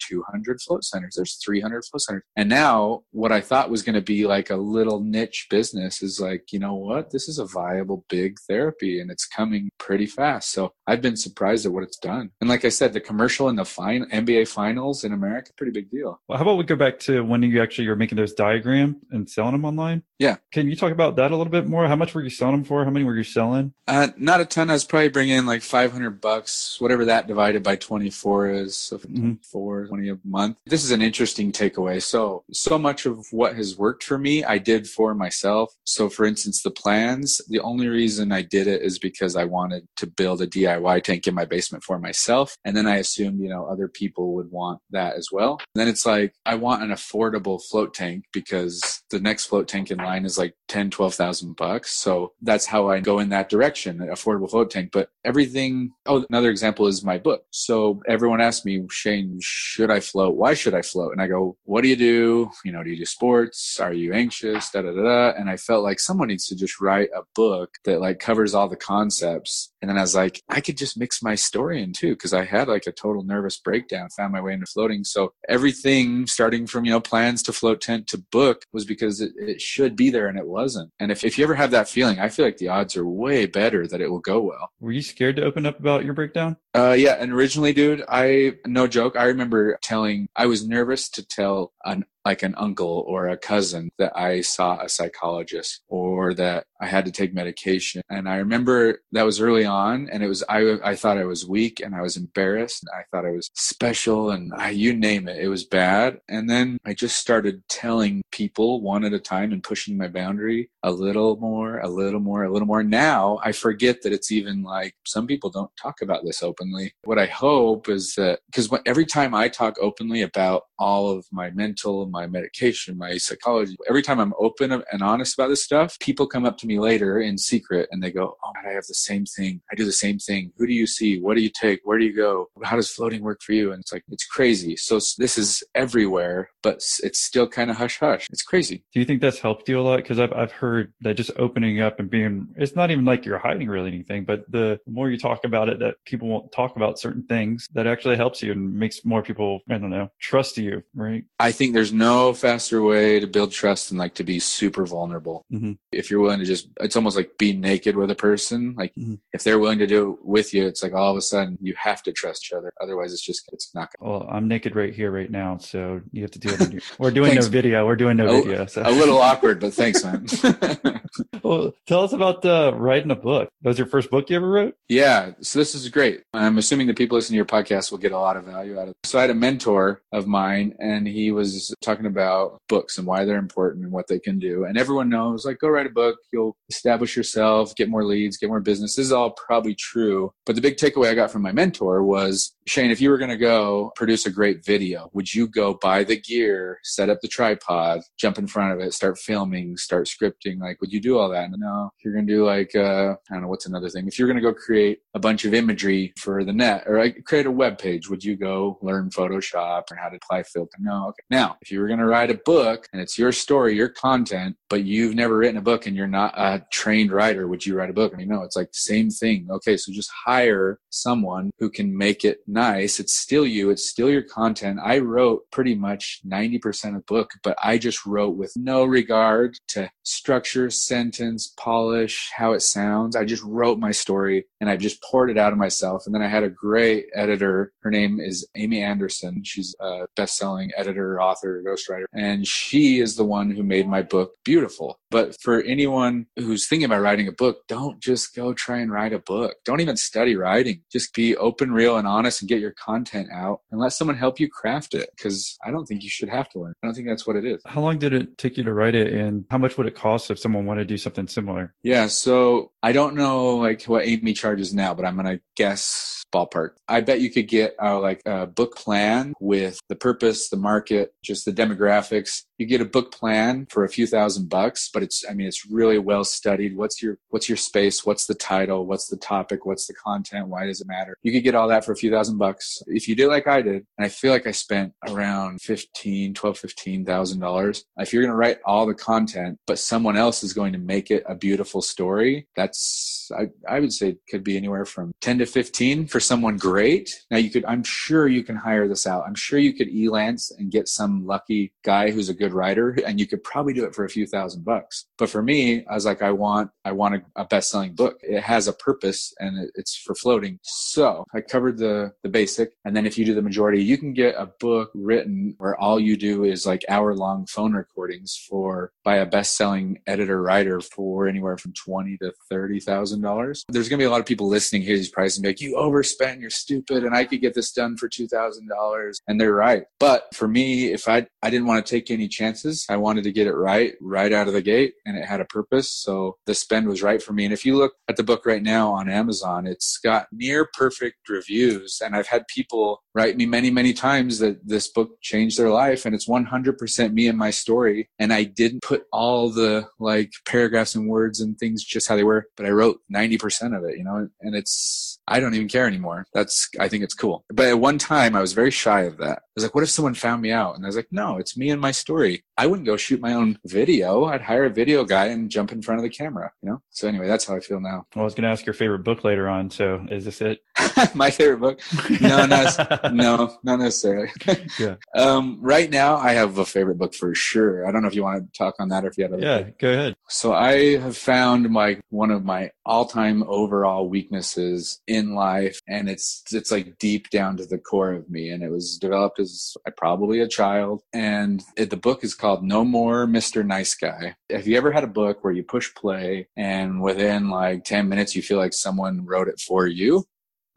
200 0.00 0.60
float 0.60 0.84
centers, 0.84 1.14
there's 1.16 1.36
300 1.44 1.84
float 1.84 2.02
centers. 2.02 2.22
And 2.36 2.48
now 2.48 3.02
what 3.10 3.32
I 3.32 3.40
thought 3.40 3.70
was 3.70 3.82
going 3.82 3.94
to 3.94 3.97
be 4.00 4.26
like 4.26 4.50
a 4.50 4.56
little 4.56 5.00
niche 5.00 5.46
business 5.50 6.02
is 6.02 6.20
like, 6.20 6.52
you 6.52 6.58
know 6.58 6.74
what? 6.74 7.10
This 7.10 7.28
is 7.28 7.38
a 7.38 7.46
viable 7.46 8.04
big 8.08 8.38
therapy 8.48 9.00
and 9.00 9.10
it's 9.10 9.26
coming 9.26 9.70
pretty 9.78 10.06
fast. 10.06 10.52
So 10.52 10.72
I've 10.86 11.02
been 11.02 11.16
surprised 11.16 11.66
at 11.66 11.72
what 11.72 11.82
it's 11.82 11.98
done. 11.98 12.30
And 12.40 12.48
like 12.48 12.64
I 12.64 12.68
said, 12.68 12.92
the 12.92 13.00
commercial 13.00 13.48
and 13.48 13.58
the 13.58 13.64
fine 13.64 14.08
NBA 14.10 14.48
finals 14.48 15.04
in 15.04 15.12
America, 15.12 15.52
pretty 15.56 15.72
big 15.72 15.90
deal. 15.90 16.20
Well, 16.28 16.38
how 16.38 16.44
about 16.44 16.58
we 16.58 16.64
go 16.64 16.76
back 16.76 16.98
to 17.00 17.24
when 17.24 17.42
you 17.42 17.62
actually 17.62 17.88
were 17.88 17.96
making 17.96 18.16
those 18.16 18.34
diagrams 18.34 18.96
and 19.10 19.28
selling 19.28 19.52
them 19.52 19.64
online? 19.64 20.02
Yeah. 20.18 20.36
Can 20.50 20.68
you 20.68 20.74
talk 20.74 20.90
about 20.90 21.14
that 21.16 21.30
a 21.30 21.36
little 21.36 21.50
bit 21.50 21.68
more? 21.68 21.86
How 21.86 21.94
much 21.94 22.12
were 22.12 22.22
you 22.22 22.30
selling 22.30 22.56
them 22.56 22.64
for? 22.64 22.84
How 22.84 22.90
many 22.90 23.04
were 23.04 23.16
you 23.16 23.22
selling? 23.22 23.72
Uh, 23.86 24.08
not 24.16 24.40
a 24.40 24.44
ton. 24.44 24.68
I 24.68 24.72
was 24.72 24.84
probably 24.84 25.10
bringing 25.10 25.36
in 25.36 25.46
like 25.46 25.62
500 25.62 26.20
bucks, 26.20 26.80
whatever 26.80 27.04
that 27.04 27.28
divided 27.28 27.62
by 27.62 27.76
24 27.76 28.50
is. 28.50 28.76
So 28.76 28.98
Mhm. 28.98 29.38
4, 29.46 29.86
20 29.86 30.08
a 30.08 30.18
month. 30.24 30.56
This 30.66 30.82
is 30.82 30.90
an 30.90 31.02
interesting 31.02 31.52
takeaway. 31.52 32.02
So, 32.02 32.42
so 32.52 32.78
much 32.78 33.06
of 33.06 33.26
what 33.30 33.54
has 33.54 33.78
worked 33.78 34.02
for 34.02 34.18
me, 34.18 34.42
I 34.42 34.58
did 34.58 34.88
for 34.88 35.14
myself. 35.14 35.72
So, 35.84 36.08
for 36.08 36.24
instance, 36.24 36.62
the 36.62 36.72
plans, 36.72 37.40
the 37.48 37.60
only 37.60 37.86
reason 37.86 38.32
I 38.32 38.42
did 38.42 38.66
it 38.66 38.82
is 38.82 38.98
because 38.98 39.36
I 39.36 39.44
wanted 39.44 39.86
to 39.98 40.06
build 40.08 40.42
a 40.42 40.48
DIY 40.48 40.98
tank 41.00 41.28
in 41.28 41.34
my 41.34 41.44
basement 41.44 41.84
for 41.84 41.98
myself. 42.00 42.56
And 42.64 42.76
then 42.76 42.88
I 42.88 42.96
assumed, 42.96 43.40
you 43.40 43.48
know, 43.48 43.66
other 43.66 43.86
people 43.86 44.34
would 44.34 44.50
want 44.50 44.80
that 44.90 45.14
as 45.14 45.28
well. 45.30 45.58
And 45.74 45.80
then 45.80 45.86
it's 45.88 46.04
like, 46.04 46.34
I 46.44 46.56
want 46.56 46.82
an 46.82 46.90
affordable 46.90 47.62
float 47.62 47.94
tank 47.94 48.24
because 48.32 49.00
the 49.10 49.20
next 49.20 49.46
float 49.46 49.68
tank 49.68 49.92
in 49.92 49.98
is 50.24 50.38
like 50.38 50.54
10, 50.68 50.90
12,000 50.90 51.56
bucks. 51.56 51.96
So 51.96 52.32
that's 52.42 52.66
how 52.66 52.88
I 52.88 53.00
go 53.00 53.18
in 53.18 53.30
that 53.30 53.48
direction, 53.48 53.98
affordable 53.98 54.50
float 54.50 54.70
tank. 54.70 54.90
But 54.92 55.10
everything, 55.24 55.92
oh, 56.06 56.24
another 56.30 56.50
example 56.50 56.86
is 56.86 57.04
my 57.04 57.18
book. 57.18 57.42
So 57.50 58.00
everyone 58.06 58.40
asks 58.40 58.64
me, 58.64 58.84
Shane, 58.90 59.38
should 59.42 59.90
I 59.90 60.00
float? 60.00 60.36
Why 60.36 60.54
should 60.54 60.74
I 60.74 60.82
float? 60.82 61.12
And 61.12 61.22
I 61.22 61.26
go, 61.26 61.56
what 61.64 61.82
do 61.82 61.88
you 61.88 61.96
do? 61.96 62.50
You 62.64 62.72
know, 62.72 62.82
do 62.82 62.90
you 62.90 62.96
do 62.96 63.04
sports? 63.04 63.78
Are 63.80 63.92
you 63.92 64.12
anxious? 64.12 64.70
Da 64.70 64.82
da 64.82 64.92
da 64.92 65.02
da. 65.02 65.38
And 65.38 65.48
I 65.48 65.56
felt 65.56 65.84
like 65.84 66.00
someone 66.00 66.28
needs 66.28 66.46
to 66.46 66.56
just 66.56 66.80
write 66.80 67.10
a 67.14 67.22
book 67.34 67.70
that 67.84 68.00
like 68.00 68.18
covers 68.18 68.54
all 68.54 68.68
the 68.68 68.76
concepts. 68.76 69.72
And 69.80 69.88
then 69.88 69.98
I 69.98 70.02
was 70.02 70.14
like, 70.14 70.42
I 70.48 70.60
could 70.60 70.76
just 70.76 70.98
mix 70.98 71.22
my 71.22 71.34
story 71.34 71.82
in 71.82 71.92
too, 71.92 72.14
because 72.14 72.34
I 72.34 72.44
had 72.44 72.68
like 72.68 72.86
a 72.86 72.92
total 72.92 73.22
nervous 73.22 73.58
breakdown, 73.58 74.08
found 74.10 74.32
my 74.32 74.40
way 74.40 74.52
into 74.52 74.66
floating. 74.66 75.04
So 75.04 75.32
everything 75.48 76.26
starting 76.26 76.66
from, 76.66 76.84
you 76.84 76.90
know, 76.90 77.00
plans 77.00 77.42
to 77.44 77.52
float 77.52 77.80
tent 77.80 78.06
to 78.08 78.18
book 78.32 78.62
was 78.72 78.84
because 78.84 79.20
it, 79.20 79.32
it 79.36 79.60
should 79.60 79.96
be 79.98 80.08
there 80.08 80.28
and 80.28 80.38
it 80.38 80.46
wasn't. 80.46 80.90
And 80.98 81.12
if, 81.12 81.24
if 81.24 81.36
you 81.36 81.44
ever 81.44 81.54
have 81.54 81.72
that 81.72 81.88
feeling, 81.88 82.18
I 82.18 82.30
feel 82.30 82.46
like 82.46 82.56
the 82.56 82.68
odds 82.68 82.96
are 82.96 83.06
way 83.06 83.44
better 83.44 83.86
that 83.86 84.00
it 84.00 84.08
will 84.08 84.20
go 84.20 84.40
well. 84.40 84.70
Were 84.80 84.92
you 84.92 85.02
scared 85.02 85.36
to 85.36 85.44
open 85.44 85.66
up 85.66 85.78
about 85.78 86.06
your 86.06 86.14
breakdown? 86.14 86.56
Uh, 86.74 86.96
yeah, 86.96 87.16
and 87.18 87.32
originally, 87.32 87.74
dude, 87.74 88.04
I 88.08 88.54
no 88.64 88.86
joke. 88.86 89.16
I 89.16 89.24
remember 89.24 89.78
telling 89.82 90.28
I 90.36 90.46
was 90.46 90.66
nervous 90.66 91.10
to 91.10 91.26
tell 91.26 91.72
an 91.84 92.04
like 92.24 92.42
an 92.42 92.54
uncle 92.56 93.04
or 93.06 93.28
a 93.28 93.36
cousin 93.36 93.90
that 93.98 94.16
I 94.16 94.40
saw 94.40 94.80
a 94.80 94.88
psychologist 94.88 95.82
or 95.88 96.34
that 96.34 96.64
I 96.80 96.86
had 96.86 97.04
to 97.06 97.12
take 97.12 97.34
medication. 97.34 98.02
And 98.08 98.28
I 98.28 98.36
remember 98.36 99.00
that 99.12 99.24
was 99.24 99.40
early 99.40 99.64
on, 99.64 100.08
and 100.10 100.22
it 100.22 100.28
was 100.28 100.44
I 100.48 100.78
I 100.84 100.94
thought 100.94 101.18
I 101.18 101.24
was 101.24 101.46
weak 101.46 101.80
and 101.80 101.94
I 101.94 102.02
was 102.02 102.16
embarrassed. 102.16 102.82
And 102.84 102.90
I 102.98 103.04
thought 103.10 103.26
I 103.26 103.32
was 103.32 103.50
special, 103.54 104.30
and 104.30 104.52
I, 104.54 104.70
you 104.70 104.94
name 104.94 105.28
it, 105.28 105.42
it 105.42 105.48
was 105.48 105.64
bad. 105.64 106.18
And 106.28 106.48
then 106.48 106.78
I 106.84 106.94
just 106.94 107.16
started 107.16 107.62
telling 107.68 108.22
people 108.30 108.82
one 108.82 109.04
at 109.04 109.12
a 109.12 109.18
time 109.18 109.52
and 109.52 109.62
pushing 109.62 109.96
my 109.96 110.08
boundary 110.08 110.70
a 110.82 110.90
little 110.90 111.36
more, 111.36 111.78
a 111.78 111.88
little 111.88 112.20
more, 112.20 112.44
a 112.44 112.52
little 112.52 112.66
more. 112.66 112.82
Now 112.82 113.40
I 113.42 113.52
forget 113.52 114.02
that 114.02 114.12
it's 114.12 114.30
even 114.30 114.62
like 114.62 114.94
some 115.04 115.26
people 115.26 115.50
don't 115.50 115.70
talk 115.80 116.00
about 116.02 116.24
this 116.24 116.42
openly. 116.42 116.92
What 117.04 117.18
I 117.18 117.26
hope 117.26 117.88
is 117.88 118.14
that 118.14 118.40
because 118.46 118.68
every 118.86 119.06
time 119.06 119.34
I 119.34 119.48
talk 119.48 119.76
openly 119.80 120.22
about 120.22 120.62
all 120.78 121.10
of 121.10 121.26
my 121.32 121.50
mental, 121.50 122.07
my 122.10 122.26
medication, 122.26 122.96
my 122.98 123.16
psychology, 123.16 123.76
every 123.88 124.02
time 124.02 124.20
I'm 124.20 124.34
open 124.38 124.72
and 124.72 125.02
honest 125.02 125.34
about 125.38 125.48
this 125.48 125.64
stuff, 125.64 125.98
people 125.98 126.26
come 126.26 126.44
up 126.44 126.58
to 126.58 126.66
me 126.66 126.78
later 126.78 127.20
in 127.20 127.38
secret 127.38 127.88
and 127.90 128.02
they 128.02 128.10
go, 128.10 128.36
Oh, 128.44 128.52
I 128.64 128.72
have 128.72 128.86
the 128.86 128.94
same 128.94 129.24
thing. 129.24 129.60
I 129.70 129.74
do 129.74 129.84
the 129.84 129.92
same 129.92 130.18
thing. 130.18 130.52
Who 130.56 130.66
do 130.66 130.72
you 130.72 130.86
see? 130.86 131.20
What 131.20 131.36
do 131.36 131.42
you 131.42 131.50
take? 131.50 131.80
Where 131.84 131.98
do 131.98 132.04
you 132.04 132.16
go? 132.16 132.48
How 132.62 132.76
does 132.76 132.90
floating 132.90 133.22
work 133.22 133.40
for 133.42 133.52
you? 133.52 133.72
And 133.72 133.80
it's 133.80 133.92
like, 133.92 134.04
it's 134.08 134.26
crazy. 134.26 134.76
So 134.76 134.98
this 135.18 135.38
is 135.38 135.62
everywhere, 135.74 136.50
but 136.62 136.82
it's 137.02 137.20
still 137.20 137.48
kind 137.48 137.70
of 137.70 137.76
hush 137.76 137.98
hush. 137.98 138.26
It's 138.30 138.42
crazy. 138.42 138.84
Do 138.92 139.00
you 139.00 139.06
think 139.06 139.20
that's 139.20 139.38
helped 139.38 139.68
you 139.68 139.80
a 139.80 139.82
lot? 139.82 139.96
Because 139.98 140.18
I've, 140.18 140.32
I've 140.32 140.52
heard 140.52 140.92
that 141.00 141.14
just 141.14 141.30
opening 141.36 141.80
up 141.80 142.00
and 142.00 142.10
being, 142.10 142.48
it's 142.56 142.76
not 142.76 142.90
even 142.90 143.04
like 143.04 143.24
you're 143.24 143.38
hiding 143.38 143.68
really 143.68 143.88
anything, 143.88 144.24
but 144.24 144.50
the 144.50 144.78
more 144.86 145.10
you 145.10 145.18
talk 145.18 145.44
about 145.44 145.68
it, 145.68 145.78
that 145.80 145.96
people 146.04 146.28
won't 146.28 146.52
talk 146.52 146.76
about 146.76 146.98
certain 146.98 147.24
things, 147.26 147.68
that 147.74 147.86
actually 147.86 148.16
helps 148.16 148.42
you 148.42 148.52
and 148.52 148.74
makes 148.74 149.04
more 149.04 149.22
people, 149.22 149.60
I 149.68 149.78
don't 149.78 149.90
know, 149.90 150.10
trust 150.20 150.58
you, 150.58 150.82
right? 150.94 151.24
I 151.38 151.52
think 151.52 151.74
there's 151.74 151.92
no 151.98 152.32
faster 152.32 152.82
way 152.82 153.20
to 153.20 153.26
build 153.26 153.52
trust 153.52 153.88
than 153.88 153.98
like 153.98 154.14
to 154.14 154.24
be 154.24 154.38
super 154.38 154.86
vulnerable. 154.86 155.44
Mm-hmm. 155.52 155.72
If 155.92 156.10
you're 156.10 156.20
willing 156.20 156.38
to 156.38 156.44
just, 156.44 156.68
it's 156.80 156.96
almost 156.96 157.16
like 157.16 157.36
be 157.38 157.52
naked 157.52 157.96
with 157.96 158.10
a 158.10 158.14
person. 158.14 158.74
Like 158.76 158.92
Mhm. 158.96 159.18
if 159.32 159.42
they're 159.44 159.58
willing 159.58 159.78
to 159.80 159.86
do 159.86 160.12
it 160.12 160.18
with 160.24 160.54
you, 160.54 160.66
it's 160.66 160.82
like 160.82 160.92
all 160.94 161.10
of 161.10 161.16
a 161.16 161.20
sudden 161.22 161.58
you 161.60 161.74
have 161.76 162.02
to 162.04 162.12
trust 162.12 162.44
each 162.46 162.52
other. 162.52 162.72
Otherwise, 162.80 163.12
it's 163.12 163.24
just, 163.24 163.48
it's 163.52 163.74
not 163.74 163.88
Gonna... 163.98 164.10
Well, 164.10 164.28
I'm 164.30 164.48
naked 164.48 164.76
right 164.76 164.94
here, 164.94 165.10
right 165.10 165.30
now. 165.30 165.58
So 165.58 166.00
you 166.12 166.22
have 166.22 166.30
to 166.32 166.38
do 166.38 166.50
it. 166.50 166.82
We're 166.98 167.10
doing 167.10 167.34
no 167.34 167.42
video. 167.42 167.86
We're 167.86 167.96
doing 167.96 168.16
no 168.16 168.28
Oh, 168.28 168.42
video. 168.42 168.66
So. 168.66 168.82
a 168.84 168.90
little 168.90 169.18
awkward, 169.18 169.60
but 169.60 169.72
thanks, 169.80 170.04
man. 170.04 170.26
well, 171.42 171.72
tell 171.86 172.02
us 172.04 172.12
about 172.12 172.44
uh, 172.44 172.72
writing 172.74 173.10
a 173.10 173.16
book. 173.16 173.48
That 173.62 173.68
was 173.70 173.78
your 173.78 173.86
first 173.86 174.10
book 174.10 174.30
you 174.30 174.36
ever 174.36 174.48
wrote? 174.48 174.74
Yeah, 174.88 175.32
so 175.40 175.58
this 175.58 175.74
is 175.74 175.88
great. 175.88 176.22
I'm 176.34 176.58
assuming 176.58 176.86
the 176.86 176.94
people 176.94 177.16
listening 177.16 177.34
to 177.34 177.36
your 177.38 177.44
podcast 177.62 177.90
will 177.90 177.98
get 177.98 178.12
a 178.12 178.18
lot 178.18 178.36
of 178.36 178.44
value 178.44 178.78
out 178.78 178.84
of 178.84 178.88
it. 178.90 178.96
So 179.04 179.18
I 179.18 179.22
had 179.22 179.30
a 179.30 179.34
mentor 179.34 180.02
of 180.12 180.26
mine, 180.26 180.74
and 180.78 181.06
he 181.06 181.30
was 181.32 181.74
talking 181.88 182.06
about 182.06 182.60
books 182.68 182.98
and 182.98 183.06
why 183.06 183.24
they're 183.24 183.38
important 183.38 183.84
and 183.84 183.92
what 183.92 184.08
they 184.08 184.18
can 184.18 184.38
do. 184.38 184.64
And 184.64 184.76
everyone 184.76 185.08
knows, 185.08 185.44
like, 185.44 185.58
go 185.58 185.68
write 185.68 185.86
a 185.86 185.90
book, 185.90 186.16
you'll 186.32 186.56
establish 186.68 187.16
yourself, 187.16 187.74
get 187.76 187.88
more 187.88 188.04
leads, 188.04 188.36
get 188.36 188.48
more 188.48 188.60
business. 188.60 188.96
This 188.96 189.06
is 189.06 189.12
all 189.12 189.30
probably 189.30 189.74
true. 189.74 190.32
But 190.44 190.54
the 190.54 190.60
big 190.60 190.76
takeaway 190.76 191.10
I 191.10 191.14
got 191.14 191.30
from 191.30 191.42
my 191.42 191.52
mentor 191.52 192.02
was 192.02 192.54
Shane, 192.66 192.90
if 192.90 193.00
you 193.00 193.08
were 193.08 193.16
going 193.16 193.30
to 193.30 193.36
go 193.36 193.92
produce 193.96 194.26
a 194.26 194.30
great 194.30 194.64
video, 194.64 195.08
would 195.14 195.32
you 195.32 195.48
go 195.48 195.74
buy 195.74 196.04
the 196.04 196.20
gear, 196.20 196.78
set 196.84 197.08
up 197.08 197.18
the 197.22 197.28
tripod, 197.28 198.00
jump 198.18 198.36
in 198.38 198.46
front 198.46 198.74
of 198.74 198.80
it, 198.80 198.92
start 198.92 199.18
filming, 199.18 199.76
start 199.78 200.06
scripting? 200.06 200.60
Like, 200.60 200.80
would 200.80 200.92
you 200.92 201.00
do 201.00 201.16
all 201.16 201.30
that? 201.30 201.48
No, 201.56 201.90
you're 202.04 202.12
going 202.12 202.26
to 202.26 202.32
do 202.32 202.44
like, 202.44 202.74
uh, 202.74 203.14
I 203.30 203.34
don't 203.34 203.42
know, 203.42 203.48
what's 203.48 203.66
another 203.66 203.88
thing? 203.88 204.06
If 204.06 204.18
you're 204.18 204.28
going 204.28 204.36
to 204.36 204.42
go 204.42 204.52
create 204.52 204.98
a 205.14 205.18
bunch 205.18 205.46
of 205.46 205.54
imagery 205.54 206.12
for 206.18 206.44
the 206.44 206.52
net 206.52 206.84
or 206.86 206.98
like, 206.98 207.24
create 207.24 207.46
a 207.46 207.50
web 207.50 207.78
page, 207.78 208.10
would 208.10 208.22
you 208.22 208.36
go 208.36 208.78
learn 208.82 209.08
Photoshop 209.08 209.84
or 209.90 209.96
how 209.96 210.10
to 210.10 210.16
apply 210.16 210.42
filter? 210.42 210.76
No. 210.78 211.08
Okay. 211.08 211.22
Now, 211.30 211.56
if 211.62 211.70
you 211.70 211.77
were 211.80 211.88
going 211.88 211.98
to 211.98 212.06
write 212.06 212.30
a 212.30 212.40
book 212.44 212.88
and 212.92 213.00
it's 213.00 213.18
your 213.18 213.32
story, 213.32 213.74
your 213.76 213.88
content, 213.88 214.56
but 214.68 214.84
you've 214.84 215.14
never 215.14 215.36
written 215.36 215.56
a 215.56 215.62
book 215.62 215.86
and 215.86 215.96
you're 215.96 216.06
not 216.06 216.34
a 216.36 216.64
trained 216.70 217.10
writer, 217.12 217.48
would 217.48 217.64
you 217.64 217.76
write 217.76 217.90
a 217.90 217.94
book? 217.94 218.12
I 218.12 218.18
mean, 218.18 218.28
no, 218.28 218.42
it's 218.42 218.56
like 218.56 218.68
the 218.68 218.78
same 218.78 219.10
thing. 219.10 219.48
Okay. 219.50 219.76
So 219.76 219.92
just 219.92 220.10
hire 220.10 220.78
someone 220.90 221.50
who 221.58 221.70
can 221.70 221.96
make 221.96 222.24
it 222.24 222.40
nice. 222.46 223.00
It's 223.00 223.16
still 223.16 223.46
you. 223.46 223.70
It's 223.70 223.88
still 223.88 224.10
your 224.10 224.22
content. 224.22 224.80
I 224.82 224.98
wrote 224.98 225.42
pretty 225.50 225.74
much 225.74 226.20
90% 226.26 226.88
of 226.88 226.94
the 226.94 227.00
book, 227.06 227.30
but 227.42 227.56
I 227.62 227.78
just 227.78 228.06
wrote 228.06 228.36
with 228.36 228.52
no 228.56 228.84
regard 228.84 229.56
to 229.68 229.90
structure, 230.02 230.70
sentence, 230.70 231.52
polish, 231.58 232.30
how 232.34 232.52
it 232.52 232.62
sounds. 232.62 233.16
I 233.16 233.24
just 233.24 233.42
wrote 233.42 233.78
my 233.78 233.92
story 233.92 234.46
and 234.60 234.68
I 234.70 234.76
just 234.76 235.02
poured 235.02 235.30
it 235.30 235.38
out 235.38 235.52
of 235.52 235.58
myself. 235.58 236.04
And 236.06 236.14
then 236.14 236.22
I 236.22 236.28
had 236.28 236.42
a 236.42 236.50
great 236.50 237.06
editor. 237.14 237.72
Her 237.80 237.90
name 237.90 238.20
is 238.20 238.46
Amy 238.56 238.82
Anderson. 238.82 239.42
She's 239.44 239.74
a 239.80 240.06
best-selling 240.16 240.70
editor, 240.76 241.20
author, 241.20 241.62
ghostwriter, 241.68 242.04
and 242.12 242.46
she 242.46 243.00
is 243.00 243.16
the 243.16 243.24
one 243.24 243.50
who 243.50 243.62
made 243.62 243.88
my 243.88 244.02
book 244.02 244.32
beautiful. 244.44 244.98
But 245.10 245.36
for 245.40 245.62
anyone 245.62 246.26
who's 246.36 246.66
thinking 246.66 246.86
about 246.86 247.02
writing 247.02 247.28
a 247.28 247.32
book, 247.32 247.58
don't 247.68 248.00
just 248.00 248.34
go 248.34 248.52
try 248.52 248.78
and 248.78 248.92
write 248.92 249.12
a 249.12 249.18
book. 249.18 249.56
Don't 249.64 249.80
even 249.80 249.96
study 249.96 250.36
writing. 250.36 250.82
Just 250.92 251.14
be 251.14 251.36
open, 251.36 251.72
real, 251.72 251.96
and 251.96 252.06
honest 252.06 252.42
and 252.42 252.48
get 252.48 252.60
your 252.60 252.72
content 252.72 253.28
out 253.32 253.60
and 253.70 253.80
let 253.80 253.92
someone 253.92 254.16
help 254.16 254.38
you 254.38 254.48
craft 254.48 254.94
it 254.94 255.10
because 255.16 255.56
I 255.64 255.70
don't 255.70 255.86
think 255.86 256.02
you 256.02 256.10
should 256.10 256.28
have 256.28 256.48
to 256.50 256.60
learn. 256.60 256.74
I 256.82 256.86
don't 256.86 256.94
think 256.94 257.08
that's 257.08 257.26
what 257.26 257.36
it 257.36 257.44
is. 257.44 257.62
How 257.66 257.80
long 257.80 257.98
did 257.98 258.12
it 258.12 258.38
take 258.38 258.56
you 258.56 258.64
to 258.64 258.72
write 258.72 258.94
it 258.94 259.12
and 259.12 259.44
how 259.50 259.58
much 259.58 259.76
would 259.78 259.86
it 259.86 259.94
cost 259.94 260.30
if 260.30 260.38
someone 260.38 260.66
wanted 260.66 260.82
to 260.82 260.94
do 260.94 260.98
something 260.98 261.26
similar? 261.26 261.74
Yeah, 261.82 262.08
so 262.08 262.72
I 262.82 262.92
don't 262.92 263.14
know 263.14 263.56
like 263.56 263.84
what 263.84 264.06
Amy 264.06 264.32
charges 264.32 264.74
now, 264.74 264.94
but 264.94 265.04
I'm 265.04 265.16
going 265.16 265.36
to 265.36 265.42
guess 265.56 266.17
ballpark. 266.32 266.70
I 266.88 267.00
bet 267.00 267.20
you 267.20 267.30
could 267.30 267.48
get 267.48 267.74
uh, 267.82 268.00
like 268.00 268.22
a 268.26 268.46
book 268.46 268.76
plan 268.76 269.34
with 269.40 269.78
the 269.88 269.96
purpose, 269.96 270.48
the 270.48 270.56
market, 270.56 271.14
just 271.22 271.44
the 271.44 271.52
demographics. 271.52 272.44
You 272.58 272.66
get 272.66 272.80
a 272.80 272.86
book 272.86 273.12
plan 273.12 273.66
for 273.70 273.84
a 273.84 273.88
few 273.88 274.06
thousand 274.06 274.48
bucks, 274.48 274.90
but 274.92 275.02
it's 275.02 275.24
I 275.28 275.34
mean 275.34 275.46
it's 275.46 275.66
really 275.66 275.98
well 275.98 276.24
studied. 276.24 276.76
What's 276.76 277.02
your 277.02 277.18
what's 277.28 277.48
your 277.48 277.56
space? 277.56 278.04
What's 278.04 278.26
the 278.26 278.34
title? 278.34 278.86
What's 278.86 279.08
the 279.08 279.16
topic? 279.16 279.64
What's 279.64 279.86
the 279.86 279.94
content? 279.94 280.48
Why 280.48 280.66
does 280.66 280.80
it 280.80 280.88
matter? 280.88 281.16
You 281.22 281.32
could 281.32 281.44
get 281.44 281.54
all 281.54 281.68
that 281.68 281.84
for 281.84 281.92
a 281.92 281.96
few 281.96 282.10
thousand 282.10 282.38
bucks. 282.38 282.82
If 282.86 283.08
you 283.08 283.14
did 283.14 283.28
like 283.28 283.46
I 283.46 283.62
did, 283.62 283.86
and 283.96 284.04
I 284.04 284.08
feel 284.08 284.32
like 284.32 284.46
I 284.46 284.52
spent 284.52 284.92
around 285.06 285.60
15, 285.62 286.34
12, 286.34 286.58
15,000 286.58 287.40
dollars. 287.40 287.84
If 287.96 288.12
you're 288.12 288.22
going 288.22 288.32
to 288.32 288.36
write 288.36 288.58
all 288.64 288.86
the 288.86 288.94
content, 288.94 289.58
but 289.66 289.78
someone 289.78 290.16
else 290.16 290.42
is 290.42 290.52
going 290.52 290.72
to 290.72 290.78
make 290.78 291.10
it 291.10 291.24
a 291.28 291.34
beautiful 291.34 291.82
story, 291.82 292.46
that's 292.56 293.30
I, 293.36 293.48
I 293.68 293.80
would 293.80 293.92
say 293.92 294.16
could 294.28 294.44
be 294.44 294.56
anywhere 294.56 294.84
from 294.84 295.12
10 295.20 295.38
to 295.38 295.46
15 295.46 296.06
for 296.06 296.17
someone 296.20 296.56
great. 296.56 297.24
Now 297.30 297.38
you 297.38 297.50
could, 297.50 297.64
I'm 297.64 297.82
sure 297.82 298.28
you 298.28 298.42
can 298.42 298.56
hire 298.56 298.88
this 298.88 299.06
out. 299.06 299.24
I'm 299.26 299.34
sure 299.34 299.58
you 299.58 299.72
could 299.72 299.88
elance 299.88 300.50
and 300.56 300.70
get 300.70 300.88
some 300.88 301.26
lucky 301.26 301.72
guy 301.84 302.10
who's 302.10 302.28
a 302.28 302.34
good 302.34 302.52
writer 302.52 302.98
and 303.06 303.18
you 303.18 303.26
could 303.26 303.42
probably 303.44 303.72
do 303.72 303.84
it 303.84 303.94
for 303.94 304.04
a 304.04 304.08
few 304.08 304.26
thousand 304.26 304.64
bucks. 304.64 305.06
But 305.16 305.30
for 305.30 305.42
me, 305.42 305.84
I 305.86 305.94
was 305.94 306.04
like, 306.04 306.22
I 306.22 306.30
want, 306.32 306.70
I 306.84 306.92
want 306.92 307.16
a, 307.16 307.22
a 307.36 307.44
best 307.44 307.70
selling 307.70 307.94
book. 307.94 308.18
It 308.22 308.42
has 308.42 308.68
a 308.68 308.72
purpose 308.72 309.32
and 309.38 309.58
it, 309.58 309.70
it's 309.74 309.96
for 309.96 310.14
floating. 310.14 310.58
So 310.62 311.24
I 311.34 311.40
covered 311.40 311.78
the, 311.78 312.12
the 312.22 312.28
basic. 312.28 312.72
And 312.84 312.96
then 312.96 313.06
if 313.06 313.18
you 313.18 313.24
do 313.24 313.34
the 313.34 313.42
majority, 313.42 313.82
you 313.82 313.98
can 313.98 314.12
get 314.12 314.34
a 314.36 314.46
book 314.60 314.90
written 314.94 315.54
where 315.58 315.78
all 315.78 315.98
you 315.98 316.16
do 316.16 316.44
is 316.44 316.66
like 316.66 316.84
hour 316.88 317.14
long 317.14 317.46
phone 317.46 317.72
recordings 317.72 318.36
for 318.48 318.92
by 319.04 319.16
a 319.16 319.26
best 319.26 319.56
selling 319.56 320.00
editor 320.06 320.42
writer 320.42 320.80
for 320.80 321.26
anywhere 321.26 321.56
from 321.56 321.72
20 321.72 322.18
to 322.18 322.32
$30,000. 322.52 323.62
There's 323.68 323.88
going 323.88 323.98
to 323.98 324.02
be 324.02 324.06
a 324.06 324.10
lot 324.10 324.20
of 324.20 324.26
people 324.26 324.48
listening 324.48 324.82
here 324.82 324.96
these 324.96 325.08
prices 325.08 325.38
and 325.38 325.60
you 325.60 325.76
overspent, 326.08 326.40
you're 326.40 326.50
stupid, 326.50 327.04
and 327.04 327.14
I 327.14 327.24
could 327.24 327.40
get 327.40 327.54
this 327.54 327.72
done 327.72 327.96
for 327.96 328.08
$2,000. 328.08 329.14
And 329.26 329.40
they're 329.40 329.54
right. 329.54 329.84
But 329.98 330.34
for 330.34 330.48
me, 330.48 330.92
if 330.92 331.08
I, 331.08 331.26
I 331.42 331.50
didn't 331.50 331.66
want 331.66 331.84
to 331.84 331.90
take 331.90 332.10
any 332.10 332.28
chances, 332.28 332.86
I 332.88 332.96
wanted 332.96 333.24
to 333.24 333.32
get 333.32 333.46
it 333.46 333.54
right, 333.54 333.94
right 334.00 334.32
out 334.32 334.48
of 334.48 334.54
the 334.54 334.62
gate, 334.62 334.94
and 335.06 335.16
it 335.16 335.24
had 335.24 335.40
a 335.40 335.44
purpose. 335.44 335.90
So 335.90 336.36
the 336.46 336.54
spend 336.54 336.88
was 336.88 337.02
right 337.02 337.22
for 337.22 337.32
me. 337.32 337.44
And 337.44 337.52
if 337.52 337.64
you 337.64 337.76
look 337.76 337.94
at 338.08 338.16
the 338.16 338.22
book 338.22 338.46
right 338.46 338.62
now 338.62 338.92
on 338.92 339.08
Amazon, 339.08 339.66
it's 339.66 339.98
got 339.98 340.26
near 340.32 340.68
perfect 340.74 341.28
reviews. 341.28 342.00
And 342.04 342.14
I've 342.14 342.26
had 342.26 342.46
people 342.48 343.02
write 343.14 343.36
me 343.36 343.46
many, 343.46 343.70
many 343.70 343.92
times 343.92 344.38
that 344.38 344.66
this 344.66 344.88
book 344.88 345.10
changed 345.22 345.58
their 345.58 345.70
life. 345.70 346.06
And 346.06 346.14
it's 346.14 346.28
100% 346.28 347.12
me 347.12 347.26
and 347.28 347.38
my 347.38 347.50
story. 347.50 348.08
And 348.18 348.32
I 348.32 348.44
didn't 348.44 348.82
put 348.82 349.04
all 349.12 349.50
the 349.50 349.88
like 349.98 350.30
paragraphs 350.46 350.94
and 350.94 351.08
words 351.08 351.40
and 351.40 351.58
things 351.58 351.84
just 351.84 352.08
how 352.08 352.16
they 352.16 352.24
were, 352.24 352.46
but 352.56 352.66
I 352.66 352.70
wrote 352.70 353.00
90% 353.12 353.76
of 353.76 353.84
it, 353.84 353.98
you 353.98 354.04
know, 354.04 354.28
and 354.40 354.54
it's, 354.54 355.18
I 355.26 355.40
don't 355.40 355.54
even 355.54 355.68
care 355.68 355.86
anymore. 355.86 355.97
That's, 356.34 356.68
I 356.78 356.88
think 356.88 357.04
it's 357.04 357.14
cool. 357.14 357.44
But 357.52 357.66
at 357.66 357.80
one 357.80 357.98
time 357.98 358.34
I 358.34 358.40
was 358.40 358.52
very 358.52 358.70
shy 358.70 359.02
of 359.02 359.18
that. 359.18 359.38
I 359.38 359.50
was 359.54 359.64
like, 359.64 359.74
what 359.74 359.84
if 359.84 359.90
someone 359.90 360.14
found 360.14 360.42
me 360.42 360.52
out? 360.52 360.76
And 360.76 360.84
I 360.84 360.88
was 360.88 360.96
like, 360.96 361.08
no, 361.10 361.38
it's 361.38 361.56
me 361.56 361.70
and 361.70 361.80
my 361.80 361.90
story. 361.90 362.44
I 362.56 362.66
wouldn't 362.66 362.86
go 362.86 362.96
shoot 362.96 363.20
my 363.20 363.34
own 363.34 363.58
video. 363.66 364.24
I'd 364.24 364.40
hire 364.42 364.64
a 364.64 364.70
video 364.70 365.04
guy 365.04 365.26
and 365.26 365.50
jump 365.50 365.72
in 365.72 365.82
front 365.82 365.98
of 365.98 366.02
the 366.02 366.10
camera, 366.10 366.52
you 366.62 366.70
know? 366.70 366.82
So 366.90 367.08
anyway, 367.08 367.26
that's 367.26 367.44
how 367.46 367.56
I 367.56 367.60
feel 367.60 367.80
now. 367.80 368.06
Well, 368.14 368.22
I 368.22 368.24
was 368.24 368.34
going 368.34 368.44
to 368.44 368.50
ask 368.50 368.66
your 368.66 368.74
favorite 368.74 369.04
book 369.04 369.24
later 369.24 369.48
on. 369.48 369.70
So 369.70 370.06
is 370.10 370.24
this 370.24 370.40
it? 370.40 370.60
my 371.14 371.30
favorite 371.30 371.60
book? 371.60 371.80
No, 372.20 372.46
not, 372.46 372.76
no, 373.14 373.56
not 373.62 373.78
necessarily. 373.78 374.30
yeah. 374.78 374.94
Um, 375.14 375.58
right 375.60 375.90
now 375.90 376.16
I 376.16 376.32
have 376.32 376.58
a 376.58 376.64
favorite 376.64 376.98
book 376.98 377.12
for 377.12 377.34
sure. 377.34 377.86
I 377.86 377.90
don't 377.90 378.02
know 378.02 378.08
if 378.08 378.14
you 378.14 378.22
want 378.22 378.52
to 378.52 378.58
talk 378.58 378.74
on 378.78 378.88
that 378.90 379.04
or 379.04 379.08
if 379.08 379.18
you 379.18 379.24
have. 379.24 379.32
A. 379.32 379.40
Yeah, 379.40 379.62
book. 379.62 379.78
go 379.78 379.92
ahead. 379.92 380.16
So 380.28 380.52
I 380.52 380.98
have 380.98 381.16
found 381.16 381.68
my, 381.70 381.98
one 382.10 382.30
of 382.30 382.44
my 382.44 382.70
all-time 382.86 383.42
overall 383.46 384.08
weaknesses 384.08 385.00
in 385.06 385.34
life 385.34 385.80
and 385.88 386.08
it's, 386.08 386.44
it's 386.52 386.70
like 386.70 386.98
deep 386.98 387.30
down 387.30 387.56
to 387.56 387.66
the 387.66 387.78
core 387.78 388.12
of 388.12 388.28
me. 388.30 388.50
And 388.50 388.62
it 388.62 388.70
was 388.70 388.98
developed 388.98 389.40
as 389.40 389.76
probably 389.96 390.40
a 390.40 390.48
child. 390.48 391.02
And 391.12 391.62
it, 391.76 391.90
the 391.90 391.96
book 391.96 392.24
is 392.24 392.34
called 392.34 392.64
No 392.64 392.84
More 392.84 393.26
Mr. 393.26 393.64
Nice 393.64 393.94
Guy. 393.94 394.36
Have 394.50 394.66
you 394.66 394.76
ever 394.76 394.92
had 394.92 395.04
a 395.04 395.08
book 395.08 395.42
where 395.42 395.52
you 395.52 395.62
push 395.62 395.94
play 395.94 396.48
and 396.56 397.00
within 397.00 397.50
like 397.50 397.84
10 397.84 398.08
minutes 398.08 398.36
you 398.36 398.42
feel 398.42 398.58
like 398.58 398.74
someone 398.74 399.24
wrote 399.24 399.48
it 399.48 399.60
for 399.60 399.86
you? 399.86 400.24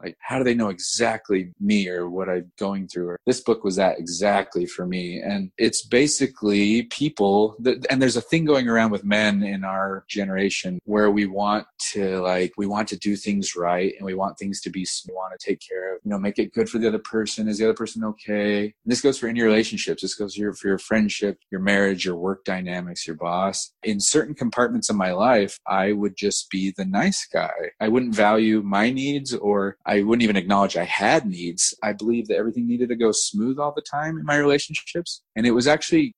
Like 0.02 0.16
how 0.20 0.38
do 0.38 0.44
they 0.44 0.54
know 0.54 0.68
exactly 0.68 1.52
me 1.60 1.88
or 1.88 2.08
what 2.08 2.28
i'm 2.28 2.50
going 2.58 2.88
through? 2.88 3.08
Or 3.08 3.20
this 3.26 3.40
book 3.40 3.64
was 3.64 3.76
that 3.76 3.98
exactly 3.98 4.66
for 4.66 4.86
me. 4.86 5.20
And 5.20 5.50
it's 5.58 5.84
basically 5.84 6.84
people 6.84 7.56
that, 7.60 7.86
and 7.90 8.00
there's 8.00 8.16
a 8.16 8.20
thing 8.20 8.44
going 8.44 8.68
around 8.68 8.90
with 8.90 9.04
men 9.04 9.42
in 9.42 9.64
our 9.64 10.04
generation 10.08 10.78
where 10.84 11.10
we 11.10 11.26
want 11.26 11.66
to 11.92 12.20
like 12.20 12.52
we 12.56 12.66
want 12.66 12.88
to 12.88 12.96
do 12.96 13.16
things 13.16 13.54
right 13.56 13.94
and 13.98 14.06
we 14.06 14.14
want 14.14 14.38
things 14.38 14.60
to 14.62 14.70
be 14.70 14.86
we 15.08 15.14
want 15.14 15.38
to 15.38 15.46
take 15.46 15.60
care 15.60 15.94
of 15.94 16.00
you 16.04 16.10
know 16.10 16.18
make 16.18 16.38
it 16.38 16.52
good 16.52 16.68
for 16.68 16.78
the 16.78 16.88
other 16.88 16.98
person. 16.98 17.48
Is 17.48 17.58
the 17.58 17.64
other 17.64 17.74
person 17.74 18.04
okay? 18.04 18.62
And 18.62 18.72
this 18.86 19.00
goes 19.00 19.18
for 19.18 19.28
any 19.28 19.42
relationships. 19.42 20.02
This 20.02 20.14
goes 20.14 20.34
for 20.34 20.40
your, 20.40 20.52
for 20.54 20.68
your 20.68 20.78
friendship 20.78 21.38
your 21.50 21.60
marriage 21.60 22.04
your 22.04 22.16
work 22.16 22.44
dynamics 22.44 23.06
your 23.06 23.16
boss. 23.16 23.72
In 23.82 24.00
certain 24.00 24.34
compartments 24.34 24.90
of 24.90 24.96
my 24.96 25.12
life 25.12 25.58
i 25.66 25.92
would 25.92 26.16
just 26.16 26.50
be 26.50 26.72
the 26.76 26.84
nice 26.84 27.26
guy. 27.32 27.50
I 27.80 27.88
wouldn't 27.88 28.14
value 28.14 28.62
my 28.62 28.90
needs 28.90 29.34
or 29.34 29.76
I 29.86 29.91
wouldn't 30.00 30.22
even 30.22 30.36
acknowledge 30.36 30.76
I 30.76 30.84
had 30.84 31.26
needs. 31.26 31.74
I 31.82 31.92
believed 31.92 32.28
that 32.28 32.36
everything 32.36 32.66
needed 32.66 32.88
to 32.88 32.96
go 32.96 33.12
smooth 33.12 33.58
all 33.58 33.72
the 33.74 33.82
time 33.82 34.16
in 34.16 34.24
my 34.24 34.36
relationships. 34.36 35.22
And 35.36 35.46
it 35.46 35.50
was 35.50 35.66
actually 35.66 36.14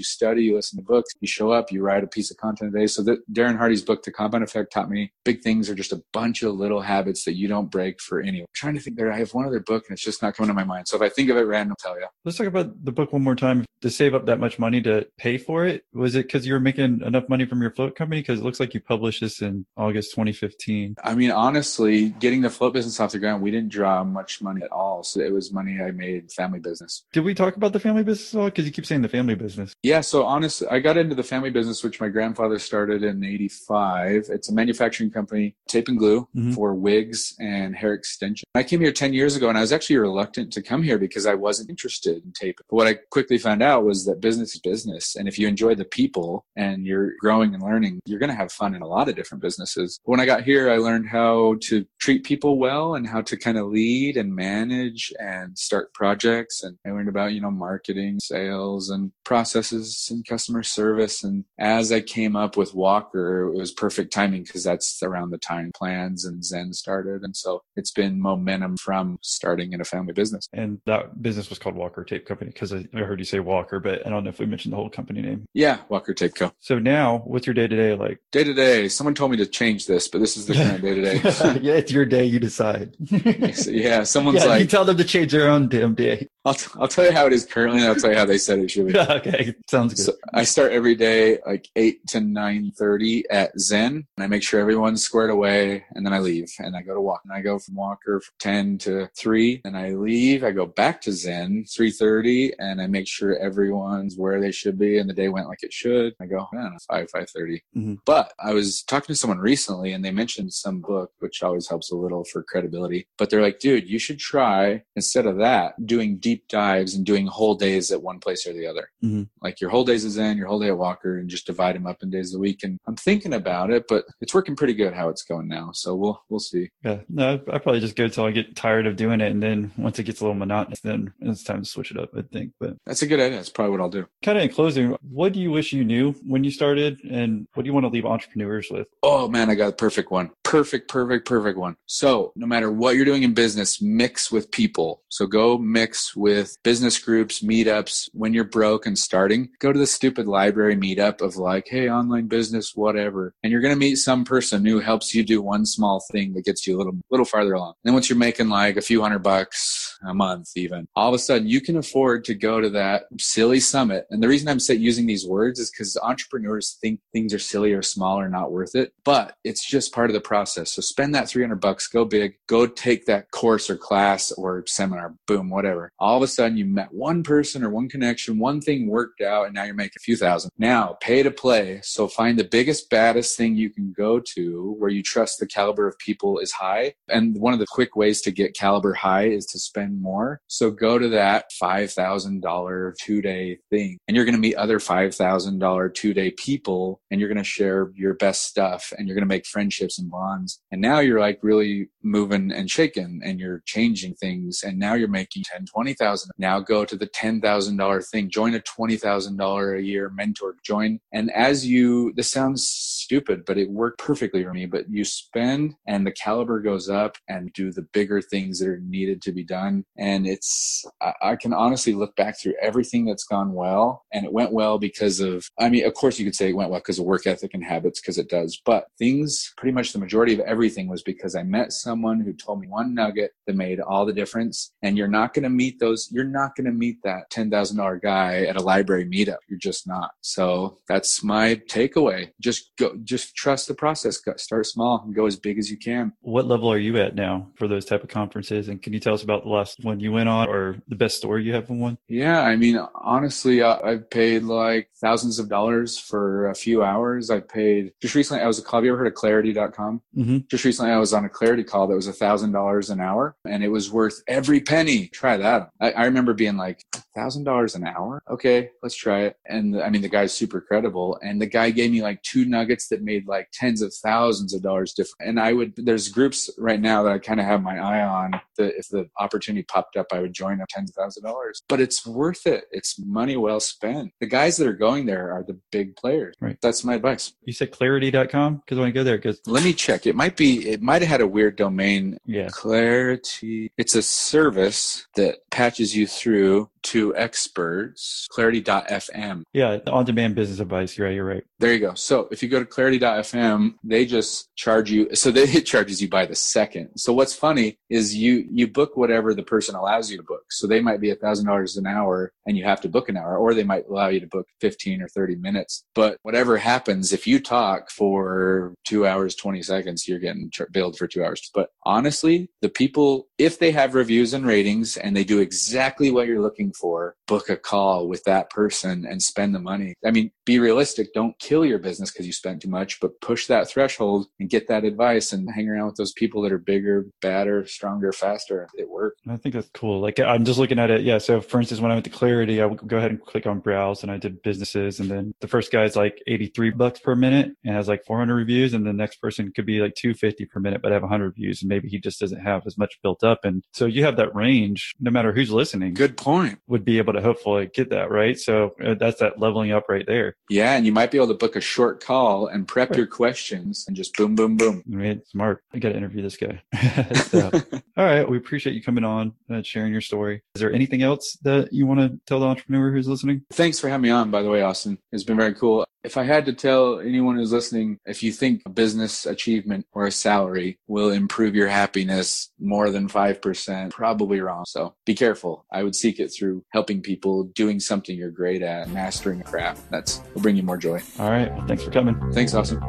You 0.00 0.04
study, 0.04 0.44
you 0.44 0.54
listen 0.54 0.78
to 0.78 0.82
books, 0.82 1.12
you 1.20 1.28
show 1.28 1.52
up, 1.52 1.70
you 1.70 1.82
write 1.82 2.02
a 2.02 2.06
piece 2.06 2.30
of 2.30 2.38
content 2.38 2.74
a 2.74 2.78
day. 2.78 2.86
So 2.86 3.02
that 3.02 3.18
Darren 3.30 3.58
Hardy's 3.58 3.82
book, 3.82 4.02
The 4.02 4.10
Compound 4.10 4.42
Effect, 4.42 4.72
taught 4.72 4.88
me 4.88 5.12
big 5.26 5.42
things 5.42 5.68
are 5.68 5.74
just 5.74 5.92
a 5.92 6.02
bunch 6.14 6.42
of 6.42 6.54
little 6.54 6.80
habits 6.80 7.24
that 7.24 7.34
you 7.34 7.48
don't 7.48 7.70
break 7.70 8.00
for 8.00 8.22
anyone. 8.22 8.46
I'm 8.48 8.54
trying 8.54 8.74
to 8.76 8.80
think 8.80 8.96
there. 8.96 9.12
I 9.12 9.18
have 9.18 9.34
one 9.34 9.44
other 9.44 9.60
book 9.60 9.84
and 9.88 9.94
it's 9.94 10.02
just 10.02 10.22
not 10.22 10.34
coming 10.34 10.48
to 10.48 10.54
my 10.54 10.64
mind. 10.64 10.88
So 10.88 10.96
if 10.96 11.02
I 11.02 11.10
think 11.10 11.28
of 11.28 11.36
it 11.36 11.42
random, 11.42 11.76
I'll 11.78 11.92
tell 11.92 12.00
you. 12.00 12.06
Let's 12.24 12.38
talk 12.38 12.46
about 12.46 12.82
the 12.82 12.92
book 12.92 13.12
one 13.12 13.22
more 13.22 13.36
time. 13.36 13.66
To 13.82 13.88
save 13.90 14.14
up 14.14 14.26
that 14.26 14.38
much 14.38 14.58
money 14.58 14.82
to 14.82 15.06
pay 15.16 15.38
for 15.38 15.64
it, 15.64 15.84
was 15.94 16.14
it 16.14 16.26
because 16.26 16.46
you 16.46 16.52
were 16.52 16.60
making 16.60 17.00
enough 17.02 17.30
money 17.30 17.46
from 17.46 17.62
your 17.62 17.70
float 17.70 17.96
company? 17.96 18.20
Because 18.20 18.40
it 18.40 18.42
looks 18.42 18.60
like 18.60 18.74
you 18.74 18.80
published 18.80 19.22
this 19.22 19.40
in 19.40 19.64
August 19.74 20.10
2015. 20.10 20.96
I 21.02 21.14
mean, 21.14 21.30
honestly, 21.30 22.10
getting 22.10 22.42
the 22.42 22.50
float 22.50 22.74
business 22.74 23.00
off 23.00 23.12
the 23.12 23.18
ground, 23.18 23.42
we 23.42 23.50
didn't 23.50 23.70
draw 23.70 24.04
much 24.04 24.42
money 24.42 24.62
at 24.62 24.70
all. 24.70 25.02
So 25.02 25.20
it 25.20 25.32
was 25.32 25.50
money 25.50 25.80
I 25.80 25.92
made 25.92 26.30
family 26.30 26.58
business. 26.58 27.04
Did 27.14 27.24
we 27.24 27.32
talk 27.32 27.56
about 27.56 27.72
the 27.72 27.80
family 27.80 28.02
business 28.02 28.34
at 28.34 28.40
all? 28.40 28.46
Because 28.46 28.66
you 28.66 28.70
keep 28.70 28.84
saying 28.84 29.00
the 29.00 29.08
family 29.08 29.34
business. 29.34 29.72
Yeah. 29.82 29.89
Yeah, 29.90 30.02
so 30.02 30.22
honestly, 30.24 30.68
I 30.70 30.78
got 30.78 30.96
into 30.96 31.16
the 31.16 31.24
family 31.24 31.50
business, 31.50 31.82
which 31.82 32.00
my 32.00 32.08
grandfather 32.08 32.60
started 32.60 33.02
in 33.02 33.24
85. 33.24 34.26
It's 34.28 34.48
a 34.48 34.54
manufacturing 34.54 35.10
company, 35.10 35.56
tape 35.66 35.88
and 35.88 35.98
glue 35.98 36.28
Mhm. 36.36 36.54
for 36.54 36.76
wigs 36.76 37.34
and 37.40 37.74
hair 37.74 37.92
extension. 37.94 38.44
I 38.54 38.62
came 38.62 38.80
here 38.80 38.92
10 38.92 39.12
years 39.12 39.34
ago 39.34 39.48
and 39.48 39.58
I 39.58 39.62
was 39.62 39.72
actually 39.72 39.96
reluctant 39.96 40.52
to 40.52 40.62
come 40.62 40.84
here 40.84 40.96
because 40.96 41.26
I 41.26 41.34
wasn't 41.34 41.70
interested 41.70 42.22
in 42.24 42.30
tape. 42.30 42.60
But 42.68 42.76
what 42.76 42.86
I 42.86 42.98
quickly 43.10 43.36
found 43.36 43.64
out 43.64 43.84
was 43.84 44.04
that 44.04 44.20
business 44.20 44.54
is 44.54 44.60
business. 44.60 45.16
And 45.16 45.26
if 45.26 45.40
you 45.40 45.48
enjoy 45.48 45.74
the 45.74 45.84
people 45.84 46.44
and 46.54 46.86
you're 46.86 47.14
growing 47.18 47.52
and 47.52 47.60
learning, 47.60 47.98
you're 48.06 48.20
going 48.20 48.30
to 48.30 48.36
have 48.42 48.52
fun 48.52 48.76
in 48.76 48.82
a 48.82 48.86
lot 48.86 49.08
of 49.08 49.16
different 49.16 49.42
businesses. 49.42 49.98
When 50.04 50.20
I 50.20 50.24
got 50.26 50.44
here, 50.44 50.70
I 50.70 50.76
learned 50.76 51.08
how 51.08 51.56
to 51.62 51.84
treat 51.98 52.22
people 52.22 52.60
well 52.60 52.94
and 52.94 53.08
how 53.08 53.22
to 53.22 53.36
kind 53.36 53.58
of 53.58 53.66
lead 53.66 54.16
and 54.16 54.32
manage 54.36 55.12
and 55.18 55.58
start 55.58 55.92
projects. 55.94 56.62
And 56.62 56.76
I 56.86 56.92
learned 56.92 57.08
about, 57.08 57.32
you 57.32 57.40
know, 57.40 57.50
marketing, 57.50 58.20
sales 58.22 58.90
and 58.90 59.10
processes 59.24 59.79
and 60.10 60.26
customer 60.26 60.62
service. 60.62 61.24
And 61.24 61.44
as 61.58 61.92
I 61.92 62.00
came 62.00 62.36
up 62.36 62.56
with 62.56 62.74
Walker, 62.74 63.42
it 63.42 63.56
was 63.56 63.72
perfect 63.72 64.12
timing 64.12 64.44
because 64.44 64.64
that's 64.64 65.02
around 65.02 65.30
the 65.30 65.38
time 65.38 65.70
plans 65.74 66.24
and 66.24 66.44
Zen 66.44 66.72
started. 66.72 67.22
And 67.22 67.36
so 67.36 67.62
it's 67.76 67.90
been 67.90 68.20
momentum 68.20 68.76
from 68.76 69.18
starting 69.22 69.72
in 69.72 69.80
a 69.80 69.84
family 69.84 70.12
business. 70.12 70.48
And 70.52 70.80
that 70.86 71.22
business 71.22 71.50
was 71.50 71.58
called 71.58 71.74
Walker 71.74 72.04
Tape 72.04 72.26
Company 72.26 72.50
because 72.50 72.72
I 72.72 72.84
heard 72.92 73.18
you 73.18 73.24
say 73.24 73.40
Walker, 73.40 73.80
but 73.80 74.06
I 74.06 74.10
don't 74.10 74.24
know 74.24 74.30
if 74.30 74.38
we 74.38 74.46
mentioned 74.46 74.72
the 74.72 74.76
whole 74.76 74.90
company 74.90 75.22
name. 75.22 75.44
Yeah, 75.54 75.78
Walker 75.88 76.14
Tape 76.14 76.34
Co. 76.34 76.52
So 76.60 76.78
now, 76.78 77.18
what's 77.24 77.46
your 77.46 77.54
day 77.54 77.66
to 77.66 77.76
day 77.76 77.94
like? 77.94 78.20
Day 78.32 78.44
to 78.44 78.54
day, 78.54 78.88
someone 78.88 79.14
told 79.14 79.30
me 79.30 79.36
to 79.38 79.46
change 79.46 79.86
this, 79.86 80.08
but 80.08 80.18
this 80.18 80.36
is 80.36 80.46
the 80.46 80.74
of 80.74 80.80
day 80.80 80.94
to 80.94 81.02
day. 81.02 81.60
yeah, 81.60 81.74
it's 81.74 81.92
your 81.92 82.04
day. 82.04 82.24
You 82.24 82.38
decide. 82.38 82.96
Yeah, 83.70 84.04
someone's 84.04 84.44
yeah, 84.44 84.56
you 84.56 84.66
tell 84.66 84.84
them 84.84 84.96
to 84.96 85.04
change 85.04 85.32
their 85.32 85.48
own 85.48 85.68
damn 85.68 85.94
day. 85.94 86.28
I'll, 86.44 86.54
t- 86.54 86.70
I'll 86.78 86.88
tell 86.88 87.04
you 87.04 87.12
how 87.12 87.26
it 87.26 87.34
is 87.34 87.44
currently, 87.44 87.80
and 87.80 87.88
I'll 87.88 87.94
tell 87.96 88.10
you 88.10 88.16
how 88.16 88.24
they 88.24 88.38
said 88.38 88.60
it 88.60 88.70
should 88.70 88.86
be. 88.86 88.98
okay, 88.98 89.54
sounds 89.68 89.92
good. 89.92 90.04
So 90.04 90.12
I 90.32 90.44
start 90.44 90.72
every 90.72 90.94
day 90.94 91.38
like 91.46 91.68
eight 91.76 92.06
to 92.08 92.20
nine 92.20 92.72
thirty 92.78 93.28
at 93.30 93.58
Zen, 93.60 94.06
and 94.16 94.24
I 94.24 94.26
make 94.26 94.42
sure 94.42 94.58
everyone's 94.58 95.02
squared 95.02 95.28
away, 95.28 95.84
and 95.94 96.04
then 96.06 96.14
I 96.14 96.18
leave 96.20 96.48
and 96.58 96.74
I 96.74 96.80
go 96.80 96.94
to 96.94 97.00
walk. 97.00 97.20
And 97.24 97.32
I 97.32 97.42
go 97.42 97.58
from 97.58 97.74
Walker 97.74 98.20
from 98.20 98.34
ten 98.38 98.78
to 98.78 99.08
three, 99.14 99.60
and 99.66 99.76
I 99.76 99.90
leave. 99.90 100.42
I 100.42 100.52
go 100.52 100.64
back 100.64 101.02
to 101.02 101.12
Zen 101.12 101.66
three 101.68 101.90
thirty, 101.90 102.52
and 102.58 102.80
I 102.80 102.86
make 102.86 103.06
sure 103.06 103.36
everyone's 103.38 104.16
where 104.16 104.40
they 104.40 104.50
should 104.50 104.78
be, 104.78 104.96
and 104.98 105.10
the 105.10 105.14
day 105.14 105.28
went 105.28 105.48
like 105.48 105.62
it 105.62 105.74
should. 105.74 106.14
I 106.22 106.26
go 106.26 106.46
I 106.54 106.56
don't 106.56 106.72
know, 106.72 106.78
five 106.90 107.10
five 107.10 107.28
thirty. 107.28 107.62
Mhm. 107.76 107.98
But 108.06 108.32
I 108.42 108.54
was 108.54 108.82
talking 108.82 109.12
to 109.12 109.18
someone 109.18 109.40
recently, 109.40 109.92
and 109.92 110.02
they 110.02 110.10
mentioned 110.10 110.54
some 110.54 110.80
book, 110.80 111.12
which 111.18 111.42
always 111.42 111.68
helps 111.68 111.90
a 111.92 111.96
little 111.96 112.24
for 112.24 112.42
credibility. 112.42 113.08
But 113.18 113.28
they're 113.28 113.42
like, 113.42 113.58
dude, 113.58 113.90
you 113.90 113.98
should 113.98 114.18
try 114.18 114.84
instead 114.96 115.26
of 115.26 115.36
that 115.36 115.74
doing 115.84 116.16
deep 116.16 116.29
dives 116.48 116.94
and 116.94 117.04
doing 117.04 117.26
whole 117.26 117.54
days 117.54 117.90
at 117.90 118.02
one 118.02 118.18
place 118.18 118.46
or 118.46 118.52
the 118.52 118.66
other 118.66 118.90
mm-hmm. 119.02 119.22
like 119.42 119.60
your 119.60 119.70
whole 119.70 119.84
days 119.84 120.04
is 120.04 120.16
in, 120.16 120.36
your 120.36 120.46
whole 120.46 120.60
day 120.60 120.68
at 120.68 120.78
Walker, 120.78 121.18
and 121.18 121.28
just 121.28 121.46
divide 121.46 121.76
them 121.76 121.86
up 121.86 122.02
in 122.02 122.10
days 122.10 122.28
of 122.28 122.34
the 122.34 122.38
week. 122.38 122.62
And 122.62 122.78
I'm 122.86 122.96
thinking 122.96 123.34
about 123.34 123.70
it, 123.70 123.86
but 123.88 124.04
it's 124.20 124.34
working 124.34 124.56
pretty 124.56 124.74
good 124.74 124.94
how 124.94 125.08
it's 125.08 125.22
going 125.22 125.48
now. 125.48 125.70
So 125.72 125.94
we'll 125.94 126.22
we'll 126.28 126.40
see. 126.40 126.70
Yeah, 126.84 127.00
no, 127.08 127.34
I 127.52 127.58
probably 127.58 127.80
just 127.80 127.96
go 127.96 128.08
till 128.08 128.24
I 128.24 128.30
get 128.30 128.56
tired 128.56 128.86
of 128.86 128.96
doing 128.96 129.20
it, 129.20 129.30
and 129.30 129.42
then 129.42 129.72
once 129.76 129.98
it 129.98 130.04
gets 130.04 130.20
a 130.20 130.24
little 130.24 130.38
monotonous, 130.38 130.80
then 130.80 131.12
it's 131.20 131.44
time 131.44 131.62
to 131.62 131.68
switch 131.68 131.90
it 131.90 131.98
up. 131.98 132.10
I 132.16 132.22
think. 132.22 132.52
But 132.58 132.76
That's 132.86 133.02
a 133.02 133.06
good 133.06 133.20
idea. 133.20 133.36
That's 133.36 133.50
probably 133.50 133.72
what 133.72 133.80
I'll 133.80 133.90
do. 133.90 134.06
kind 134.22 134.38
of 134.38 134.44
in 134.44 134.50
closing, 134.50 134.96
what 135.02 135.32
do 135.32 135.40
you 135.40 135.50
wish 135.50 135.72
you 135.72 135.84
knew 135.84 136.12
when 136.26 136.44
you 136.44 136.50
started, 136.50 137.00
and 137.04 137.46
what 137.54 137.64
do 137.64 137.68
you 137.68 137.74
want 137.74 137.84
to 137.84 137.90
leave 137.90 138.06
entrepreneurs 138.06 138.68
with? 138.70 138.88
Oh 139.02 139.28
man, 139.28 139.50
I 139.50 139.54
got 139.54 139.68
a 139.68 139.72
perfect 139.72 140.10
one. 140.10 140.30
Perfect, 140.50 140.88
perfect, 140.88 141.28
perfect 141.28 141.56
one. 141.56 141.76
So 141.86 142.32
no 142.34 142.44
matter 142.44 142.72
what 142.72 142.96
you're 142.96 143.04
doing 143.04 143.22
in 143.22 143.34
business, 143.34 143.80
mix 143.80 144.32
with 144.32 144.50
people. 144.50 145.04
So 145.08 145.24
go 145.24 145.56
mix 145.56 146.16
with 146.16 146.56
business 146.64 146.98
groups, 146.98 147.40
meetups. 147.40 148.08
When 148.14 148.34
you're 148.34 148.42
broke 148.42 148.84
and 148.84 148.98
starting, 148.98 149.50
go 149.60 149.72
to 149.72 149.78
the 149.78 149.86
stupid 149.86 150.26
library 150.26 150.74
meetup 150.74 151.20
of 151.20 151.36
like, 151.36 151.68
hey, 151.68 151.88
online 151.88 152.26
business, 152.26 152.72
whatever. 152.74 153.32
And 153.44 153.52
you're 153.52 153.60
gonna 153.60 153.76
meet 153.76 153.94
some 153.98 154.24
person 154.24 154.64
who 154.64 154.80
helps 154.80 155.14
you 155.14 155.22
do 155.22 155.40
one 155.40 155.64
small 155.64 156.02
thing 156.10 156.32
that 156.32 156.46
gets 156.46 156.66
you 156.66 156.76
a 156.76 156.78
little 156.78 156.98
little 157.12 157.24
farther 157.24 157.54
along. 157.54 157.74
then 157.84 157.94
once 157.94 158.10
you're 158.10 158.18
making 158.18 158.48
like 158.48 158.76
a 158.76 158.82
few 158.82 159.00
hundred 159.02 159.20
bucks 159.20 159.96
a 160.04 160.12
month 160.12 160.48
even, 160.56 160.88
all 160.96 161.10
of 161.10 161.14
a 161.14 161.18
sudden 161.20 161.46
you 161.46 161.60
can 161.60 161.76
afford 161.76 162.24
to 162.24 162.34
go 162.34 162.60
to 162.60 162.70
that 162.70 163.04
silly 163.20 163.60
summit. 163.60 164.04
And 164.10 164.20
the 164.20 164.26
reason 164.26 164.48
I'm 164.48 164.58
using 164.68 165.06
these 165.06 165.24
words 165.24 165.60
is 165.60 165.70
because 165.70 165.96
entrepreneurs 166.02 166.76
think 166.80 166.98
things 167.12 167.32
are 167.32 167.38
silly 167.38 167.72
or 167.72 167.82
small 167.82 168.18
or 168.18 168.28
not 168.28 168.50
worth 168.50 168.74
it, 168.74 168.92
but 169.04 169.36
it's 169.44 169.64
just 169.64 169.94
part 169.94 170.10
of 170.10 170.14
the 170.14 170.20
process. 170.20 170.39
So 170.48 170.64
spend 170.64 171.14
that 171.14 171.28
300 171.28 171.60
bucks, 171.60 171.86
go 171.86 172.04
big, 172.04 172.34
go 172.46 172.66
take 172.66 173.06
that 173.06 173.30
course 173.30 173.70
or 173.70 173.76
class 173.76 174.32
or 174.32 174.64
seminar, 174.66 175.14
boom, 175.26 175.50
whatever. 175.50 175.90
All 175.98 176.16
of 176.16 176.22
a 176.22 176.26
sudden 176.26 176.56
you 176.56 176.64
met 176.64 176.92
one 176.92 177.22
person 177.22 177.64
or 177.64 177.70
one 177.70 177.88
connection, 177.88 178.38
one 178.38 178.60
thing 178.60 178.88
worked 178.88 179.20
out, 179.20 179.46
and 179.46 179.54
now 179.54 179.64
you're 179.64 179.74
making 179.74 179.98
a 179.98 180.00
few 180.04 180.16
thousand. 180.16 180.50
Now 180.58 180.96
pay 181.00 181.22
to 181.22 181.30
play. 181.30 181.80
So 181.82 182.08
find 182.08 182.38
the 182.38 182.44
biggest, 182.44 182.90
baddest 182.90 183.36
thing 183.36 183.56
you 183.56 183.70
can 183.70 183.92
go 183.96 184.20
to 184.34 184.76
where 184.78 184.90
you 184.90 185.02
trust 185.02 185.38
the 185.38 185.46
caliber 185.46 185.86
of 185.86 185.98
people 185.98 186.38
is 186.38 186.52
high. 186.52 186.94
And 187.08 187.36
one 187.38 187.52
of 187.52 187.58
the 187.58 187.66
quick 187.68 187.96
ways 187.96 188.20
to 188.22 188.30
get 188.30 188.54
caliber 188.54 188.94
high 188.94 189.28
is 189.28 189.46
to 189.46 189.58
spend 189.58 190.00
more. 190.00 190.40
So 190.46 190.70
go 190.70 190.98
to 190.98 191.08
that 191.08 191.46
$5,000 191.62 192.94
two 193.00 193.22
day 193.22 193.58
thing 193.70 193.98
and 194.06 194.16
you're 194.16 194.24
going 194.24 194.34
to 194.34 194.40
meet 194.40 194.56
other 194.56 194.78
$5,000 194.78 195.94
two 195.94 196.14
day 196.14 196.30
people 196.32 197.00
and 197.10 197.20
you're 197.20 197.28
going 197.28 197.38
to 197.38 197.44
share 197.44 197.90
your 197.94 198.14
best 198.14 198.44
stuff 198.44 198.92
and 198.96 199.06
you're 199.06 199.14
going 199.14 199.26
to 199.26 199.34
make 199.34 199.46
friendships 199.46 199.98
and 199.98 200.10
bonds. 200.10 200.29
And 200.70 200.80
now 200.80 201.00
you're 201.00 201.20
like 201.20 201.38
really 201.42 201.88
moving 202.02 202.52
and 202.52 202.70
shaking 202.70 203.20
and 203.24 203.38
you're 203.40 203.62
changing 203.66 204.14
things. 204.14 204.62
And 204.64 204.78
now 204.78 204.94
you're 204.94 205.08
making 205.08 205.44
10, 205.44 205.66
20,000. 205.66 206.30
Now 206.38 206.60
go 206.60 206.84
to 206.84 206.96
the 206.96 207.06
$10,000 207.06 208.10
thing, 208.10 208.30
join 208.30 208.54
a 208.54 208.60
$20,000 208.60 209.78
a 209.78 209.82
year 209.82 210.10
mentor, 210.10 210.56
join. 210.64 211.00
And 211.12 211.30
as 211.32 211.66
you, 211.66 212.12
this 212.14 212.30
sounds 212.30 212.99
stupid, 213.10 213.44
but 213.44 213.58
it 213.58 213.68
worked 213.68 213.98
perfectly 213.98 214.44
for 214.44 214.54
me, 214.54 214.66
but 214.66 214.88
you 214.88 215.02
spend 215.02 215.74
and 215.88 216.06
the 216.06 216.12
caliber 216.12 216.60
goes 216.60 216.88
up 216.88 217.16
and 217.26 217.52
do 217.54 217.72
the 217.72 217.82
bigger 217.92 218.22
things 218.22 218.60
that 218.60 218.68
are 218.68 218.78
needed 218.84 219.20
to 219.20 219.32
be 219.32 219.42
done. 219.42 219.84
And 219.98 220.28
it's, 220.28 220.84
I, 221.02 221.12
I 221.20 221.34
can 221.36 221.52
honestly 221.52 221.92
look 221.92 222.14
back 222.14 222.38
through 222.38 222.54
everything 222.62 223.04
that's 223.04 223.24
gone 223.24 223.52
well 223.52 224.04
and 224.12 224.24
it 224.24 224.32
went 224.32 224.52
well 224.52 224.78
because 224.78 225.18
of, 225.18 225.44
I 225.58 225.70
mean, 225.70 225.84
of 225.86 225.94
course 225.94 226.20
you 226.20 226.24
could 226.24 226.36
say 226.36 226.50
it 226.50 226.56
went 226.56 226.70
well 226.70 226.78
because 226.78 227.00
of 227.00 227.04
work 227.04 227.26
ethic 227.26 227.52
and 227.52 227.64
habits 227.64 228.00
because 228.00 228.16
it 228.16 228.30
does, 228.30 228.62
but 228.64 228.86
things, 228.96 229.52
pretty 229.56 229.74
much 229.74 229.92
the 229.92 229.98
majority 229.98 230.32
of 230.32 230.40
everything 230.46 230.86
was 230.86 231.02
because 231.02 231.34
I 231.34 231.42
met 231.42 231.72
someone 231.72 232.20
who 232.20 232.32
told 232.32 232.60
me 232.60 232.68
one 232.68 232.94
nugget 232.94 233.32
that 233.48 233.56
made 233.56 233.80
all 233.80 234.06
the 234.06 234.12
difference. 234.12 234.72
And 234.82 234.96
you're 234.96 235.08
not 235.08 235.34
going 235.34 235.42
to 235.42 235.50
meet 235.50 235.80
those, 235.80 236.08
you're 236.12 236.22
not 236.22 236.54
going 236.54 236.66
to 236.66 236.72
meet 236.72 236.98
that 237.02 237.28
$10,000 237.32 238.02
guy 238.02 238.44
at 238.44 238.54
a 238.54 238.62
library 238.62 239.04
meetup. 239.04 239.38
You're 239.48 239.58
just 239.58 239.88
not. 239.88 240.12
So 240.20 240.78
that's 240.86 241.24
my 241.24 241.56
takeaway. 241.68 242.30
Just 242.40 242.70
go, 242.78 242.99
just 243.04 243.34
trust 243.34 243.68
the 243.68 243.74
process. 243.74 244.20
Start 244.36 244.66
small 244.66 245.02
and 245.04 245.14
go 245.14 245.26
as 245.26 245.36
big 245.36 245.58
as 245.58 245.70
you 245.70 245.76
can. 245.76 246.12
What 246.20 246.46
level 246.46 246.70
are 246.72 246.78
you 246.78 246.96
at 246.98 247.14
now 247.14 247.48
for 247.56 247.68
those 247.68 247.84
type 247.84 248.02
of 248.02 248.08
conferences? 248.08 248.68
And 248.68 248.82
can 248.82 248.92
you 248.92 249.00
tell 249.00 249.14
us 249.14 249.22
about 249.22 249.44
the 249.44 249.50
last 249.50 249.82
one 249.82 250.00
you 250.00 250.12
went 250.12 250.28
on, 250.28 250.48
or 250.48 250.76
the 250.88 250.96
best 250.96 251.16
story 251.16 251.44
you 251.44 251.54
have 251.54 251.66
from 251.66 251.80
one? 251.80 251.98
Yeah, 252.08 252.42
I 252.42 252.56
mean, 252.56 252.80
honestly, 252.94 253.62
I've 253.62 254.08
paid 254.10 254.42
like 254.42 254.90
thousands 255.00 255.38
of 255.38 255.48
dollars 255.48 255.98
for 255.98 256.48
a 256.48 256.54
few 256.54 256.82
hours. 256.82 257.30
I 257.30 257.40
paid 257.40 257.92
just 258.00 258.14
recently. 258.14 258.42
I 258.42 258.46
was 258.46 258.58
a 258.58 258.62
call. 258.62 258.78
Have 258.78 258.84
you 258.84 258.92
ever 258.92 258.98
heard 258.98 259.08
of 259.08 259.14
Clarity.com? 259.14 260.02
Mm-hmm. 260.16 260.38
Just 260.50 260.64
recently, 260.64 260.92
I 260.92 260.98
was 260.98 261.12
on 261.12 261.24
a 261.24 261.28
Clarity 261.28 261.64
call 261.64 261.86
that 261.86 261.94
was 261.94 262.06
a 262.06 262.12
thousand 262.12 262.52
dollars 262.52 262.90
an 262.90 263.00
hour, 263.00 263.36
and 263.44 263.62
it 263.62 263.68
was 263.68 263.90
worth 263.90 264.22
every 264.26 264.60
penny. 264.60 265.08
Try 265.08 265.36
that. 265.36 265.70
I, 265.80 265.92
I 265.92 266.04
remember 266.04 266.34
being 266.34 266.56
like, 266.56 266.84
thousand 267.14 267.44
dollars 267.44 267.74
an 267.74 267.86
hour? 267.86 268.22
Okay, 268.30 268.70
let's 268.82 268.94
try 268.94 269.22
it. 269.22 269.36
And 269.46 269.80
I 269.80 269.90
mean, 269.90 270.02
the 270.02 270.08
guy's 270.08 270.32
super 270.32 270.60
credible, 270.60 271.18
and 271.22 271.40
the 271.40 271.46
guy 271.46 271.70
gave 271.70 271.90
me 271.90 272.02
like 272.02 272.22
two 272.22 272.44
nuggets 272.44 272.88
that 272.90 273.02
made 273.02 273.26
like 273.26 273.48
tens 273.52 273.82
of 273.82 273.92
thousands 273.94 274.54
of 274.54 274.62
dollars 274.62 274.92
different. 274.92 275.28
And 275.28 275.40
I 275.40 275.52
would, 275.52 275.72
there's 275.76 276.08
groups 276.08 276.50
right 276.58 276.80
now 276.80 277.02
that 277.02 277.12
I 277.12 277.18
kind 277.18 277.40
of 277.40 277.46
have 277.46 277.62
my 277.62 277.78
eye 277.78 278.02
on. 278.02 278.40
That 278.58 278.74
if 278.76 278.88
the 278.88 279.08
opportunity 279.18 279.62
popped 279.62 279.96
up, 279.96 280.06
I 280.12 280.20
would 280.20 280.32
join 280.32 280.60
up 280.60 280.68
tens 280.68 280.90
of 280.90 280.96
thousands 280.96 281.18
of 281.18 281.24
dollars. 281.24 281.62
But 281.68 281.80
it's 281.80 282.06
worth 282.06 282.46
it. 282.46 282.64
It's 282.70 282.98
money 282.98 283.36
well 283.36 283.60
spent. 283.60 284.12
The 284.20 284.26
guys 284.26 284.56
that 284.58 284.66
are 284.66 284.72
going 284.72 285.06
there 285.06 285.32
are 285.32 285.42
the 285.42 285.58
big 285.72 285.96
players. 285.96 286.34
Right. 286.40 286.58
That's 286.60 286.84
my 286.84 286.94
advice. 286.94 287.32
You 287.44 287.52
said 287.52 287.72
clarity.com 287.72 288.56
because 288.56 288.78
when 288.78 288.88
I 288.88 288.90
go 288.90 289.04
there, 289.04 289.16
because 289.16 289.40
Let 289.46 289.64
me 289.64 289.72
check. 289.72 290.06
It 290.06 290.14
might 290.14 290.36
be. 290.36 290.68
It 290.68 290.82
might 290.82 291.02
have 291.02 291.08
had 291.08 291.20
a 291.20 291.26
weird 291.26 291.56
domain 291.56 292.18
yeah, 292.24 292.48
Clarity. 292.50 293.72
It's 293.78 293.94
a 293.94 294.02
service 294.02 295.06
that 295.16 295.38
patches 295.50 295.96
you 295.96 296.06
through 296.06 296.70
to 296.82 297.14
experts, 297.16 298.26
clarity.fm. 298.30 299.42
Yeah, 299.52 299.78
on 299.86 300.04
demand 300.04 300.34
business 300.34 300.60
advice. 300.60 300.96
You're 300.96 301.08
right. 301.08 301.14
You're 301.14 301.24
right. 301.24 301.44
There 301.58 301.72
you 301.72 301.80
go. 301.80 301.94
So 301.94 302.28
if 302.30 302.42
you 302.42 302.48
go 302.48 302.58
to 302.58 302.66
clarity.fm, 302.66 303.74
they 303.84 304.06
just 304.06 304.54
charge 304.56 304.90
you. 304.90 305.14
So 305.14 305.30
they 305.30 305.42
it 305.60 305.66
charges 305.66 306.00
you 306.00 306.08
by 306.08 306.26
the 306.26 306.34
second. 306.34 306.90
So 306.96 307.12
what's 307.12 307.34
funny 307.34 307.78
is 307.88 308.14
you 308.14 308.46
you 308.50 308.68
book 308.68 308.96
whatever 308.96 309.34
the 309.34 309.42
person 309.42 309.74
allows 309.74 310.10
you 310.10 310.16
to 310.16 310.22
book. 310.22 310.44
So 310.50 310.66
they 310.66 310.80
might 310.80 311.00
be 311.00 311.10
a 311.10 311.16
thousand 311.16 311.46
dollars 311.46 311.76
an 311.76 311.86
hour 311.86 312.32
and 312.46 312.56
you 312.56 312.64
have 312.64 312.80
to 312.80 312.88
book 312.88 313.08
an 313.08 313.16
hour, 313.16 313.36
or 313.36 313.54
they 313.54 313.64
might 313.64 313.86
allow 313.88 314.08
you 314.08 314.20
to 314.20 314.26
book 314.26 314.46
15 314.60 315.02
or 315.02 315.08
30 315.08 315.36
minutes. 315.36 315.84
But 315.94 316.18
whatever 316.22 316.56
happens, 316.56 317.12
if 317.12 317.26
you 317.26 317.38
talk 317.38 317.90
for 317.90 318.74
two 318.84 319.06
hours, 319.06 319.34
20 319.34 319.62
seconds, 319.62 320.08
you're 320.08 320.18
getting 320.18 320.50
billed 320.72 320.98
for 320.98 321.06
two 321.06 321.22
hours. 321.22 321.48
But 321.54 321.70
honestly, 321.84 322.50
the 322.60 322.68
people, 322.68 323.28
if 323.38 323.58
they 323.58 323.70
have 323.70 323.94
reviews 323.94 324.34
and 324.34 324.46
ratings 324.46 324.96
and 324.96 325.16
they 325.16 325.24
do 325.24 325.38
exactly 325.38 326.10
what 326.10 326.26
you're 326.26 326.42
looking 326.42 326.69
for, 326.72 327.16
book 327.26 327.48
a 327.48 327.56
call 327.56 328.08
with 328.08 328.22
that 328.24 328.50
person 328.50 329.06
and 329.06 329.22
spend 329.22 329.54
the 329.54 329.60
money. 329.60 329.94
I 330.04 330.10
mean, 330.10 330.30
be 330.44 330.58
realistic. 330.58 331.12
Don't 331.12 331.38
kill 331.38 331.64
your 331.64 331.78
business 331.78 332.10
because 332.10 332.26
you 332.26 332.32
spent 332.32 332.62
too 332.62 332.68
much, 332.68 333.00
but 333.00 333.20
push 333.20 333.46
that 333.46 333.68
threshold 333.68 334.26
and 334.38 334.50
get 334.50 334.68
that 334.68 334.84
advice 334.84 335.32
and 335.32 335.48
hang 335.50 335.68
around 335.68 335.86
with 335.86 335.96
those 335.96 336.12
people 336.12 336.42
that 336.42 336.52
are 336.52 336.58
bigger, 336.58 337.06
badder, 337.20 337.66
stronger, 337.66 338.12
faster. 338.12 338.68
It 338.74 338.88
works. 338.88 339.20
I 339.28 339.36
think 339.36 339.54
that's 339.54 339.70
cool. 339.74 340.00
Like 340.00 340.18
I'm 340.20 340.44
just 340.44 340.58
looking 340.58 340.78
at 340.78 340.90
it. 340.90 341.02
Yeah. 341.02 341.18
So 341.18 341.40
for 341.40 341.60
instance, 341.60 341.80
when 341.80 341.90
I 341.90 341.94
went 341.94 342.04
to 342.04 342.10
Clarity, 342.10 342.60
I 342.60 342.66
would 342.66 342.86
go 342.86 342.96
ahead 342.96 343.10
and 343.10 343.20
click 343.20 343.46
on 343.46 343.60
browse 343.60 344.02
and 344.02 344.10
I 344.10 344.16
did 344.16 344.42
businesses. 344.42 345.00
And 345.00 345.10
then 345.10 345.32
the 345.40 345.48
first 345.48 345.72
guy's 345.72 345.96
like 345.96 346.22
83 346.26 346.70
bucks 346.70 347.00
per 347.00 347.14
minute 347.14 347.52
and 347.64 347.74
has 347.74 347.88
like 347.88 348.04
400 348.06 348.34
reviews. 348.34 348.74
And 348.74 348.86
the 348.86 348.92
next 348.92 349.16
person 349.16 349.52
could 349.54 349.66
be 349.66 349.80
like 349.80 349.94
250 349.94 350.46
per 350.46 350.60
minute, 350.60 350.82
but 350.82 350.92
have 350.92 351.02
100 351.02 351.34
views. 351.34 351.62
And 351.62 351.68
maybe 351.68 351.88
he 351.88 351.98
just 351.98 352.20
doesn't 352.20 352.40
have 352.40 352.62
as 352.66 352.78
much 352.78 352.98
built 353.02 353.22
up. 353.22 353.40
And 353.44 353.64
so 353.72 353.86
you 353.86 354.04
have 354.04 354.16
that 354.16 354.34
range, 354.34 354.94
no 355.00 355.10
matter 355.10 355.32
who's 355.32 355.50
listening. 355.50 355.94
Good 355.94 356.16
point. 356.16 356.58
Would 356.70 356.84
be 356.84 356.98
able 356.98 357.12
to 357.12 357.20
hopefully 357.20 357.70
get 357.72 357.90
that 357.90 358.10
right. 358.10 358.38
So 358.38 358.74
uh, 358.84 358.94
that's 358.94 359.20
that 359.20 359.38
leveling 359.38 359.72
up 359.72 359.88
right 359.88 360.06
there. 360.06 360.36
Yeah. 360.48 360.76
And 360.76 360.86
you 360.86 360.92
might 360.92 361.10
be 361.10 361.18
able 361.18 361.28
to 361.28 361.34
book 361.34 361.56
a 361.56 361.60
short 361.60 362.02
call 362.02 362.46
and 362.46 362.66
prep 362.66 362.90
right. 362.90 362.98
your 362.98 363.06
questions 363.06 363.84
and 363.86 363.96
just 363.96 364.16
boom, 364.16 364.34
boom, 364.34 364.56
boom. 364.56 364.82
Right. 364.88 365.20
Smart. 365.26 365.62
I 365.74 365.78
got 365.78 365.90
to 365.90 365.96
interview 365.96 366.22
this 366.22 366.36
guy. 366.36 366.62
so, 367.24 367.50
all 367.96 368.04
right. 368.04 368.28
We 368.28 368.36
appreciate 368.36 368.74
you 368.74 368.82
coming 368.82 369.04
on 369.04 369.32
and 369.48 369.66
sharing 369.66 369.92
your 369.92 370.00
story. 370.00 370.42
Is 370.54 370.60
there 370.60 370.72
anything 370.72 371.02
else 371.02 371.36
that 371.42 371.72
you 371.72 371.86
want 371.86 372.00
to 372.00 372.20
tell 372.26 372.40
the 372.40 372.46
entrepreneur 372.46 372.92
who's 372.92 373.08
listening? 373.08 373.42
Thanks 373.50 373.78
for 373.80 373.88
having 373.88 374.02
me 374.02 374.10
on, 374.10 374.30
by 374.30 374.42
the 374.42 374.50
way, 374.50 374.62
Austin. 374.62 374.98
It's 375.12 375.24
been 375.24 375.36
very 375.36 375.54
cool. 375.54 375.84
If 376.02 376.16
I 376.16 376.24
had 376.24 376.46
to 376.46 376.54
tell 376.54 376.98
anyone 376.98 377.36
who's 377.36 377.52
listening, 377.52 377.98
if 378.06 378.22
you 378.22 378.32
think 378.32 378.62
a 378.64 378.70
business 378.70 379.26
achievement 379.26 379.86
or 379.92 380.06
a 380.06 380.12
salary 380.12 380.78
will 380.86 381.10
improve 381.10 381.54
your 381.54 381.68
happiness 381.68 382.50
more 382.58 382.90
than 382.90 383.06
5%, 383.06 383.90
probably 383.90 384.40
wrong. 384.40 384.64
So 384.66 384.94
be 385.04 385.14
careful. 385.14 385.66
I 385.70 385.82
would 385.82 385.94
seek 385.94 386.18
it 386.18 386.28
through 386.28 386.64
helping 386.72 387.02
people, 387.02 387.44
doing 387.44 387.80
something 387.80 388.16
you're 388.16 388.30
great 388.30 388.62
at, 388.62 388.88
mastering 388.88 389.42
a 389.42 389.44
craft. 389.44 389.90
That's 389.90 390.22
will 390.34 390.40
bring 390.40 390.56
you 390.56 390.62
more 390.62 390.78
joy. 390.78 391.02
All 391.18 391.30
right. 391.30 391.52
Well, 391.54 391.66
thanks 391.66 391.84
for 391.84 391.90
coming. 391.90 392.18
Thanks, 392.32 392.54
Austin. 392.54 392.80